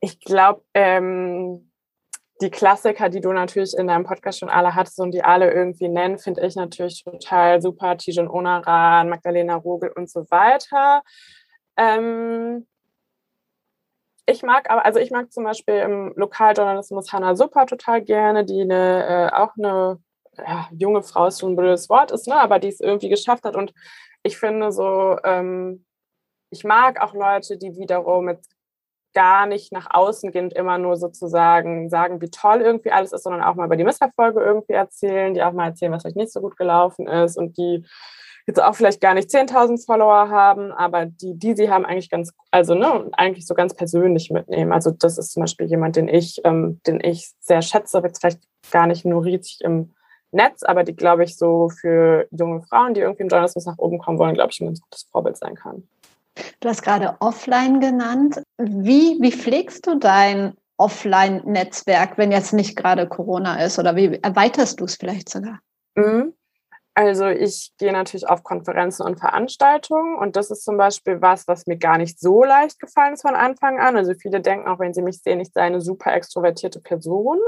Ich 0.00 0.20
glaube, 0.20 0.62
ähm, 0.74 1.70
die 2.40 2.50
Klassiker, 2.50 3.10
die 3.10 3.20
du 3.20 3.32
natürlich 3.32 3.74
in 3.76 3.86
deinem 3.86 4.04
Podcast 4.04 4.38
schon 4.38 4.48
alle 4.48 4.74
hattest 4.74 4.98
und 4.98 5.12
die 5.12 5.22
alle 5.22 5.52
irgendwie 5.52 5.88
nennen, 5.88 6.18
finde 6.18 6.46
ich 6.46 6.56
natürlich 6.56 7.04
total 7.04 7.60
super. 7.60 7.96
Tijan 7.98 8.28
Onaran, 8.28 9.08
Magdalena 9.08 9.56
Rogel 9.56 9.92
und 9.94 10.08
so 10.08 10.24
weiter. 10.30 11.02
Ähm, 11.76 12.66
ich 14.26 14.42
mag 14.42 14.70
aber, 14.70 14.84
also 14.84 15.00
ich 15.00 15.10
mag 15.10 15.32
zum 15.32 15.44
Beispiel 15.44 15.74
im 15.76 16.12
Lokaljournalismus 16.16 17.12
Hannah 17.12 17.34
Super 17.34 17.66
total 17.66 18.02
gerne, 18.02 18.44
die 18.44 18.62
eine, 18.62 19.30
äh, 19.32 19.34
auch 19.34 19.56
eine 19.58 19.98
ja, 20.46 20.68
junge 20.72 21.02
Frau 21.02 21.26
ist 21.26 21.40
schon 21.40 21.52
ein 21.52 21.56
blödes 21.56 21.88
Wort 21.88 22.10
ist, 22.10 22.28
ne, 22.28 22.36
aber 22.36 22.58
die 22.58 22.68
es 22.68 22.80
irgendwie 22.80 23.08
geschafft 23.08 23.44
hat. 23.44 23.56
Und 23.56 23.72
ich 24.22 24.38
finde 24.38 24.72
so, 24.72 25.16
ähm, 25.24 25.84
ich 26.50 26.64
mag 26.64 27.00
auch 27.00 27.14
Leute, 27.14 27.56
die 27.56 27.76
wiederum 27.76 28.26
mit 28.26 28.40
gar 29.14 29.46
nicht 29.46 29.72
nach 29.72 29.88
außen 29.90 30.30
gehend 30.30 30.52
immer 30.52 30.78
nur 30.78 30.96
sozusagen 30.96 31.90
sagen, 31.90 32.20
wie 32.20 32.30
toll 32.30 32.60
irgendwie 32.60 32.92
alles 32.92 33.12
ist, 33.12 33.24
sondern 33.24 33.42
auch 33.42 33.54
mal 33.54 33.66
über 33.66 33.76
die 33.76 33.84
Misserfolge 33.84 34.40
irgendwie 34.40 34.74
erzählen, 34.74 35.34
die 35.34 35.42
auch 35.42 35.52
mal 35.52 35.66
erzählen, 35.66 35.92
was 35.92 36.02
vielleicht 36.02 36.16
nicht 36.16 36.32
so 36.32 36.40
gut 36.40 36.56
gelaufen 36.56 37.08
ist 37.08 37.36
und 37.36 37.58
die 37.58 37.84
jetzt 38.46 38.62
auch 38.62 38.74
vielleicht 38.74 39.00
gar 39.00 39.14
nicht 39.14 39.28
10.000 39.28 39.84
Follower 39.84 40.28
haben, 40.28 40.72
aber 40.72 41.06
die, 41.06 41.38
die 41.38 41.54
sie 41.54 41.70
haben, 41.70 41.84
eigentlich 41.84 42.10
ganz, 42.10 42.32
also 42.50 42.74
ne, 42.74 43.08
eigentlich 43.12 43.46
so 43.46 43.54
ganz 43.54 43.74
persönlich 43.74 44.30
mitnehmen. 44.30 44.72
Also 44.72 44.90
das 44.90 45.18
ist 45.18 45.32
zum 45.32 45.42
Beispiel 45.42 45.66
jemand, 45.66 45.96
den 45.96 46.08
ich, 46.08 46.40
ähm, 46.44 46.80
den 46.86 47.00
ich 47.00 47.32
sehr 47.40 47.62
schätze, 47.62 48.00
jetzt 48.02 48.20
vielleicht 48.20 48.40
gar 48.70 48.86
nicht 48.86 49.04
nur 49.04 49.24
riesig 49.24 49.58
im 49.62 49.94
Netz, 50.32 50.62
aber 50.62 50.84
die, 50.84 50.94
glaube 50.94 51.24
ich, 51.24 51.36
so 51.36 51.68
für 51.68 52.26
junge 52.30 52.62
Frauen, 52.62 52.94
die 52.94 53.00
irgendwie 53.00 53.22
im 53.22 53.28
Journalismus 53.28 53.66
nach 53.66 53.78
oben 53.78 53.98
kommen 53.98 54.18
wollen, 54.18 54.34
glaube 54.34 54.50
ich, 54.52 54.60
ein 54.60 54.66
ganz 54.66 54.80
gutes 54.80 55.02
Vorbild 55.10 55.36
sein 55.36 55.54
kann. 55.54 55.88
Du 56.60 56.68
hast 56.68 56.82
gerade 56.82 57.16
offline 57.20 57.80
genannt. 57.80 58.42
Wie, 58.58 59.18
wie 59.20 59.32
pflegst 59.32 59.86
du 59.86 59.98
dein 59.98 60.54
Offline-Netzwerk, 60.76 62.16
wenn 62.16 62.32
jetzt 62.32 62.52
nicht 62.52 62.76
gerade 62.76 63.06
Corona 63.08 63.62
ist? 63.64 63.78
Oder 63.78 63.96
wie 63.96 64.18
erweiterst 64.22 64.80
du 64.80 64.84
es 64.84 64.96
vielleicht 64.96 65.28
sogar? 65.28 65.58
Mhm. 65.94 66.32
Also 66.94 67.26
ich 67.28 67.72
gehe 67.78 67.92
natürlich 67.92 68.28
auf 68.28 68.42
Konferenzen 68.42 69.04
und 69.04 69.18
Veranstaltungen 69.20 70.18
und 70.18 70.36
das 70.36 70.50
ist 70.50 70.64
zum 70.64 70.76
Beispiel 70.76 71.22
was, 71.22 71.46
was 71.46 71.66
mir 71.66 71.78
gar 71.78 71.98
nicht 71.98 72.18
so 72.18 72.42
leicht 72.44 72.80
gefallen 72.80 73.14
ist 73.14 73.22
von 73.22 73.36
Anfang 73.36 73.78
an. 73.78 73.96
Also 73.96 74.12
viele 74.14 74.40
denken 74.40 74.68
auch, 74.68 74.80
wenn 74.80 74.92
sie 74.92 75.02
mich 75.02 75.22
sehen, 75.22 75.40
ich 75.40 75.52
sei 75.52 75.62
eine 75.62 75.80
super 75.80 76.12
extrovertierte 76.12 76.80
Person. 76.80 77.38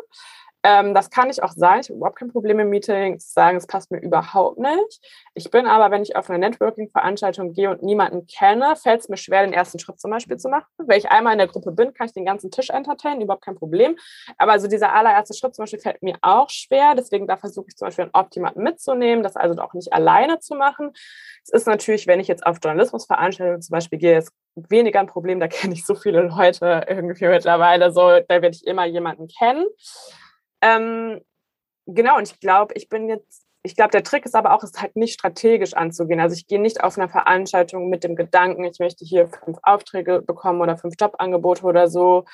Ähm, 0.64 0.94
das 0.94 1.10
kann 1.10 1.28
ich 1.28 1.42
auch 1.42 1.52
sein. 1.52 1.80
Ich 1.80 1.88
habe 1.88 1.96
überhaupt 1.96 2.18
kein 2.18 2.30
Problem 2.30 2.60
im 2.60 2.68
Meeting 2.68 3.18
zu 3.18 3.32
sagen, 3.32 3.56
es 3.56 3.66
passt 3.66 3.90
mir 3.90 3.98
überhaupt 3.98 4.58
nicht. 4.58 5.00
Ich 5.34 5.50
bin 5.50 5.66
aber, 5.66 5.90
wenn 5.90 6.02
ich 6.02 6.14
auf 6.14 6.30
eine 6.30 6.38
Networking-Veranstaltung 6.38 7.52
gehe 7.52 7.68
und 7.70 7.82
niemanden 7.82 8.26
kenne, 8.26 8.76
fällt 8.76 9.00
es 9.00 9.08
mir 9.08 9.16
schwer, 9.16 9.42
den 9.42 9.52
ersten 9.52 9.80
Schritt 9.80 10.00
zum 10.00 10.12
Beispiel 10.12 10.36
zu 10.36 10.48
machen. 10.48 10.66
Wenn 10.78 10.98
ich 10.98 11.10
einmal 11.10 11.32
in 11.32 11.38
der 11.38 11.48
Gruppe 11.48 11.72
bin, 11.72 11.92
kann 11.94 12.06
ich 12.06 12.12
den 12.12 12.24
ganzen 12.24 12.50
Tisch 12.52 12.70
entertainen, 12.70 13.20
überhaupt 13.20 13.44
kein 13.44 13.56
Problem. 13.56 13.96
Aber 14.38 14.58
so 14.60 14.68
dieser 14.68 14.94
allererste 14.94 15.34
Schritt 15.34 15.54
zum 15.54 15.64
Beispiel 15.64 15.80
fällt 15.80 16.02
mir 16.02 16.16
auch 16.22 16.48
schwer. 16.48 16.94
Deswegen 16.96 17.26
da 17.26 17.36
versuche 17.36 17.66
ich 17.68 17.76
zum 17.76 17.86
Beispiel 17.86 18.04
einen 18.04 18.14
Optimaten 18.14 18.62
mitzunehmen, 18.62 19.24
das 19.24 19.34
also 19.34 19.60
auch 19.60 19.74
nicht 19.74 19.92
alleine 19.92 20.38
zu 20.38 20.54
machen. 20.54 20.92
Es 21.42 21.50
ist 21.50 21.66
natürlich, 21.66 22.06
wenn 22.06 22.20
ich 22.20 22.28
jetzt 22.28 22.46
auf 22.46 22.58
Journalismusveranstaltungen 22.62 23.62
zum 23.62 23.72
Beispiel 23.72 23.98
gehe, 23.98 24.18
ist 24.18 24.32
weniger 24.54 25.00
ein 25.00 25.06
Problem. 25.08 25.40
Da 25.40 25.48
kenne 25.48 25.74
ich 25.74 25.84
so 25.84 25.96
viele 25.96 26.22
Leute 26.22 26.84
irgendwie 26.86 27.26
mittlerweile. 27.26 27.90
So, 27.90 28.00
da 28.00 28.42
werde 28.42 28.50
ich 28.50 28.64
immer 28.64 28.86
jemanden 28.86 29.26
kennen. 29.26 29.66
Ähm, 30.62 31.20
genau, 31.86 32.16
und 32.16 32.30
ich 32.30 32.40
glaube, 32.40 32.74
ich 32.74 32.88
bin 32.88 33.08
jetzt, 33.08 33.44
ich 33.64 33.76
glaube, 33.76 33.90
der 33.90 34.02
Trick 34.02 34.24
ist 34.24 34.34
aber 34.34 34.54
auch, 34.54 34.62
es 34.62 34.80
halt 34.80 34.96
nicht 34.96 35.14
strategisch 35.14 35.74
anzugehen. 35.74 36.20
Also 36.20 36.34
ich 36.34 36.46
gehe 36.46 36.60
nicht 36.60 36.82
auf 36.82 36.96
eine 36.98 37.08
Veranstaltung 37.08 37.88
mit 37.88 38.04
dem 38.04 38.16
Gedanken, 38.16 38.64
ich 38.64 38.78
möchte 38.78 39.04
hier 39.04 39.28
fünf 39.28 39.58
Aufträge 39.62 40.22
bekommen 40.22 40.60
oder 40.60 40.76
fünf 40.76 40.94
Jobangebote 40.98 41.64
oder 41.64 41.88
so, 41.88 42.24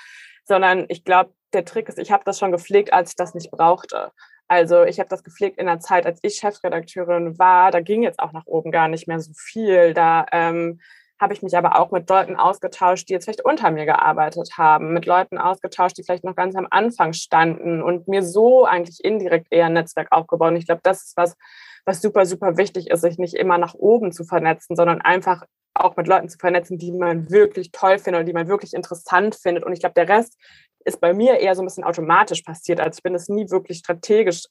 sondern 0.45 0.87
ich 0.89 1.05
glaube, 1.05 1.33
der 1.53 1.65
Trick 1.65 1.89
ist, 1.89 1.99
ich 1.99 2.13
habe 2.13 2.25
das 2.25 2.39
schon 2.39 2.53
gepflegt, 2.53 2.93
als 2.93 3.11
ich 3.11 3.17
das 3.17 3.35
nicht 3.35 3.51
brauchte. 3.51 4.13
Also 4.49 4.85
ich 4.85 4.99
habe 4.99 5.11
das 5.11 5.23
gepflegt 5.23 5.59
in 5.59 5.67
der 5.67 5.81
Zeit, 5.81 6.07
als 6.07 6.21
ich 6.23 6.37
Chefredakteurin 6.37 7.39
war. 7.39 7.71
Da 7.71 7.81
ging 7.81 8.03
jetzt 8.03 8.19
auch 8.19 8.33
nach 8.33 8.47
oben 8.47 8.71
gar 8.71 8.89
nicht 8.89 9.07
mehr 9.07 9.21
so 9.21 9.33
viel. 9.35 9.93
Da 9.93 10.25
ähm, 10.33 10.81
habe 11.21 11.33
ich 11.33 11.43
mich 11.43 11.57
aber 11.57 11.79
auch 11.79 11.91
mit 11.91 12.09
Leuten 12.09 12.37
ausgetauscht, 12.37 13.09
die 13.09 13.13
jetzt 13.13 13.25
vielleicht 13.25 13.45
unter 13.45 13.71
mir 13.71 13.87
gearbeitet 13.87 14.53
haben, 14.57 14.93
mit 14.93 15.07
Leuten 15.07 15.39
ausgetauscht, 15.39 15.99
die 15.99 16.05
vielleicht 16.05 16.25
noch 16.25 16.37
ganz 16.37 16.55
am 16.55 16.69
Anfang 16.71 17.13
standen 17.13 17.83
und 17.83 18.07
mir 18.09 18.23
so 18.23 18.65
eigentlich 18.65 19.03
indirekt 19.03 19.49
eher 19.51 19.67
ein 19.67 19.73
Netzwerk 19.73 20.09
aufgebaut. 20.11 20.51
Und 20.51 20.57
ich 20.57 20.67
glaube, 20.67 20.81
das 20.85 21.05
ist 21.05 21.17
was, 21.17 21.37
was 21.85 22.01
super, 22.01 22.25
super 22.27 22.57
wichtig 22.57 22.89
ist, 22.89 23.01
sich 23.01 23.19
nicht 23.19 23.35
immer 23.35 23.59
nach 23.59 23.75
oben 23.75 24.13
zu 24.13 24.25
vernetzen, 24.25 24.77
sondern 24.77 25.01
einfach 25.01 25.45
auch 25.75 25.97
mit 25.97 26.07
Leuten 26.07 26.29
zu 26.29 26.39
vernetzen, 26.39 26.79
die 26.79 26.93
man 26.93 27.31
wirklich 27.31 27.71
toll 27.73 27.99
findet 27.99 28.21
und 28.21 28.27
die 28.27 28.33
man 28.33 28.49
wirklich 28.49 28.75
interessant 28.75 29.35
findet. 29.35 29.65
Und 29.65 29.73
ich 29.73 29.81
glaube, 29.81 29.95
der 29.95 30.09
Rest 30.09 30.37
ist 30.85 31.01
bei 31.01 31.13
mir 31.13 31.39
eher 31.39 31.55
so 31.55 31.63
ein 31.63 31.67
bisschen 31.67 31.85
automatisch 31.85 32.43
passiert. 32.43 32.81
Also 32.81 32.99
ich 32.99 33.03
bin 33.03 33.15
es 33.15 33.29
nie 33.29 33.51
wirklich 33.51 33.79
strategisch 33.79 34.45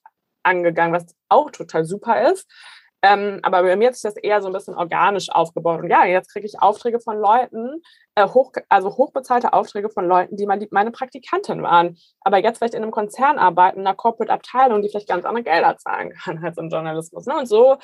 angegangen, 0.44 0.94
was 0.94 1.06
auch 1.30 1.52
total 1.52 1.86
super 1.86 2.32
ist. 2.32 2.48
Ähm, 3.04 3.40
aber 3.44 3.62
bei 3.62 3.76
mir 3.76 3.90
hat 3.90 3.96
sich 3.96 4.04
das 4.04 4.18
eher 4.18 4.42
so 4.42 4.48
ein 4.48 4.54
bisschen 4.54 4.74
organisch 4.74 5.30
aufgebaut. 5.30 5.82
Und 5.82 5.90
ja, 5.90 6.06
jetzt 6.06 6.32
kriege 6.32 6.46
ich 6.46 6.60
Aufträge 6.60 7.00
von 7.00 7.18
Leuten, 7.18 7.82
äh, 8.16 8.28
hoch, 8.28 8.52
also 8.70 8.98
hochbezahlte 8.98 9.54
Aufträge 9.54 9.90
von 9.90 10.08
Leuten, 10.08 10.36
die 10.36 10.48
mal 10.48 10.60
meine 10.72 10.92
Praktikantin 10.92 11.62
waren. 11.62 11.98
Aber 12.22 12.38
jetzt 12.38 12.58
vielleicht 12.58 12.74
in 12.74 12.82
einem 12.82 12.92
Konzern 12.92 13.38
arbeiten, 13.38 13.80
in 13.80 13.88
einer 13.88 13.96
Corporate-Abteilung, 13.96 14.82
die 14.82 14.90
vielleicht 14.90 15.10
ganz 15.10 15.26
andere 15.26 15.44
Gelder 15.44 15.78
zahlen 15.78 16.14
kann 16.14 16.38
als 16.44 16.58
im 16.58 16.70
Journalismus. 16.70 17.28
Ne? 17.28 17.38
Und 17.38 17.46
so 17.46 17.78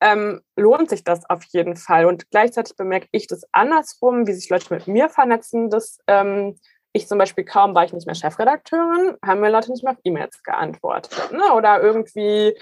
ähm, 0.00 0.40
lohnt 0.56 0.90
sich 0.90 1.02
das 1.02 1.28
auf 1.28 1.42
jeden 1.44 1.76
Fall. 1.76 2.06
Und 2.06 2.30
gleichzeitig 2.30 2.76
bemerke 2.76 3.08
ich 3.10 3.26
das 3.26 3.42
andersrum, 3.52 4.26
wie 4.26 4.32
sich 4.32 4.48
Leute 4.48 4.72
mit 4.72 4.86
mir 4.86 5.08
vernetzen, 5.08 5.70
dass 5.70 5.98
ähm, 6.06 6.56
ich 6.92 7.08
zum 7.08 7.18
Beispiel 7.18 7.44
kaum 7.44 7.74
war 7.74 7.84
ich 7.84 7.92
nicht 7.92 8.06
mehr 8.06 8.14
Chefredakteurin, 8.14 9.16
haben 9.24 9.40
mir 9.40 9.50
Leute 9.50 9.72
nicht 9.72 9.82
mehr 9.82 9.94
auf 9.94 9.98
E-Mails 10.04 10.42
geantwortet. 10.42 11.32
Ne? 11.32 11.52
Oder 11.54 11.82
irgendwie 11.82 12.54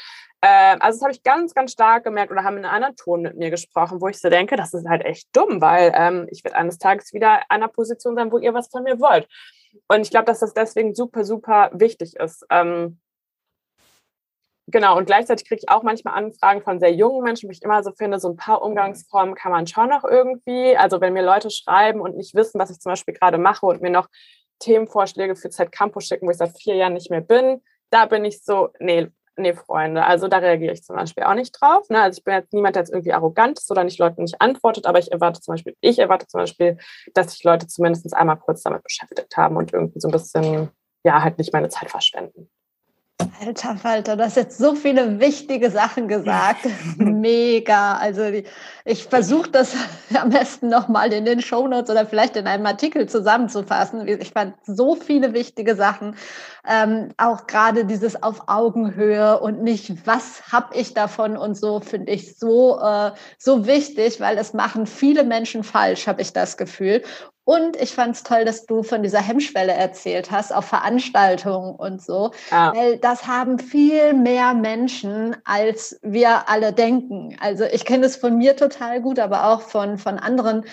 also 0.49 0.99
das 0.99 1.03
habe 1.03 1.13
ich 1.13 1.23
ganz, 1.23 1.55
ganz 1.55 1.73
stark 1.73 2.05
gemerkt 2.05 2.33
oder 2.33 2.45
haben 2.45 2.57
in 2.57 2.65
einem 2.65 2.75
anderen 2.75 2.97
Ton 2.97 3.23
mit 3.23 3.37
mir 3.37 3.51
gesprochen, 3.51 4.01
wo 4.01 4.09
ich 4.09 4.19
so 4.19 4.31
denke, 4.31 4.57
das 4.57 4.73
ist 4.73 4.89
halt 4.89 5.05
echt 5.05 5.29
dumm, 5.37 5.61
weil 5.61 5.93
ähm, 5.95 6.29
ich 6.31 6.45
werde 6.45 6.57
eines 6.57 6.79
Tages 6.79 7.13
wieder 7.13 7.37
in 7.37 7.43
einer 7.49 7.69
Position 7.69 8.17
sein, 8.17 8.33
wo 8.33 8.39
ihr 8.39 8.55
was 8.55 8.69
von 8.69 8.83
mir 8.83 8.99
wollt. 9.01 9.29
Und 9.89 10.01
ich 10.01 10.11
glaube, 10.11 10.25
dass 10.25 10.41
das 10.41 10.55
deswegen 10.55 10.95
super, 10.95 11.25
super 11.25 11.71
wichtig 11.75 12.17
ist. 12.17 12.45
Ähm, 12.51 13.01
genau, 14.67 14.97
und 14.97 15.05
gleichzeitig 15.05 15.47
kriege 15.47 15.61
ich 15.63 15.69
auch 15.69 15.83
manchmal 15.83 16.15
Anfragen 16.15 16.63
von 16.63 16.81
sehr 16.81 16.93
jungen 16.93 17.23
Menschen, 17.23 17.49
wo 17.49 17.53
ich 17.53 17.63
immer 17.63 17.83
so 17.83 17.93
finde, 17.93 18.19
so 18.19 18.31
ein 18.31 18.37
paar 18.37 18.63
Umgangsformen 18.63 19.35
kann 19.35 19.53
man 19.53 19.67
schon 19.67 19.91
noch 19.91 20.05
irgendwie. 20.05 20.77
Also 20.77 21.01
wenn 21.01 21.13
mir 21.13 21.23
Leute 21.23 21.51
schreiben 21.51 22.01
und 22.01 22.17
nicht 22.17 22.35
wissen, 22.35 22.59
was 22.59 22.71
ich 22.71 22.81
zum 22.81 22.93
Beispiel 22.93 23.15
gerade 23.15 23.39
mache 23.39 23.67
und 23.67 23.83
mir 23.83 23.91
noch 23.91 24.09
Themenvorschläge 24.61 25.37
für 25.37 25.51
Z 25.51 25.71
Campus 25.71 26.07
schicken, 26.07 26.27
wo 26.27 26.31
ich 26.31 26.39
seit 26.39 26.59
vier 26.59 26.77
Jahren 26.77 26.95
nicht 26.95 27.11
mehr 27.11 27.21
bin, 27.21 27.63
da 27.91 28.07
bin 28.07 28.25
ich 28.25 28.43
so, 28.43 28.71
nee, 28.79 29.11
nee, 29.41 29.55
Freunde. 29.55 30.05
Also 30.05 30.29
da 30.29 30.39
reagiere 30.39 30.73
ich 30.73 30.83
zum 30.83 30.97
Beispiel 30.97 31.25
auch 31.25 31.35
nicht 31.35 31.53
drauf. 31.53 31.89
Ne? 31.89 32.01
Also 32.01 32.19
ich 32.19 32.25
bin 32.25 32.35
jetzt 32.35 32.53
niemand, 32.53 32.77
der 32.77 32.83
jetzt 32.83 32.93
irgendwie 32.93 33.13
arrogant 33.13 33.59
ist 33.59 33.71
oder 33.71 33.85
nicht 33.85 33.99
Leuten 33.99 34.23
nicht 34.23 34.41
antwortet, 34.41 34.87
aber 34.87 34.99
ich 34.99 35.11
erwarte 35.11 35.41
zum 35.41 35.55
Beispiel, 35.55 35.77
ich 35.81 35.99
erwarte 35.99 36.27
zum 36.27 36.41
Beispiel, 36.41 36.79
dass 37.15 37.33
sich 37.33 37.45
Leute 37.45 37.67
zumindest 37.67 38.15
einmal 38.15 38.37
kurz 38.37 38.63
damit 38.63 38.83
beschäftigt 38.83 39.37
haben 39.37 39.57
und 39.57 39.73
irgendwie 39.73 40.01
so 40.01 40.09
ein 40.09 40.13
bisschen, 40.13 40.71
ja, 41.05 41.23
halt 41.23 41.39
nicht 41.39 41.53
meine 41.53 41.69
Zeit 41.69 41.91
verschwenden. 41.91 42.51
Alter 43.39 43.77
Falter, 43.77 44.17
du 44.17 44.25
hast 44.25 44.37
jetzt 44.37 44.59
so 44.59 44.75
viele 44.75 45.21
wichtige 45.21 45.71
Sachen 45.71 46.09
gesagt. 46.09 46.67
Mega. 46.97 47.97
Also 47.97 48.23
ich 48.85 49.05
versuche 49.05 49.51
das 49.51 49.75
am 50.15 50.31
besten 50.31 50.69
nochmal 50.69 51.13
in 51.13 51.25
den 51.25 51.41
Shownotes 51.41 51.91
oder 51.91 52.07
vielleicht 52.07 52.37
in 52.37 52.47
einem 52.47 52.67
Artikel 52.67 53.09
zusammenzufassen. 53.09 54.09
Ich 54.09 54.31
fand 54.33 54.55
so 54.65 54.95
viele 54.95 55.33
wichtige 55.33 55.77
Sachen. 55.77 56.17
Ähm, 56.69 57.11
auch 57.17 57.47
gerade 57.47 57.85
dieses 57.85 58.23
auf 58.23 58.49
Augenhöhe 58.49 59.41
und 59.41 59.63
nicht, 59.63 60.07
was 60.07 60.53
habe 60.53 60.77
ich 60.77 60.93
davon 60.93 61.37
und 61.37 61.57
so, 61.57 61.81
finde 61.81 62.13
ich 62.13 62.37
so, 62.37 62.79
äh, 62.81 63.13
so 63.39 63.67
wichtig, 63.67 64.21
weil 64.21 64.37
es 64.37 64.53
machen 64.53 64.87
viele 64.87 65.25
Menschen 65.25 65.65
falsch, 65.65 66.07
habe 66.07 66.21
ich 66.21 66.33
das 66.33 66.57
Gefühl. 66.57 67.03
Und 67.45 67.77
ich 67.77 67.95
fand 67.95 68.15
es 68.15 68.23
toll, 68.23 68.45
dass 68.45 68.67
du 68.67 68.83
von 68.83 69.03
dieser 69.03 69.21
Hemmschwelle 69.21 69.73
erzählt 69.73 70.31
hast, 70.31 70.55
auf 70.55 70.67
Veranstaltungen 70.67 71.75
und 71.75 72.03
so. 72.03 72.31
Ja. 72.51 72.75
Weil 72.75 72.99
das 72.99 73.27
haben 73.27 73.59
viel 73.59 74.13
mehr 74.13 74.55
Menschen, 74.55 75.37
als 75.45 75.99
wir 76.03 76.49
alle 76.49 76.73
denken. 76.73 77.37
Also 77.41 77.65
ich 77.65 77.85
kenne 77.85 78.07
es 78.07 78.17
von 78.17 78.37
mir 78.37 78.57
total 78.57 79.01
gut, 79.01 79.19
aber 79.19 79.47
auch 79.47 79.63
von, 79.63 79.99
von 79.99 80.19
anderen 80.19 80.65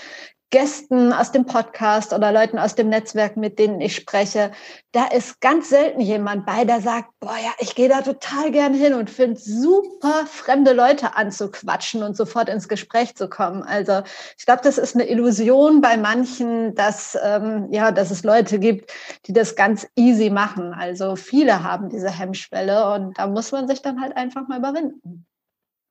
Gästen 0.50 1.12
aus 1.12 1.34
dem 1.34 1.46
Podcast 1.46 2.14
oder 2.14 2.32
Leuten 2.32 2.58
aus 2.58 2.74
dem 2.74 2.88
Netzwerk, 2.88 3.36
mit 3.36 3.60
denen 3.60 3.82
ich 3.82 3.96
spreche, 3.96 4.52
da 4.94 5.06
ist 5.08 5.42
ganz 5.42 5.70
selten 5.70 6.00
jemand 6.00 6.46
bei, 6.46 6.64
der 6.64 6.80
sagt, 6.80 7.10
boah 7.20 7.36
ja, 7.36 7.52
ich 7.60 7.76
gehe 7.76 7.90
da 7.90 8.02
total 8.02 8.52
gern 8.52 8.74
hin 8.74 8.94
und 8.94 9.10
finde 9.10 9.38
super, 9.38 10.26
fremde 10.26 10.72
Leute 10.72 11.18
anzuquatschen 11.18 12.02
und 12.02 12.16
sofort 12.16 12.48
ins 12.48 12.70
Gespräch 12.70 13.16
zu 13.16 13.28
kommen. 13.28 13.62
Also 13.64 14.04
ich 14.38 14.46
glaube, 14.46 14.62
das 14.64 14.78
ist 14.78 14.96
eine 14.96 15.10
Illusion 15.10 15.82
bei 15.82 15.98
manchen, 15.98 16.76
dass, 16.76 17.18
ähm, 17.22 17.68
ja, 17.72 17.92
dass 17.92 18.10
es 18.10 18.24
Leute 18.24 18.58
gibt, 18.58 18.94
die 19.26 19.34
das 19.34 19.58
ganz 19.58 19.86
easy 19.98 20.30
machen. 20.30 20.74
Also 20.74 21.18
viele 21.18 21.64
haben 21.64 21.90
diese 21.90 22.10
Hemmschwelle 22.10 22.94
und 22.94 23.20
da 23.20 23.28
muss 23.28 23.52
man 23.52 23.68
sich 23.68 23.82
dann 23.82 24.00
halt 24.00 24.16
einfach 24.16 24.48
mal 24.48 24.60
überwinden. 24.60 25.26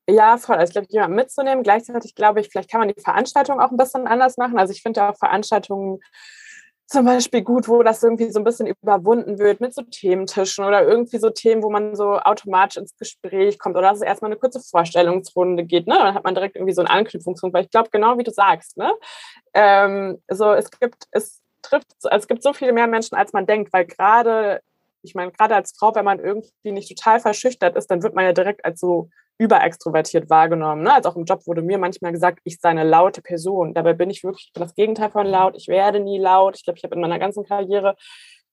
Ja, 0.09 0.37
voll. 0.37 0.55
Also 0.55 0.69
ich 0.69 0.73
glaube, 0.73 0.87
jemanden 0.89 1.15
mitzunehmen. 1.17 1.63
Gleichzeitig 1.63 2.15
glaube 2.15 2.39
ich, 2.39 2.49
vielleicht 2.49 2.71
kann 2.71 2.79
man 2.79 2.87
die 2.89 3.01
Veranstaltung 3.01 3.59
auch 3.59 3.71
ein 3.71 3.77
bisschen 3.77 4.07
anders 4.07 4.37
machen. 4.37 4.57
Also 4.57 4.71
ich 4.71 4.81
finde 4.81 5.03
auch 5.03 5.17
Veranstaltungen 5.17 5.99
zum 6.85 7.03
Beispiel 7.05 7.41
gut, 7.41 7.67
wo 7.67 7.83
das 7.83 8.01
irgendwie 8.01 8.31
so 8.31 8.39
ein 8.39 8.45
bisschen 8.45 8.67
überwunden 8.67 9.39
wird 9.39 9.59
mit 9.59 9.73
so 9.73 9.81
Thementischen 9.81 10.63
oder 10.63 10.83
irgendwie 10.87 11.17
so 11.17 11.29
Themen, 11.29 11.61
wo 11.61 11.69
man 11.69 11.95
so 11.95 12.17
automatisch 12.17 12.77
ins 12.77 12.95
Gespräch 12.97 13.59
kommt 13.59 13.75
oder 13.75 13.89
dass 13.89 13.97
es 13.97 14.03
erstmal 14.03 14.31
eine 14.31 14.39
kurze 14.39 14.61
Vorstellungsrunde 14.61 15.65
geht. 15.65 15.85
Ne? 15.87 15.95
Dann 15.95 16.13
hat 16.15 16.23
man 16.23 16.33
direkt 16.33 16.55
irgendwie 16.55 16.73
so 16.73 16.81
einen 16.81 16.87
Anknüpfungspunkt, 16.87 17.53
weil 17.53 17.65
ich 17.65 17.71
glaube, 17.71 17.89
genau 17.91 18.17
wie 18.17 18.23
du 18.23 18.31
sagst, 18.31 18.77
ne? 18.77 18.89
Ähm, 19.53 20.21
so, 20.29 20.53
es 20.53 20.71
gibt, 20.71 21.03
es 21.11 21.41
trifft, 21.61 21.87
also 22.03 22.17
es 22.17 22.27
gibt 22.27 22.41
so 22.41 22.53
viele 22.53 22.71
mehr 22.71 22.87
Menschen, 22.87 23.17
als 23.17 23.33
man 23.33 23.45
denkt, 23.45 23.73
weil 23.73 23.85
gerade, 23.85 24.61
ich 25.01 25.13
meine, 25.13 25.31
gerade 25.33 25.55
als 25.55 25.73
Frau, 25.77 25.93
wenn 25.93 26.05
man 26.05 26.19
irgendwie 26.19 26.71
nicht 26.71 26.87
total 26.95 27.19
verschüchtert 27.19 27.75
ist, 27.75 27.91
dann 27.91 28.01
wird 28.01 28.15
man 28.15 28.23
ja 28.23 28.31
direkt 28.31 28.63
als 28.63 28.79
so 28.79 29.09
überextrovertiert 29.37 30.29
wahrgenommen. 30.29 30.83
Ne? 30.83 30.93
Also 30.93 31.09
auch 31.09 31.15
im 31.15 31.25
Job 31.25 31.45
wurde 31.45 31.61
mir 31.61 31.77
manchmal 31.77 32.11
gesagt, 32.11 32.39
ich 32.43 32.59
sei 32.59 32.69
eine 32.69 32.83
laute 32.83 33.21
Person. 33.21 33.73
Dabei 33.73 33.93
bin 33.93 34.09
ich 34.09 34.23
wirklich 34.23 34.51
das 34.53 34.73
Gegenteil 34.75 35.11
von 35.11 35.27
laut. 35.27 35.55
Ich 35.55 35.67
werde 35.67 35.99
nie 35.99 36.19
laut. 36.19 36.55
Ich 36.55 36.63
glaube, 36.63 36.77
ich 36.77 36.83
habe 36.83 36.95
in 36.95 37.01
meiner 37.01 37.19
ganzen 37.19 37.43
Karriere 37.45 37.95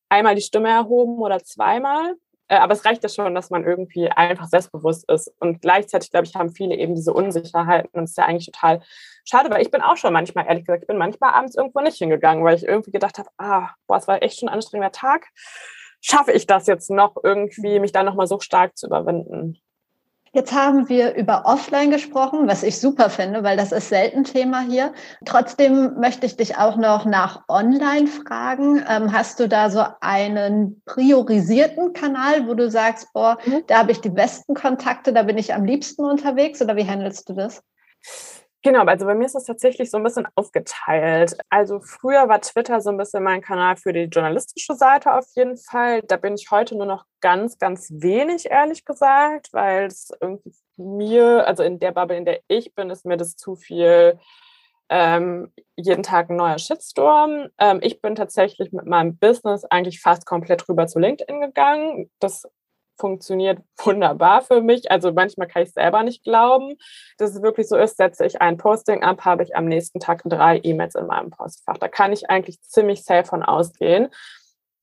einmal 0.08 0.34
die 0.34 0.42
Stimme 0.42 0.68
erhoben 0.68 1.18
oder 1.18 1.42
zweimal. 1.42 2.14
Äh, 2.48 2.56
aber 2.56 2.74
es 2.74 2.84
reicht 2.84 3.02
ja 3.02 3.08
schon, 3.08 3.34
dass 3.34 3.50
man 3.50 3.64
irgendwie 3.64 4.08
einfach 4.10 4.46
selbstbewusst 4.46 5.10
ist. 5.10 5.32
Und 5.40 5.62
gleichzeitig, 5.62 6.10
glaube 6.10 6.26
ich, 6.26 6.34
haben 6.34 6.50
viele 6.50 6.74
eben 6.76 6.94
diese 6.94 7.12
Unsicherheiten. 7.12 7.90
Und 7.92 8.04
es 8.04 8.10
ist 8.10 8.18
ja 8.18 8.26
eigentlich 8.26 8.46
total 8.46 8.82
schade, 9.24 9.50
weil 9.50 9.62
ich 9.62 9.70
bin 9.70 9.80
auch 9.80 9.96
schon 9.96 10.12
manchmal, 10.12 10.46
ehrlich 10.46 10.66
gesagt, 10.66 10.82
ich 10.82 10.88
bin 10.88 10.98
manchmal 10.98 11.32
abends 11.32 11.56
irgendwo 11.56 11.80
nicht 11.80 11.96
hingegangen, 11.96 12.44
weil 12.44 12.56
ich 12.56 12.64
irgendwie 12.64 12.92
gedacht 12.92 13.18
habe, 13.18 13.30
ah, 13.38 13.70
boah, 13.86 13.96
es 13.96 14.08
war 14.08 14.22
echt 14.22 14.38
schon 14.38 14.48
ein 14.48 14.54
anstrengender 14.54 14.92
Tag. 14.92 15.28
Schaffe 16.02 16.32
ich 16.32 16.46
das 16.46 16.66
jetzt 16.66 16.90
noch 16.90 17.16
irgendwie, 17.22 17.80
mich 17.80 17.92
da 17.92 18.02
nochmal 18.02 18.26
so 18.26 18.38
stark 18.38 18.76
zu 18.76 18.86
überwinden? 18.86 19.58
Jetzt 20.34 20.52
haben 20.52 20.88
wir 20.88 21.14
über 21.14 21.46
Offline 21.46 21.92
gesprochen, 21.92 22.48
was 22.48 22.64
ich 22.64 22.80
super 22.80 23.08
finde, 23.08 23.44
weil 23.44 23.56
das 23.56 23.70
ist 23.70 23.88
selten 23.88 24.24
Thema 24.24 24.62
hier. 24.62 24.92
Trotzdem 25.24 25.94
möchte 26.00 26.26
ich 26.26 26.36
dich 26.36 26.58
auch 26.58 26.76
noch 26.76 27.04
nach 27.04 27.44
Online 27.48 28.08
fragen. 28.08 28.84
Ähm, 28.88 29.12
hast 29.12 29.38
du 29.38 29.48
da 29.48 29.70
so 29.70 29.84
einen 30.00 30.82
priorisierten 30.86 31.92
Kanal, 31.92 32.48
wo 32.48 32.54
du 32.54 32.68
sagst, 32.68 33.12
boah, 33.12 33.38
mhm. 33.46 33.62
da 33.68 33.78
habe 33.78 33.92
ich 33.92 34.00
die 34.00 34.10
besten 34.10 34.54
Kontakte, 34.54 35.12
da 35.12 35.22
bin 35.22 35.38
ich 35.38 35.54
am 35.54 35.64
liebsten 35.64 36.04
unterwegs 36.04 36.60
oder 36.60 36.74
wie 36.74 36.88
handelst 36.88 37.28
du 37.28 37.34
das? 37.34 37.62
Genau, 38.66 38.82
also 38.86 39.04
bei 39.04 39.14
mir 39.14 39.26
ist 39.26 39.34
das 39.34 39.44
tatsächlich 39.44 39.90
so 39.90 39.98
ein 39.98 40.02
bisschen 40.02 40.26
aufgeteilt. 40.36 41.36
Also 41.50 41.80
früher 41.80 42.30
war 42.30 42.40
Twitter 42.40 42.80
so 42.80 42.88
ein 42.88 42.96
bisschen 42.96 43.22
mein 43.22 43.42
Kanal 43.42 43.76
für 43.76 43.92
die 43.92 44.04
journalistische 44.04 44.74
Seite 44.74 45.12
auf 45.12 45.26
jeden 45.36 45.58
Fall. 45.58 46.00
Da 46.00 46.16
bin 46.16 46.34
ich 46.34 46.50
heute 46.50 46.74
nur 46.74 46.86
noch 46.86 47.04
ganz, 47.20 47.58
ganz 47.58 47.90
wenig, 47.92 48.50
ehrlich 48.50 48.86
gesagt, 48.86 49.52
weil 49.52 49.84
es 49.88 50.10
irgendwie 50.18 50.54
mir, 50.78 51.46
also 51.46 51.62
in 51.62 51.78
der 51.78 51.92
Bubble, 51.92 52.16
in 52.16 52.24
der 52.24 52.40
ich 52.48 52.74
bin, 52.74 52.88
ist 52.88 53.04
mir 53.04 53.18
das 53.18 53.36
zu 53.36 53.54
viel 53.54 54.18
ähm, 54.88 55.52
jeden 55.76 56.02
Tag 56.02 56.30
ein 56.30 56.36
neuer 56.36 56.58
Shitstorm. 56.58 57.48
Ähm, 57.58 57.80
ich 57.82 58.00
bin 58.00 58.14
tatsächlich 58.14 58.72
mit 58.72 58.86
meinem 58.86 59.18
Business 59.18 59.66
eigentlich 59.66 60.00
fast 60.00 60.24
komplett 60.24 60.66
rüber 60.70 60.86
zu 60.86 60.98
LinkedIn 61.00 61.42
gegangen. 61.42 62.10
Das 62.18 62.48
funktioniert 62.98 63.58
wunderbar 63.78 64.42
für 64.42 64.60
mich. 64.60 64.90
Also 64.90 65.12
manchmal 65.12 65.48
kann 65.48 65.62
ich 65.62 65.72
selber 65.72 66.02
nicht 66.02 66.24
glauben, 66.24 66.74
dass 67.18 67.34
es 67.34 67.42
wirklich 67.42 67.68
so 67.68 67.76
ist. 67.76 67.96
Setze 67.96 68.24
ich 68.26 68.40
ein 68.40 68.56
Posting 68.56 69.02
ab, 69.02 69.24
habe 69.24 69.42
ich 69.42 69.56
am 69.56 69.66
nächsten 69.66 70.00
Tag 70.00 70.22
drei 70.24 70.60
E-Mails 70.62 70.94
in 70.94 71.06
meinem 71.06 71.30
Postfach. 71.30 71.78
Da 71.78 71.88
kann 71.88 72.12
ich 72.12 72.30
eigentlich 72.30 72.60
ziemlich 72.62 73.04
safe 73.04 73.24
von 73.24 73.42
ausgehen. 73.42 74.08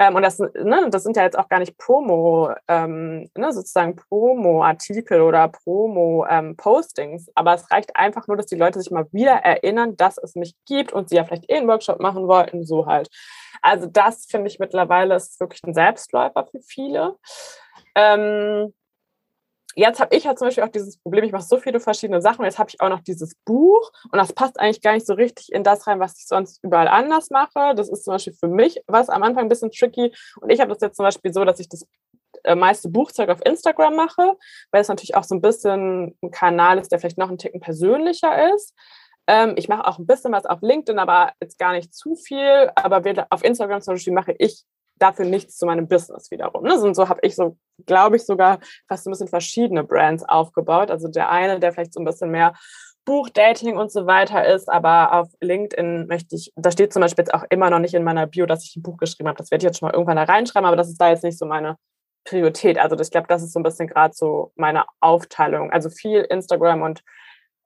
Ähm, 0.01 0.15
und 0.15 0.23
das, 0.23 0.39
ne, 0.39 0.87
das 0.89 1.03
sind 1.03 1.15
ja 1.15 1.21
jetzt 1.21 1.37
auch 1.37 1.47
gar 1.47 1.59
nicht 1.59 1.77
Promo, 1.77 2.51
ähm, 2.67 3.29
ne, 3.37 3.53
sozusagen 3.53 3.95
Promo-Artikel 3.95 5.21
oder 5.21 5.47
Promo-Postings. 5.47 7.27
Ähm, 7.27 7.33
Aber 7.35 7.53
es 7.53 7.69
reicht 7.69 7.95
einfach 7.95 8.27
nur, 8.27 8.35
dass 8.35 8.47
die 8.47 8.55
Leute 8.55 8.79
sich 8.79 8.89
mal 8.89 9.05
wieder 9.11 9.33
erinnern, 9.33 9.95
dass 9.97 10.17
es 10.17 10.33
mich 10.33 10.55
gibt 10.65 10.91
und 10.91 11.09
sie 11.09 11.17
ja 11.17 11.23
vielleicht 11.23 11.51
eh 11.51 11.57
einen 11.57 11.67
Workshop 11.67 11.99
machen 11.99 12.27
wollten, 12.27 12.65
so 12.65 12.87
halt. 12.87 13.09
Also 13.61 13.85
das 13.85 14.25
finde 14.25 14.47
ich 14.47 14.57
mittlerweile 14.57 15.13
ist 15.15 15.39
wirklich 15.39 15.61
ein 15.63 15.75
Selbstläufer 15.75 16.47
für 16.47 16.61
viele. 16.61 17.17
Ähm, 17.95 18.73
jetzt 19.75 19.99
habe 19.99 20.15
ich 20.15 20.25
ja 20.25 20.35
zum 20.35 20.47
Beispiel 20.47 20.63
auch 20.63 20.69
dieses 20.69 20.97
Problem, 20.97 21.23
ich 21.23 21.31
mache 21.31 21.43
so 21.43 21.57
viele 21.57 21.79
verschiedene 21.79 22.21
Sachen. 22.21 22.45
Jetzt 22.45 22.59
habe 22.59 22.69
ich 22.69 22.81
auch 22.81 22.89
noch 22.89 23.01
dieses 23.01 23.35
Buch 23.45 23.91
und 24.11 24.17
das 24.17 24.33
passt 24.33 24.59
eigentlich 24.59 24.81
gar 24.81 24.93
nicht 24.93 25.07
so 25.07 25.13
richtig 25.13 25.51
in 25.51 25.63
das 25.63 25.87
rein, 25.87 25.99
was 25.99 26.17
ich 26.17 26.27
sonst 26.27 26.63
überall 26.63 26.87
anders 26.87 27.29
mache. 27.29 27.73
Das 27.75 27.89
ist 27.89 28.03
zum 28.03 28.13
Beispiel 28.13 28.33
für 28.33 28.47
mich 28.47 28.81
was 28.87 29.09
am 29.09 29.23
Anfang 29.23 29.45
ein 29.45 29.49
bisschen 29.49 29.71
tricky. 29.71 30.13
Und 30.39 30.49
ich 30.49 30.59
habe 30.59 30.73
das 30.73 30.81
jetzt 30.81 30.97
zum 30.97 31.05
Beispiel 31.05 31.33
so, 31.33 31.45
dass 31.45 31.59
ich 31.59 31.69
das 31.69 31.85
äh, 32.43 32.55
meiste 32.55 32.89
Buchzeug 32.89 33.29
auf 33.29 33.45
Instagram 33.45 33.95
mache, 33.95 34.37
weil 34.71 34.81
es 34.81 34.87
natürlich 34.87 35.15
auch 35.15 35.23
so 35.23 35.35
ein 35.35 35.41
bisschen 35.41 36.17
ein 36.21 36.31
Kanal 36.31 36.77
ist, 36.77 36.91
der 36.91 36.99
vielleicht 36.99 37.17
noch 37.17 37.29
ein 37.29 37.37
Ticken 37.37 37.61
persönlicher 37.61 38.53
ist. 38.53 38.73
Ähm, 39.27 39.53
ich 39.55 39.69
mache 39.69 39.85
auch 39.87 39.99
ein 39.99 40.07
bisschen 40.07 40.31
was 40.31 40.45
auf 40.45 40.61
LinkedIn, 40.61 40.99
aber 40.99 41.31
jetzt 41.41 41.59
gar 41.59 41.73
nicht 41.73 41.93
zu 41.93 42.15
viel. 42.15 42.71
Aber 42.75 43.01
auf 43.29 43.43
Instagram 43.43 43.81
zum 43.81 43.93
Beispiel 43.93 44.13
mache 44.13 44.35
ich 44.37 44.63
dafür 45.01 45.25
nichts 45.25 45.57
zu 45.57 45.65
meinem 45.65 45.87
Business 45.87 46.29
wiederum. 46.31 46.63
Ne? 46.63 46.79
Und 46.79 46.95
so 46.95 47.09
habe 47.09 47.19
ich 47.23 47.35
so, 47.35 47.57
glaube 47.85 48.17
ich, 48.17 48.25
sogar 48.25 48.59
fast 48.87 49.07
ein 49.07 49.11
bisschen 49.11 49.27
verschiedene 49.27 49.83
Brands 49.83 50.23
aufgebaut. 50.23 50.91
Also 50.91 51.07
der 51.07 51.29
eine, 51.29 51.59
der 51.59 51.71
vielleicht 51.73 51.93
so 51.93 51.99
ein 51.99 52.05
bisschen 52.05 52.31
mehr 52.31 52.53
Buch, 53.03 53.29
Dating 53.29 53.77
und 53.77 53.91
so 53.91 54.05
weiter 54.05 54.45
ist, 54.45 54.69
aber 54.69 55.13
auf 55.13 55.29
LinkedIn 55.41 56.05
möchte 56.05 56.35
ich, 56.35 56.53
da 56.55 56.69
steht 56.71 56.93
zum 56.93 57.01
Beispiel 57.01 57.23
jetzt 57.23 57.33
auch 57.33 57.43
immer 57.49 57.71
noch 57.71 57.79
nicht 57.79 57.95
in 57.95 58.03
meiner 58.03 58.27
Bio, 58.27 58.45
dass 58.45 58.63
ich 58.63 58.75
ein 58.75 58.83
Buch 58.83 58.97
geschrieben 58.97 59.27
habe. 59.27 59.37
Das 59.37 59.49
werde 59.49 59.63
ich 59.63 59.67
jetzt 59.67 59.79
schon 59.79 59.87
mal 59.87 59.93
irgendwann 59.93 60.17
da 60.17 60.23
reinschreiben, 60.23 60.67
aber 60.67 60.75
das 60.75 60.89
ist 60.89 61.01
da 61.01 61.09
jetzt 61.09 61.23
nicht 61.23 61.39
so 61.39 61.47
meine 61.47 61.77
Priorität. 62.25 62.77
Also 62.77 62.95
ich 62.99 63.09
glaube, 63.09 63.27
das 63.27 63.41
ist 63.41 63.53
so 63.53 63.59
ein 63.59 63.63
bisschen 63.63 63.87
gerade 63.87 64.13
so 64.15 64.51
meine 64.55 64.85
Aufteilung. 64.99 65.71
Also 65.71 65.89
viel 65.89 66.21
Instagram 66.21 66.83
und 66.83 67.01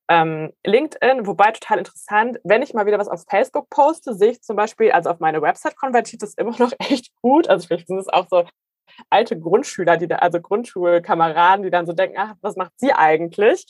ähm, 0.08 0.54
LinkedIn, 0.66 1.26
wobei 1.26 1.52
total 1.52 1.80
interessant, 1.80 2.40
wenn 2.44 2.62
ich 2.62 2.74
mal 2.74 2.86
wieder 2.86 3.00
was 3.00 3.08
auf 3.08 3.24
Facebook 3.28 3.70
poste, 3.70 4.14
sehe 4.14 4.32
ich 4.32 4.42
zum 4.42 4.56
Beispiel, 4.56 4.92
also 4.92 5.10
auf 5.10 5.20
meine 5.20 5.42
Website 5.42 5.76
konvertiert 5.76 6.22
das 6.22 6.36
immer 6.36 6.56
noch 6.60 6.74
echt 6.80 7.12
gut. 7.22 7.50
Also 7.50 7.68
vielleicht 7.68 7.88
sind 7.88 8.00
es 8.00 8.10
auch 8.10 8.28
so 8.30 8.44
alte 9.10 9.40
Grundschüler, 9.40 9.98
die 9.98 10.08
da, 10.08 10.18
also 10.18 10.40
Grundschulkameraden, 10.40 11.64
die 11.64 11.72
dann 11.72 11.86
so 11.86 11.94
denken, 11.94 12.18
ach, 12.18 12.36
was 12.42 12.56
macht 12.56 12.74
sie 12.78 12.94
eigentlich? 12.94 13.66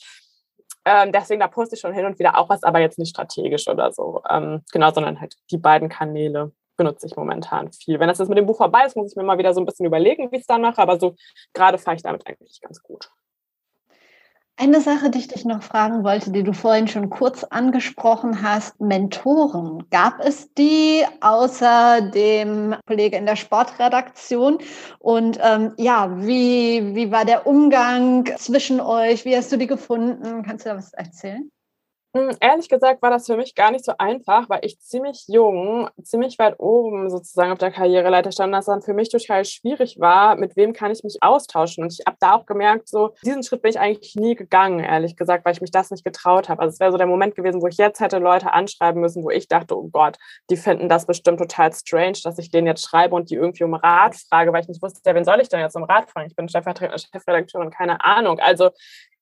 Ähm, 0.84 1.10
deswegen, 1.10 1.40
da 1.40 1.48
poste 1.48 1.74
ich 1.74 1.80
schon 1.80 1.94
hin 1.94 2.06
und 2.06 2.18
wieder 2.18 2.38
auch 2.38 2.48
was, 2.48 2.62
aber 2.62 2.80
jetzt 2.80 2.98
nicht 2.98 3.10
strategisch 3.10 3.66
oder 3.66 3.92
so. 3.92 4.22
Ähm, 4.28 4.62
genau, 4.72 4.92
sondern 4.92 5.20
halt 5.20 5.34
die 5.50 5.58
beiden 5.58 5.88
Kanäle 5.88 6.52
benutze 6.76 7.06
ich 7.06 7.16
momentan 7.16 7.72
viel. 7.72 7.98
Wenn 7.98 8.08
das 8.08 8.18
jetzt 8.18 8.28
mit 8.28 8.38
dem 8.38 8.46
Buch 8.46 8.58
vorbei 8.58 8.84
ist, 8.84 8.96
muss 8.96 9.10
ich 9.10 9.16
mir 9.16 9.24
mal 9.24 9.38
wieder 9.38 9.54
so 9.54 9.60
ein 9.60 9.66
bisschen 9.66 9.86
überlegen, 9.86 10.30
wie 10.30 10.36
ich 10.36 10.42
es 10.42 10.46
dann 10.46 10.60
mache, 10.60 10.80
aber 10.80 11.00
so 11.00 11.16
gerade 11.54 11.78
fahre 11.78 11.96
ich 11.96 12.02
damit 12.02 12.26
eigentlich 12.26 12.60
ganz 12.60 12.82
gut. 12.82 13.10
Eine 14.58 14.80
Sache, 14.80 15.10
die 15.10 15.18
ich 15.18 15.28
dich 15.28 15.44
noch 15.44 15.62
fragen 15.62 16.02
wollte, 16.02 16.30
die 16.30 16.42
du 16.42 16.54
vorhin 16.54 16.88
schon 16.88 17.10
kurz 17.10 17.44
angesprochen 17.44 18.40
hast, 18.42 18.80
Mentoren. 18.80 19.84
Gab 19.90 20.18
es 20.20 20.54
die 20.54 21.04
außer 21.20 22.00
dem 22.00 22.74
Kollege 22.86 23.18
in 23.18 23.26
der 23.26 23.36
Sportredaktion? 23.36 24.58
Und 24.98 25.38
ähm, 25.42 25.74
ja, 25.76 26.10
wie, 26.26 26.94
wie 26.94 27.12
war 27.12 27.26
der 27.26 27.46
Umgang 27.46 28.24
zwischen 28.38 28.80
euch? 28.80 29.26
Wie 29.26 29.36
hast 29.36 29.52
du 29.52 29.58
die 29.58 29.66
gefunden? 29.66 30.42
Kannst 30.42 30.64
du 30.64 30.70
da 30.70 30.76
was 30.76 30.94
erzählen? 30.94 31.50
Hm, 32.16 32.30
ehrlich 32.40 32.70
gesagt 32.70 33.02
war 33.02 33.10
das 33.10 33.26
für 33.26 33.36
mich 33.36 33.54
gar 33.54 33.70
nicht 33.70 33.84
so 33.84 33.92
einfach, 33.98 34.48
weil 34.48 34.60
ich 34.62 34.80
ziemlich 34.80 35.24
jung, 35.28 35.90
ziemlich 36.02 36.38
weit 36.38 36.58
oben 36.58 37.10
sozusagen 37.10 37.52
auf 37.52 37.58
der 37.58 37.70
Karriereleiter 37.70 38.32
stand, 38.32 38.54
dass 38.54 38.64
dann 38.64 38.80
für 38.80 38.94
mich 38.94 39.10
total 39.10 39.44
schwierig 39.44 40.00
war, 40.00 40.36
mit 40.36 40.56
wem 40.56 40.72
kann 40.72 40.90
ich 40.90 41.04
mich 41.04 41.18
austauschen. 41.20 41.84
Und 41.84 41.92
ich 41.92 42.06
habe 42.06 42.16
da 42.18 42.34
auch 42.34 42.46
gemerkt, 42.46 42.88
so 42.88 43.14
diesen 43.22 43.42
Schritt 43.42 43.60
bin 43.60 43.70
ich 43.70 43.78
eigentlich 43.78 44.14
nie 44.16 44.34
gegangen, 44.34 44.80
ehrlich 44.80 45.14
gesagt, 45.14 45.44
weil 45.44 45.52
ich 45.52 45.60
mich 45.60 45.70
das 45.70 45.90
nicht 45.90 46.04
getraut 46.04 46.48
habe. 46.48 46.62
Also 46.62 46.72
es 46.72 46.80
wäre 46.80 46.90
so 46.90 46.96
der 46.96 47.06
Moment 47.06 47.34
gewesen, 47.34 47.60
wo 47.60 47.66
ich 47.66 47.76
jetzt 47.76 48.00
hätte 48.00 48.16
Leute 48.18 48.50
anschreiben 48.54 49.02
müssen, 49.02 49.22
wo 49.22 49.28
ich 49.28 49.46
dachte, 49.46 49.76
oh 49.76 49.88
Gott, 49.92 50.16
die 50.48 50.56
finden 50.56 50.88
das 50.88 51.04
bestimmt 51.04 51.38
total 51.38 51.70
strange, 51.74 52.20
dass 52.24 52.38
ich 52.38 52.50
denen 52.50 52.66
jetzt 52.66 52.88
schreibe 52.88 53.14
und 53.14 53.28
die 53.28 53.34
irgendwie 53.34 53.64
um 53.64 53.74
Rat 53.74 54.16
frage, 54.16 54.54
weil 54.54 54.62
ich 54.62 54.68
nicht 54.68 54.82
wusste, 54.82 55.00
ja, 55.04 55.14
wen 55.14 55.24
soll 55.24 55.40
ich 55.42 55.50
denn 55.50 55.60
jetzt 55.60 55.76
um 55.76 55.84
Rat 55.84 56.08
fragen? 56.08 56.28
Ich 56.28 56.36
bin 56.36 56.48
stellvertretende 56.48 56.98
Chefredakteurin, 56.98 57.70
keine 57.70 58.02
Ahnung. 58.02 58.38
Also 58.40 58.70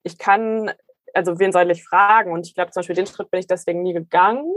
ich 0.04 0.16
kann 0.16 0.70
also 1.14 1.38
wen 1.38 1.52
soll 1.52 1.70
ich 1.70 1.84
fragen? 1.84 2.32
Und 2.32 2.46
ich 2.46 2.54
glaube, 2.54 2.70
zum 2.72 2.80
Beispiel 2.80 2.96
den 2.96 3.06
Schritt 3.06 3.30
bin 3.30 3.40
ich 3.40 3.46
deswegen 3.46 3.82
nie 3.82 3.94
gegangen. 3.94 4.52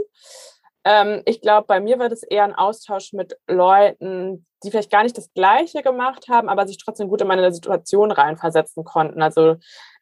Ähm, 0.84 1.22
ich 1.24 1.40
glaube, 1.40 1.66
bei 1.66 1.80
mir 1.80 1.98
war 1.98 2.08
das 2.08 2.22
eher 2.22 2.44
ein 2.44 2.54
Austausch 2.54 3.12
mit 3.12 3.36
Leuten, 3.48 4.46
die 4.62 4.70
vielleicht 4.70 4.90
gar 4.90 5.02
nicht 5.02 5.16
das 5.16 5.32
Gleiche 5.34 5.82
gemacht 5.82 6.26
haben, 6.28 6.48
aber 6.48 6.66
sich 6.66 6.78
trotzdem 6.78 7.08
gut 7.08 7.20
in 7.20 7.28
meine 7.28 7.52
Situation 7.52 8.10
reinversetzen 8.12 8.84
konnten. 8.84 9.22
Also 9.22 9.56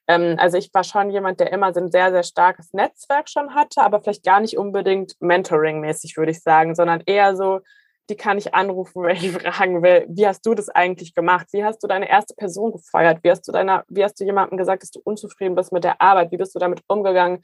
Ähm, 0.08 0.36
also 0.38 0.56
ich 0.56 0.72
war 0.72 0.84
schon 0.84 1.10
jemand, 1.10 1.40
der 1.40 1.52
immer 1.52 1.74
so 1.74 1.80
ein 1.80 1.90
sehr, 1.90 2.12
sehr 2.12 2.22
starkes 2.22 2.72
Netzwerk 2.72 3.28
schon 3.28 3.54
hatte, 3.56 3.82
aber 3.82 4.00
vielleicht 4.00 4.24
gar 4.24 4.40
nicht 4.40 4.56
unbedingt 4.56 5.14
Mentoring-mäßig, 5.20 6.16
würde 6.16 6.30
ich 6.30 6.42
sagen, 6.42 6.76
sondern 6.76 7.02
eher 7.06 7.34
so, 7.34 7.60
die 8.08 8.16
kann 8.16 8.38
ich 8.38 8.54
anrufen, 8.54 9.02
wenn 9.02 9.16
ich 9.16 9.32
fragen 9.32 9.82
will, 9.82 10.06
wie 10.08 10.26
hast 10.26 10.44
du 10.46 10.54
das 10.54 10.68
eigentlich 10.68 11.14
gemacht? 11.14 11.48
Wie 11.52 11.64
hast 11.64 11.82
du 11.82 11.86
deine 11.86 12.08
erste 12.08 12.34
Person 12.34 12.72
gefeuert? 12.72 13.18
Wie 13.22 13.30
hast 13.30 13.46
du 13.46 13.52
deiner, 13.52 13.84
wie 13.88 14.04
hast 14.04 14.20
du 14.20 14.24
jemandem 14.24 14.58
gesagt, 14.58 14.82
dass 14.82 14.90
du 14.90 15.00
unzufrieden 15.04 15.54
bist 15.54 15.72
mit 15.72 15.84
der 15.84 16.00
Arbeit? 16.00 16.30
Wie 16.32 16.36
bist 16.36 16.54
du 16.54 16.58
damit 16.58 16.82
umgegangen, 16.88 17.42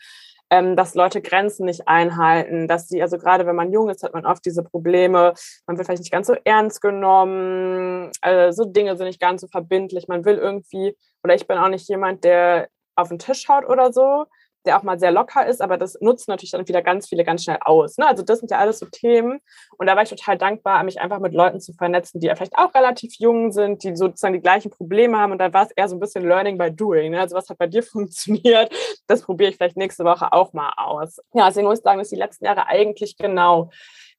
ähm, 0.51 0.77
dass 0.77 0.95
Leute 0.95 1.23
Grenzen 1.23 1.65
nicht 1.65 1.89
einhalten, 1.89 2.69
dass 2.69 2.89
sie, 2.89 3.01
also 3.01 3.17
gerade 3.17 3.47
wenn 3.47 3.57
man 3.57 3.73
jung 3.73 3.89
ist, 3.89 4.03
hat 4.03 4.13
man 4.13 4.27
oft 4.27 4.45
diese 4.45 4.63
Probleme, 4.63 5.33
man 5.67 5.79
wird 5.79 5.87
vielleicht 5.87 6.03
nicht 6.03 6.13
ganz 6.13 6.27
so 6.27 6.35
ernst 6.45 6.83
genommen, 6.83 8.11
äh, 8.21 8.53
so 8.53 8.67
Dinge 8.67 8.97
sind 8.97 9.07
nicht 9.07 9.21
ganz 9.21 9.41
so 9.41 9.47
verbindlich, 9.49 10.09
man 10.09 10.27
will 10.27 10.37
irgendwie, 10.37 10.95
oder 11.25 11.35
ich 11.35 11.47
bin 11.47 11.57
auch 11.57 11.69
nicht 11.69 11.89
jemand, 11.89 12.25
der 12.25 12.69
auf 12.97 13.09
den 13.09 13.19
Tisch 13.19 13.49
haut 13.49 13.65
oder 13.65 13.95
so, 13.95 14.27
der 14.67 14.79
auch 14.79 14.83
mal 14.83 14.99
sehr 14.99 15.11
locker 15.11 15.47
ist, 15.47 15.61
aber 15.61 15.77
das 15.77 16.01
nutzt 16.01 16.29
natürlich 16.29 16.53
dann 16.53 16.67
wieder 16.67 16.83
ganz 16.83 17.09
viele 17.09 17.25
ganz 17.25 17.45
schnell 17.45 17.59
aus. 17.61 17.99
Ne? 17.99 18.07
Also 18.07 18.23
das 18.23 18.39
sind 18.39 18.51
ja 18.51 18.59
alles 18.59 18.79
so 18.79 18.87
Themen 18.87 19.41
und 19.77 19.87
da 19.87 19.97
war 19.97 20.03
ich 20.03 20.11
total 20.11 20.39
dankbar, 20.39 20.83
mich 20.85 21.01
einfach 21.01 21.19
mit 21.19 21.35
Leuten 21.35 21.61
zu 21.61 21.73
vernetzen, 21.73 22.21
die 22.21 22.27
ja 22.27 22.37
vielleicht 22.37 22.57
auch 22.57 22.75
relativ 22.75 23.15
jung 23.19 23.53
sind, 23.53 23.83
die 23.83 23.97
sozusagen 23.97 24.35
die 24.35 24.41
gleichen 24.41 24.71
Probleme 24.71 25.19
haben 25.19 25.33
und 25.33 25.39
da 25.39 25.53
war 25.53 25.67
es 25.67 25.73
eher 25.73 25.89
so 25.89 25.97
ein 25.97 26.01
bisschen 26.01 26.27
Learning 26.27 26.59
by 26.59 26.71
Doing. 26.71 27.13
Ne? 27.13 27.21
Also 27.21 27.37
was 27.37 27.49
hat 27.49 27.59
bei 27.59 27.67
dir 27.67 27.83
funktioniert, 27.83 28.73
das 29.07 29.23
probiere 29.23 29.51
ich 29.51 29.57
vielleicht 29.57 29.77
nächste 29.77 30.05
Woche 30.05 30.33
auch 30.33 30.53
mal 30.53 30.73
aus. 30.77 31.19
Ja, 31.35 31.49
deswegen 31.49 31.67
muss 31.67 31.79
ich 31.79 31.85
sagen, 31.85 31.99
dass 31.99 32.09
die 32.09 32.17
letzten 32.17 32.45
Jahre 32.45 32.67
eigentlich 32.67 33.17
genau 33.17 33.71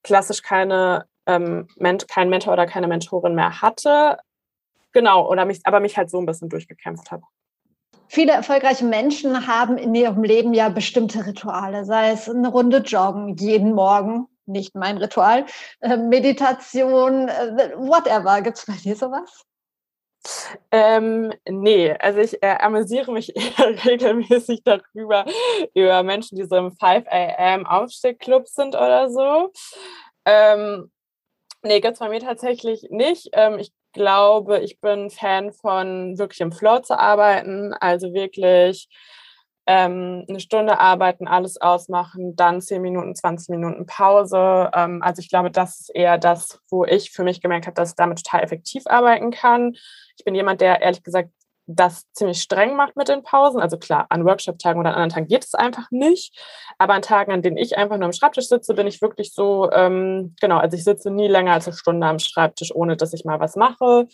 klassisch 0.03 0.41
keine, 0.41 1.05
ähm, 1.25 1.67
kein 2.07 2.29
Mentor 2.29 2.53
oder 2.53 2.65
keine 2.65 2.87
Mentorin 2.87 3.35
mehr 3.35 3.61
hatte. 3.61 4.17
Genau, 4.91 5.27
oder 5.29 5.45
mich, 5.45 5.61
aber 5.63 5.79
mich 5.79 5.97
halt 5.97 6.09
so 6.09 6.19
ein 6.19 6.25
bisschen 6.25 6.49
durchgekämpft 6.49 7.11
habe. 7.11 7.23
Viele 8.13 8.33
erfolgreiche 8.33 8.85
Menschen 8.85 9.47
haben 9.47 9.75
in 9.75 9.95
ihrem 9.95 10.21
Leben 10.21 10.53
ja 10.53 10.69
bestimmte 10.69 11.25
Rituale, 11.25 11.83
sei 11.83 12.11
es 12.11 12.29
eine 12.29 12.47
Runde 12.47 12.77
joggen 12.77 13.35
jeden 13.37 13.73
Morgen, 13.73 14.27
nicht 14.45 14.75
mein 14.75 14.99
Ritual, 14.99 15.47
äh, 15.79 15.97
Meditation, 15.97 17.27
äh, 17.27 17.71
whatever. 17.75 18.43
Gibt 18.43 18.59
es 18.59 18.67
bei 18.67 18.73
dir 18.73 18.95
sowas? 18.95 19.45
Ähm, 20.69 21.33
nee, 21.49 21.91
also 21.93 22.19
ich 22.19 22.43
äh, 22.43 22.55
amüsiere 22.59 23.11
mich 23.11 23.35
eher 23.35 23.83
regelmäßig 23.83 24.61
darüber, 24.63 25.25
über 25.73 26.03
Menschen, 26.03 26.35
die 26.35 26.45
so 26.45 26.55
im 26.55 26.69
5 26.69 27.07
a.m. 27.07 27.65
Aufstehclub 27.65 28.47
sind 28.47 28.75
oder 28.75 29.09
so. 29.09 29.51
Ähm, 30.25 30.91
nee, 31.63 31.79
gibt 31.79 31.93
es 31.93 31.99
bei 31.99 32.09
mir 32.09 32.19
tatsächlich 32.19 32.85
nicht. 32.91 33.29
Ähm, 33.33 33.57
ich 33.57 33.73
glaube, 33.93 34.59
ich 34.59 34.79
bin 34.81 35.09
Fan 35.09 35.51
von 35.53 36.17
wirklich 36.17 36.41
im 36.41 36.51
Flow 36.51 36.79
zu 36.79 36.97
arbeiten, 36.99 37.73
also 37.73 38.13
wirklich 38.13 38.89
ähm, 39.65 40.25
eine 40.27 40.39
Stunde 40.39 40.79
arbeiten, 40.79 41.27
alles 41.27 41.59
ausmachen, 41.61 42.35
dann 42.35 42.59
10 42.61 42.81
Minuten, 42.81 43.15
20 43.15 43.49
Minuten 43.49 43.85
Pause. 43.85 44.69
Ähm, 44.73 45.01
also 45.01 45.21
ich 45.21 45.29
glaube, 45.29 45.51
das 45.51 45.79
ist 45.79 45.95
eher 45.95 46.17
das, 46.17 46.59
wo 46.69 46.83
ich 46.83 47.11
für 47.11 47.23
mich 47.23 47.41
gemerkt 47.41 47.67
habe, 47.67 47.75
dass 47.75 47.91
ich 47.91 47.95
damit 47.95 48.23
total 48.23 48.43
effektiv 48.43 48.83
arbeiten 48.87 49.31
kann. 49.31 49.73
Ich 50.17 50.25
bin 50.25 50.35
jemand, 50.35 50.59
der 50.59 50.81
ehrlich 50.81 51.03
gesagt 51.03 51.29
das 51.65 52.11
ziemlich 52.11 52.41
streng 52.41 52.75
macht 52.75 52.95
mit 52.95 53.07
den 53.07 53.23
Pausen. 53.23 53.61
Also 53.61 53.77
klar, 53.77 54.05
an 54.09 54.25
Workshop-Tagen 54.25 54.79
oder 54.79 54.89
an 54.89 54.95
anderen 54.95 55.09
Tagen 55.09 55.27
geht 55.27 55.45
es 55.45 55.53
einfach 55.53 55.89
nicht. 55.91 56.37
Aber 56.77 56.93
an 56.93 57.01
Tagen, 57.01 57.31
an 57.31 57.41
denen 57.41 57.57
ich 57.57 57.77
einfach 57.77 57.97
nur 57.97 58.05
am 58.05 58.13
Schreibtisch 58.13 58.47
sitze, 58.47 58.73
bin 58.73 58.87
ich 58.87 59.01
wirklich 59.01 59.33
so, 59.33 59.71
ähm, 59.71 60.35
genau, 60.41 60.57
also 60.57 60.75
ich 60.75 60.83
sitze 60.83 61.09
nie 61.09 61.27
länger 61.27 61.53
als 61.53 61.67
eine 61.67 61.77
Stunde 61.77 62.05
am 62.07 62.19
Schreibtisch, 62.19 62.73
ohne 62.75 62.97
dass 62.97 63.13
ich 63.13 63.25
mal 63.25 63.39
was 63.39 63.55
mache, 63.55 64.07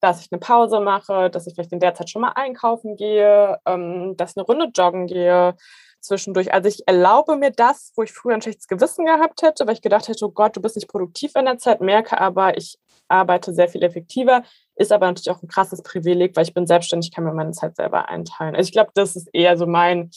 dass 0.00 0.20
ich 0.20 0.32
eine 0.32 0.38
Pause 0.40 0.80
mache, 0.80 1.30
dass 1.30 1.46
ich 1.46 1.54
vielleicht 1.54 1.72
in 1.72 1.80
der 1.80 1.94
Zeit 1.94 2.10
schon 2.10 2.22
mal 2.22 2.32
einkaufen 2.34 2.96
gehe, 2.96 3.58
ähm, 3.66 4.14
dass 4.16 4.32
ich 4.32 4.36
eine 4.36 4.46
Runde 4.46 4.70
joggen 4.74 5.06
gehe 5.06 5.54
zwischendurch. 6.00 6.52
Also 6.52 6.68
ich 6.68 6.86
erlaube 6.86 7.36
mir 7.36 7.50
das, 7.50 7.92
wo 7.96 8.02
ich 8.02 8.12
früher 8.12 8.34
ein 8.34 8.42
schlechtes 8.42 8.66
Gewissen 8.66 9.06
gehabt 9.06 9.42
hätte, 9.42 9.66
weil 9.66 9.74
ich 9.74 9.82
gedacht 9.82 10.08
hätte, 10.08 10.24
oh 10.24 10.30
Gott, 10.30 10.56
du 10.56 10.60
bist 10.60 10.76
nicht 10.76 10.88
produktiv 10.88 11.32
in 11.36 11.44
der 11.44 11.58
Zeit, 11.58 11.80
merke 11.80 12.20
aber, 12.20 12.56
ich 12.56 12.78
arbeite 13.12 13.54
sehr 13.54 13.68
viel 13.68 13.82
effektiver, 13.82 14.42
ist 14.74 14.92
aber 14.92 15.06
natürlich 15.06 15.30
auch 15.30 15.42
ein 15.42 15.48
krasses 15.48 15.82
Privileg, 15.82 16.34
weil 16.34 16.44
ich 16.44 16.54
bin 16.54 16.66
selbstständig, 16.66 17.12
kann 17.12 17.24
mir 17.24 17.34
meine 17.34 17.52
Zeit 17.52 17.76
selber 17.76 18.08
einteilen. 18.08 18.56
Also 18.56 18.68
ich 18.68 18.72
glaube, 18.72 18.90
das 18.94 19.14
ist 19.16 19.28
eher 19.32 19.56
so 19.56 19.66
mein, 19.66 20.10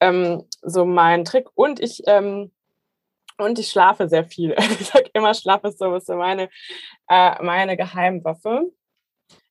ähm, 0.00 0.44
so 0.62 0.84
mein 0.84 1.24
Trick. 1.24 1.48
Und 1.54 1.80
ich, 1.80 2.02
ähm, 2.06 2.52
und 3.38 3.58
ich 3.58 3.70
schlafe 3.70 4.08
sehr 4.08 4.24
viel. 4.24 4.54
Ich 4.80 4.86
sage 4.86 5.10
immer, 5.14 5.34
Schlaf 5.34 5.64
ist 5.64 5.78
so, 5.78 5.98
so 5.98 6.14
meine, 6.14 6.48
äh, 7.08 7.42
meine 7.42 7.76
Geheimwaffe. 7.76 8.70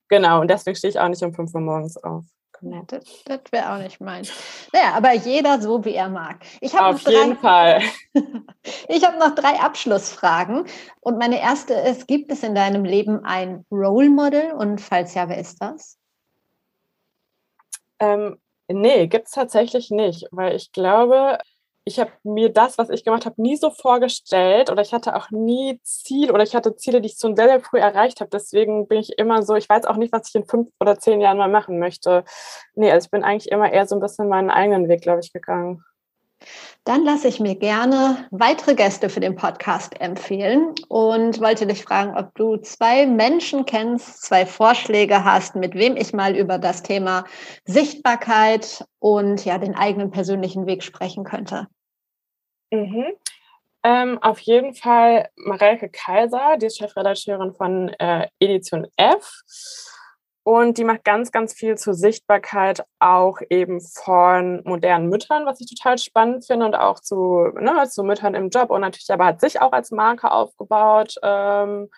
Genau, 0.08 0.42
und 0.42 0.50
deswegen 0.50 0.76
stehe 0.76 0.92
ich 0.92 1.00
auch 1.00 1.08
nicht 1.08 1.24
um 1.24 1.34
5 1.34 1.54
Uhr 1.56 1.62
morgens 1.62 1.98
auf. 1.98 2.24
Ja, 2.66 2.82
das, 2.88 3.04
das 3.26 3.42
wäre 3.52 3.74
auch 3.74 3.80
nicht 3.80 4.00
meins. 4.00 4.32
Naja, 4.72 4.94
aber 4.94 5.14
jeder 5.14 5.62
so, 5.62 5.84
wie 5.84 5.96
er 5.96 6.10
mag. 6.10 6.38
Ich 6.62 6.80
Auf 6.80 7.02
jeden 7.02 7.38
Fall. 7.38 7.82
ich 8.88 9.06
habe 9.06 9.18
noch 9.20 9.36
drei 9.36 9.60
Abschlussfragen. 9.60 10.66
Und 11.02 11.18
meine 11.18 11.42
erste 11.42 11.74
ist, 11.74 12.08
gibt 12.08 12.32
es 12.32 12.42
in 12.42 12.56
deinem 12.56 12.86
Leben 12.86 13.26
ein 13.26 13.66
Role 13.70 14.10
Model? 14.10 14.54
Und 14.54 14.80
falls 14.80 15.14
ja, 15.14 15.28
wer 15.28 15.38
ist 15.38 15.62
das? 15.62 15.98
Ähm, 18.00 18.38
nee, 18.70 19.08
gibt 19.08 19.28
es 19.28 19.34
tatsächlich 19.34 19.92
nicht, 19.92 20.26
weil 20.32 20.56
ich 20.56 20.72
glaube, 20.72 21.40
ich 21.86 22.00
habe 22.00 22.12
mir 22.24 22.50
das, 22.50 22.78
was 22.78 22.90
ich 22.90 23.04
gemacht 23.04 23.26
habe, 23.26 23.42
nie 23.42 23.58
so 23.58 23.70
vorgestellt 23.70 24.72
oder 24.72 24.82
ich 24.82 24.94
hatte 24.94 25.16
auch 25.16 25.32
nie 25.32 25.80
Ziel 25.84 26.32
oder 26.32 26.44
ich 26.44 26.56
hatte 26.56 26.76
Ziele, 26.76 27.02
die 27.02 27.08
ich 27.10 27.18
schon 27.20 27.36
sehr, 27.36 27.48
sehr 27.48 27.60
früh 27.60 27.80
erreicht 27.80 28.22
habe. 28.22 28.30
Deswegen 28.32 28.88
bin 28.88 29.00
ich 29.00 29.18
immer 29.20 29.44
so, 29.44 29.56
ich 29.56 29.68
weiß 29.68 29.86
auch 29.86 29.98
nicht, 29.98 30.14
was 30.14 30.30
ich 30.30 30.36
in 30.36 30.46
fünf 30.46 30.70
oder 30.80 30.98
zehn 30.98 31.20
Jahren 31.20 31.38
mal 31.38 31.50
machen 31.50 31.80
möchte. 31.80 32.24
Nee, 32.76 32.92
also 32.92 33.06
ich 33.06 33.12
bin 33.12 33.24
eigentlich 33.24 33.52
immer 33.52 33.72
eher 33.72 33.86
so 33.88 33.96
ein 33.96 34.02
bisschen 34.02 34.30
meinen 34.30 34.50
eigenen 34.50 34.88
Weg, 34.88 35.02
glaube 35.02 35.20
ich, 35.22 35.34
gegangen. 35.34 35.84
Dann 36.84 37.04
lasse 37.06 37.28
ich 37.28 37.40
mir 37.40 37.56
gerne 37.56 38.28
weitere 38.32 38.76
Gäste 38.76 39.10
für 39.10 39.20
den 39.20 39.36
Podcast 39.36 40.00
empfehlen 40.02 40.74
und 40.90 41.40
wollte 41.40 41.66
dich 41.66 41.84
fragen, 41.84 42.18
ob 42.18 42.36
du 42.36 42.58
zwei 42.58 43.06
Menschen 43.06 43.66
kennst, 43.66 44.24
zwei 44.24 44.46
Vorschläge 44.46 45.24
hast, 45.24 45.56
mit 45.56 45.76
wem 45.76 45.96
ich 45.96 46.14
mal 46.14 46.36
über 46.36 46.58
das 46.58 46.84
Thema 46.84 47.26
Sichtbarkeit 47.66 48.86
und 49.00 49.46
ja 49.46 49.58
den 49.58 49.76
eigenen 49.76 50.12
persönlichen 50.12 50.66
Weg 50.66 50.84
sprechen 50.84 51.24
könnte. 51.24 51.68
Mhm. 52.72 53.06
Ähm, 53.84 54.18
auf 54.22 54.40
jeden 54.40 54.74
Fall 54.74 55.30
Mareike 55.36 55.90
Kaiser, 55.90 56.58
die 56.58 56.68
ist 56.68 56.78
Chefredakteurin 56.78 57.54
von 57.54 57.90
äh, 58.00 58.28
Edition 58.40 58.88
F. 58.96 59.44
Und 60.44 60.78
die 60.78 60.84
macht 60.84 61.06
ganz, 61.06 61.32
ganz 61.32 61.54
viel 61.54 61.78
zur 61.78 61.94
Sichtbarkeit 61.94 62.84
auch 63.00 63.40
eben 63.50 63.80
von 63.80 64.62
modernen 64.66 65.08
Müttern, 65.08 65.46
was 65.46 65.62
ich 65.62 65.74
total 65.74 65.98
spannend 65.98 66.46
finde 66.46 66.66
und 66.66 66.76
auch 66.76 67.00
zu, 67.00 67.48
ne, 67.60 67.88
zu 67.90 68.04
Müttern 68.04 68.36
im 68.36 68.50
Job 68.50 68.70
und 68.70 68.82
natürlich 68.82 69.10
aber 69.12 69.26
hat 69.26 69.40
sich 69.40 69.62
auch 69.62 69.72
als 69.72 69.92
Marke 69.92 70.32
aufgebaut. 70.32 71.16
Ähm, 71.24 71.90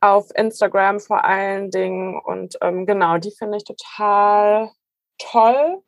auf 0.00 0.28
Instagram 0.34 1.00
vor 1.00 1.24
allen 1.24 1.70
Dingen. 1.70 2.18
Und 2.20 2.56
ähm, 2.60 2.86
genau, 2.86 3.18
die 3.18 3.32
finde 3.32 3.58
ich 3.58 3.64
total 3.64 4.70
toll. 5.18 5.82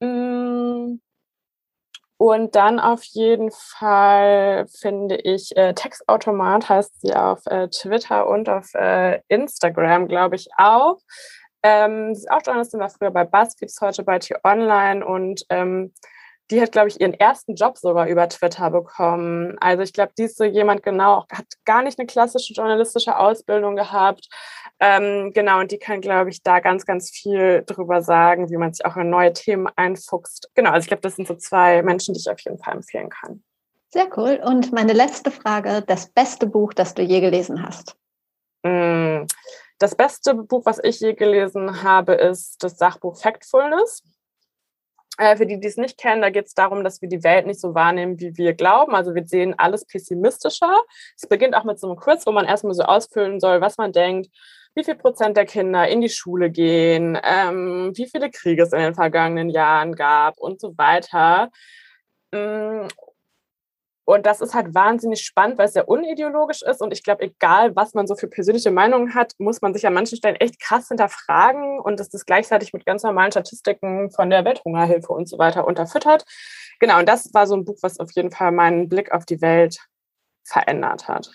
Mm. 0.00 1.00
Und 2.18 2.56
dann 2.56 2.80
auf 2.80 3.04
jeden 3.04 3.52
Fall 3.52 4.66
finde 4.80 5.16
ich, 5.16 5.56
äh, 5.56 5.72
Textautomat 5.72 6.68
heißt 6.68 7.00
sie 7.00 7.14
auf 7.14 7.46
äh, 7.46 7.68
Twitter 7.68 8.26
und 8.26 8.48
auf 8.48 8.74
äh, 8.74 9.20
Instagram, 9.28 10.08
glaube 10.08 10.34
ich, 10.34 10.48
auch. 10.56 10.98
Ähm, 11.62 12.14
sie 12.14 12.22
ist 12.22 12.30
auch 12.30 12.42
Journalistin, 12.44 12.80
war 12.80 12.90
früher 12.90 13.12
bei 13.12 13.24
BuzzFeed, 13.24 13.72
heute 13.80 14.02
bei 14.02 14.18
T-Online 14.18 15.06
und 15.06 15.44
ähm, 15.48 15.92
die 16.50 16.60
hat, 16.62 16.72
glaube 16.72 16.88
ich, 16.88 17.00
ihren 17.00 17.12
ersten 17.12 17.54
Job 17.54 17.76
sogar 17.76 18.06
über 18.06 18.28
Twitter 18.28 18.70
bekommen. 18.70 19.56
Also 19.60 19.82
ich 19.82 19.92
glaube, 19.92 20.12
die 20.16 20.24
ist 20.24 20.38
so 20.38 20.44
jemand 20.44 20.82
genau, 20.82 21.26
hat 21.30 21.46
gar 21.64 21.82
nicht 21.82 21.98
eine 21.98 22.06
klassische 22.06 22.54
journalistische 22.54 23.18
Ausbildung 23.18 23.76
gehabt. 23.76 24.28
Ähm, 24.80 25.32
genau, 25.34 25.60
und 25.60 25.70
die 25.72 25.78
kann, 25.78 26.00
glaube 26.00 26.30
ich, 26.30 26.42
da 26.42 26.60
ganz, 26.60 26.86
ganz 26.86 27.10
viel 27.10 27.64
drüber 27.66 28.00
sagen, 28.00 28.48
wie 28.48 28.56
man 28.56 28.72
sich 28.72 28.86
auch 28.86 28.96
in 28.96 29.10
neue 29.10 29.32
Themen 29.32 29.68
einfuchst. 29.76 30.50
Genau, 30.54 30.70
also 30.70 30.84
ich 30.84 30.88
glaube, 30.88 31.02
das 31.02 31.16
sind 31.16 31.28
so 31.28 31.34
zwei 31.34 31.82
Menschen, 31.82 32.14
die 32.14 32.20
ich 32.20 32.30
auf 32.30 32.40
jeden 32.40 32.58
Fall 32.58 32.74
empfehlen 32.74 33.10
kann. 33.10 33.42
Sehr 33.90 34.06
cool. 34.16 34.40
Und 34.44 34.72
meine 34.72 34.92
letzte 34.92 35.30
Frage, 35.30 35.82
das 35.86 36.10
beste 36.10 36.46
Buch, 36.46 36.72
das 36.72 36.94
du 36.94 37.02
je 37.02 37.20
gelesen 37.20 37.62
hast? 37.62 37.96
Mm, 38.62 39.24
das 39.78 39.94
beste 39.94 40.34
Buch, 40.34 40.64
was 40.64 40.78
ich 40.82 41.00
je 41.00 41.14
gelesen 41.14 41.82
habe, 41.82 42.14
ist 42.14 42.62
das 42.62 42.78
Sachbuch 42.78 43.20
Factfulness 43.20 44.02
für 45.18 45.46
die, 45.46 45.58
die 45.58 45.66
es 45.66 45.76
nicht 45.76 45.98
kennen, 45.98 46.22
da 46.22 46.30
geht 46.30 46.46
es 46.46 46.54
darum, 46.54 46.84
dass 46.84 47.02
wir 47.02 47.08
die 47.08 47.24
Welt 47.24 47.46
nicht 47.46 47.60
so 47.60 47.74
wahrnehmen, 47.74 48.20
wie 48.20 48.36
wir 48.36 48.54
glauben. 48.54 48.94
Also 48.94 49.14
wir 49.14 49.26
sehen 49.26 49.54
alles 49.58 49.84
pessimistischer. 49.84 50.76
Es 51.16 51.28
beginnt 51.28 51.56
auch 51.56 51.64
mit 51.64 51.80
so 51.80 51.88
einem 51.88 51.96
Quiz, 51.96 52.24
wo 52.26 52.32
man 52.32 52.44
erstmal 52.44 52.74
so 52.74 52.84
ausfüllen 52.84 53.40
soll, 53.40 53.60
was 53.60 53.78
man 53.78 53.92
denkt, 53.92 54.28
wie 54.74 54.84
viel 54.84 54.94
Prozent 54.94 55.36
der 55.36 55.44
Kinder 55.46 55.88
in 55.88 56.00
die 56.00 56.08
Schule 56.08 56.50
gehen, 56.50 57.18
ähm, 57.22 57.92
wie 57.96 58.06
viele 58.06 58.30
Kriege 58.30 58.62
es 58.62 58.72
in 58.72 58.78
den 58.78 58.94
vergangenen 58.94 59.50
Jahren 59.50 59.94
gab 59.94 60.38
und 60.38 60.60
so 60.60 60.78
weiter. 60.78 61.50
Und 64.08 64.24
das 64.24 64.40
ist 64.40 64.54
halt 64.54 64.74
wahnsinnig 64.74 65.20
spannend, 65.20 65.58
weil 65.58 65.66
es 65.66 65.74
sehr 65.74 65.86
unideologisch 65.86 66.62
ist. 66.62 66.80
Und 66.80 66.94
ich 66.94 67.02
glaube, 67.02 67.24
egal, 67.24 67.76
was 67.76 67.92
man 67.92 68.06
so 68.06 68.16
für 68.16 68.26
persönliche 68.26 68.70
Meinungen 68.70 69.14
hat, 69.14 69.34
muss 69.36 69.60
man 69.60 69.74
sich 69.74 69.86
an 69.86 69.92
manchen 69.92 70.16
Stellen 70.16 70.36
echt 70.36 70.58
krass 70.58 70.88
hinterfragen. 70.88 71.78
Und 71.78 72.00
das 72.00 72.14
ist 72.14 72.24
gleichzeitig 72.24 72.72
mit 72.72 72.86
ganz 72.86 73.02
normalen 73.02 73.32
Statistiken 73.32 74.10
von 74.10 74.30
der 74.30 74.46
Welthungerhilfe 74.46 75.12
und 75.12 75.28
so 75.28 75.38
weiter 75.38 75.66
unterfüttert. 75.66 76.24
Genau, 76.80 76.98
und 76.98 77.06
das 77.06 77.34
war 77.34 77.46
so 77.46 77.54
ein 77.54 77.66
Buch, 77.66 77.76
was 77.82 78.00
auf 78.00 78.10
jeden 78.12 78.30
Fall 78.30 78.50
meinen 78.50 78.88
Blick 78.88 79.12
auf 79.12 79.26
die 79.26 79.42
Welt 79.42 79.76
verändert 80.42 81.06
hat. 81.06 81.30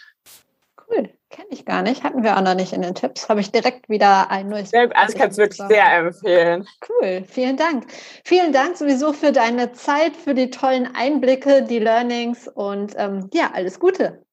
Cool, 0.89 1.13
kenne 1.34 1.47
ich 1.49 1.65
gar 1.65 1.81
nicht. 1.81 2.03
Hatten 2.03 2.23
wir 2.23 2.38
auch 2.38 2.41
noch 2.41 2.55
nicht 2.55 2.71
in 2.73 2.81
den 2.81 2.95
Tipps. 2.95 3.27
Habe 3.27 3.41
ich 3.41 3.51
direkt 3.51 3.89
wieder 3.89 4.31
ein 4.31 4.47
neues. 4.47 4.69
Sehr, 4.69 4.89
also 4.95 5.13
ich 5.13 5.19
kann 5.19 5.31
es 5.31 5.38
wirklich 5.38 5.61
sehr 5.67 5.91
empfehlen. 5.97 6.65
Cool, 6.88 7.23
vielen 7.27 7.57
Dank. 7.57 7.86
Vielen 8.23 8.53
Dank 8.53 8.77
sowieso 8.77 9.11
für 9.11 9.31
deine 9.31 9.73
Zeit, 9.73 10.15
für 10.15 10.34
die 10.34 10.49
tollen 10.49 10.88
Einblicke, 10.95 11.63
die 11.63 11.79
Learnings 11.79 12.47
und 12.47 12.93
ähm, 12.97 13.29
ja, 13.34 13.51
alles 13.53 13.79
Gute. 13.79 14.23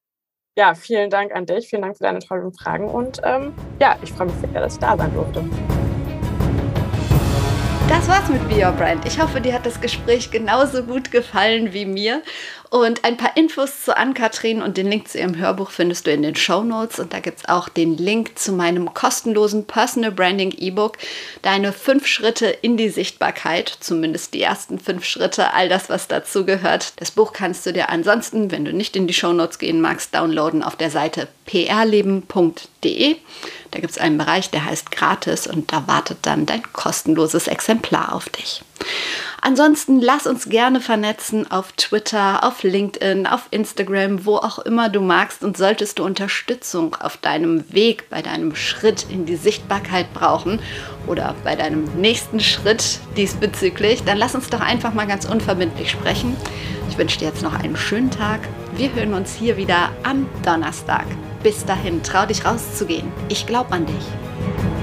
Ja, 0.56 0.74
vielen 0.74 1.10
Dank 1.10 1.34
an 1.34 1.46
dich. 1.46 1.68
Vielen 1.68 1.82
Dank 1.82 1.96
für 1.96 2.04
deine 2.04 2.18
tollen 2.18 2.52
Fragen 2.52 2.88
und 2.88 3.20
ähm, 3.24 3.54
ja, 3.80 3.96
ich 4.02 4.12
freue 4.12 4.26
mich 4.26 4.36
sehr, 4.36 4.60
dass 4.60 4.74
ich 4.74 4.80
da 4.80 4.96
sein 4.96 5.12
durfte. 5.14 5.42
Das 7.88 8.08
war's 8.08 8.28
mit 8.28 8.48
Be 8.48 8.64
Your 8.64 8.70
Brand. 8.70 9.04
Ich 9.04 9.20
hoffe, 9.20 9.40
dir 9.40 9.52
hat 9.52 9.66
das 9.66 9.80
Gespräch 9.80 10.30
genauso 10.30 10.84
gut 10.84 11.10
gefallen 11.10 11.72
wie 11.72 11.86
mir. 11.86 12.22
Und 12.70 13.04
ein 13.04 13.16
paar 13.16 13.36
Infos 13.36 13.82
zu 13.84 13.96
Ann-Kathrin 13.96 14.62
und 14.62 14.76
den 14.76 14.86
Link 14.86 15.08
zu 15.08 15.18
ihrem 15.18 15.36
Hörbuch 15.36 15.72
findest 15.72 16.06
du 16.06 16.12
in 16.12 16.22
den 16.22 16.36
Show 16.36 16.62
Notes. 16.62 17.00
Und 17.00 17.12
da 17.12 17.18
gibt 17.18 17.40
es 17.40 17.48
auch 17.48 17.68
den 17.68 17.96
Link 17.96 18.38
zu 18.38 18.52
meinem 18.52 18.94
kostenlosen 18.94 19.64
Personal 19.66 20.12
Branding 20.12 20.52
E-Book. 20.56 20.96
Deine 21.42 21.72
fünf 21.72 22.06
Schritte 22.06 22.46
in 22.46 22.76
die 22.76 22.88
Sichtbarkeit, 22.88 23.76
zumindest 23.80 24.34
die 24.34 24.42
ersten 24.42 24.78
fünf 24.78 25.04
Schritte, 25.04 25.52
all 25.52 25.68
das, 25.68 25.90
was 25.90 26.06
dazu 26.06 26.46
gehört. 26.46 26.92
Das 27.00 27.10
Buch 27.10 27.32
kannst 27.32 27.66
du 27.66 27.72
dir 27.72 27.88
ansonsten, 27.88 28.52
wenn 28.52 28.64
du 28.64 28.72
nicht 28.72 28.94
in 28.94 29.08
die 29.08 29.14
Show 29.14 29.32
Notes 29.32 29.58
gehen 29.58 29.80
magst, 29.80 30.14
downloaden 30.14 30.62
auf 30.62 30.76
der 30.76 30.90
Seite 30.92 31.26
prleben.de. 31.46 33.16
Da 33.72 33.80
gibt 33.80 33.90
es 33.90 33.98
einen 33.98 34.16
Bereich, 34.16 34.48
der 34.50 34.64
heißt 34.64 34.92
Gratis 34.92 35.48
und 35.48 35.72
da 35.72 35.88
wartet 35.88 36.18
dann 36.22 36.46
dein 36.46 36.62
kostenloses 36.72 37.48
Exemplar 37.48 38.14
auf 38.14 38.28
dich. 38.28 38.62
Ansonsten 39.42 40.00
lass 40.00 40.26
uns 40.26 40.48
gerne 40.48 40.80
vernetzen 40.80 41.50
auf 41.50 41.72
Twitter, 41.72 42.44
auf 42.44 42.62
LinkedIn, 42.62 43.26
auf 43.26 43.48
Instagram, 43.50 44.26
wo 44.26 44.36
auch 44.36 44.58
immer 44.58 44.90
du 44.90 45.00
magst. 45.00 45.42
Und 45.42 45.56
solltest 45.56 45.98
du 45.98 46.04
Unterstützung 46.04 46.94
auf 46.96 47.16
deinem 47.16 47.72
Weg, 47.72 48.10
bei 48.10 48.20
deinem 48.20 48.54
Schritt 48.54 49.06
in 49.08 49.24
die 49.24 49.36
Sichtbarkeit 49.36 50.12
brauchen 50.12 50.60
oder 51.06 51.34
bei 51.42 51.56
deinem 51.56 51.84
nächsten 51.96 52.40
Schritt 52.40 53.00
diesbezüglich, 53.16 54.04
dann 54.04 54.18
lass 54.18 54.34
uns 54.34 54.50
doch 54.50 54.60
einfach 54.60 54.92
mal 54.92 55.06
ganz 55.06 55.24
unverbindlich 55.24 55.90
sprechen. 55.90 56.36
Ich 56.90 56.98
wünsche 56.98 57.18
dir 57.18 57.28
jetzt 57.28 57.42
noch 57.42 57.54
einen 57.54 57.76
schönen 57.76 58.10
Tag. 58.10 58.40
Wir 58.76 58.92
hören 58.92 59.14
uns 59.14 59.34
hier 59.34 59.56
wieder 59.56 59.90
am 60.02 60.28
Donnerstag. 60.44 61.06
Bis 61.42 61.64
dahin, 61.64 62.02
trau 62.02 62.26
dich 62.26 62.44
rauszugehen. 62.44 63.10
Ich 63.28 63.46
glaube 63.46 63.72
an 63.72 63.86
dich. 63.86 64.79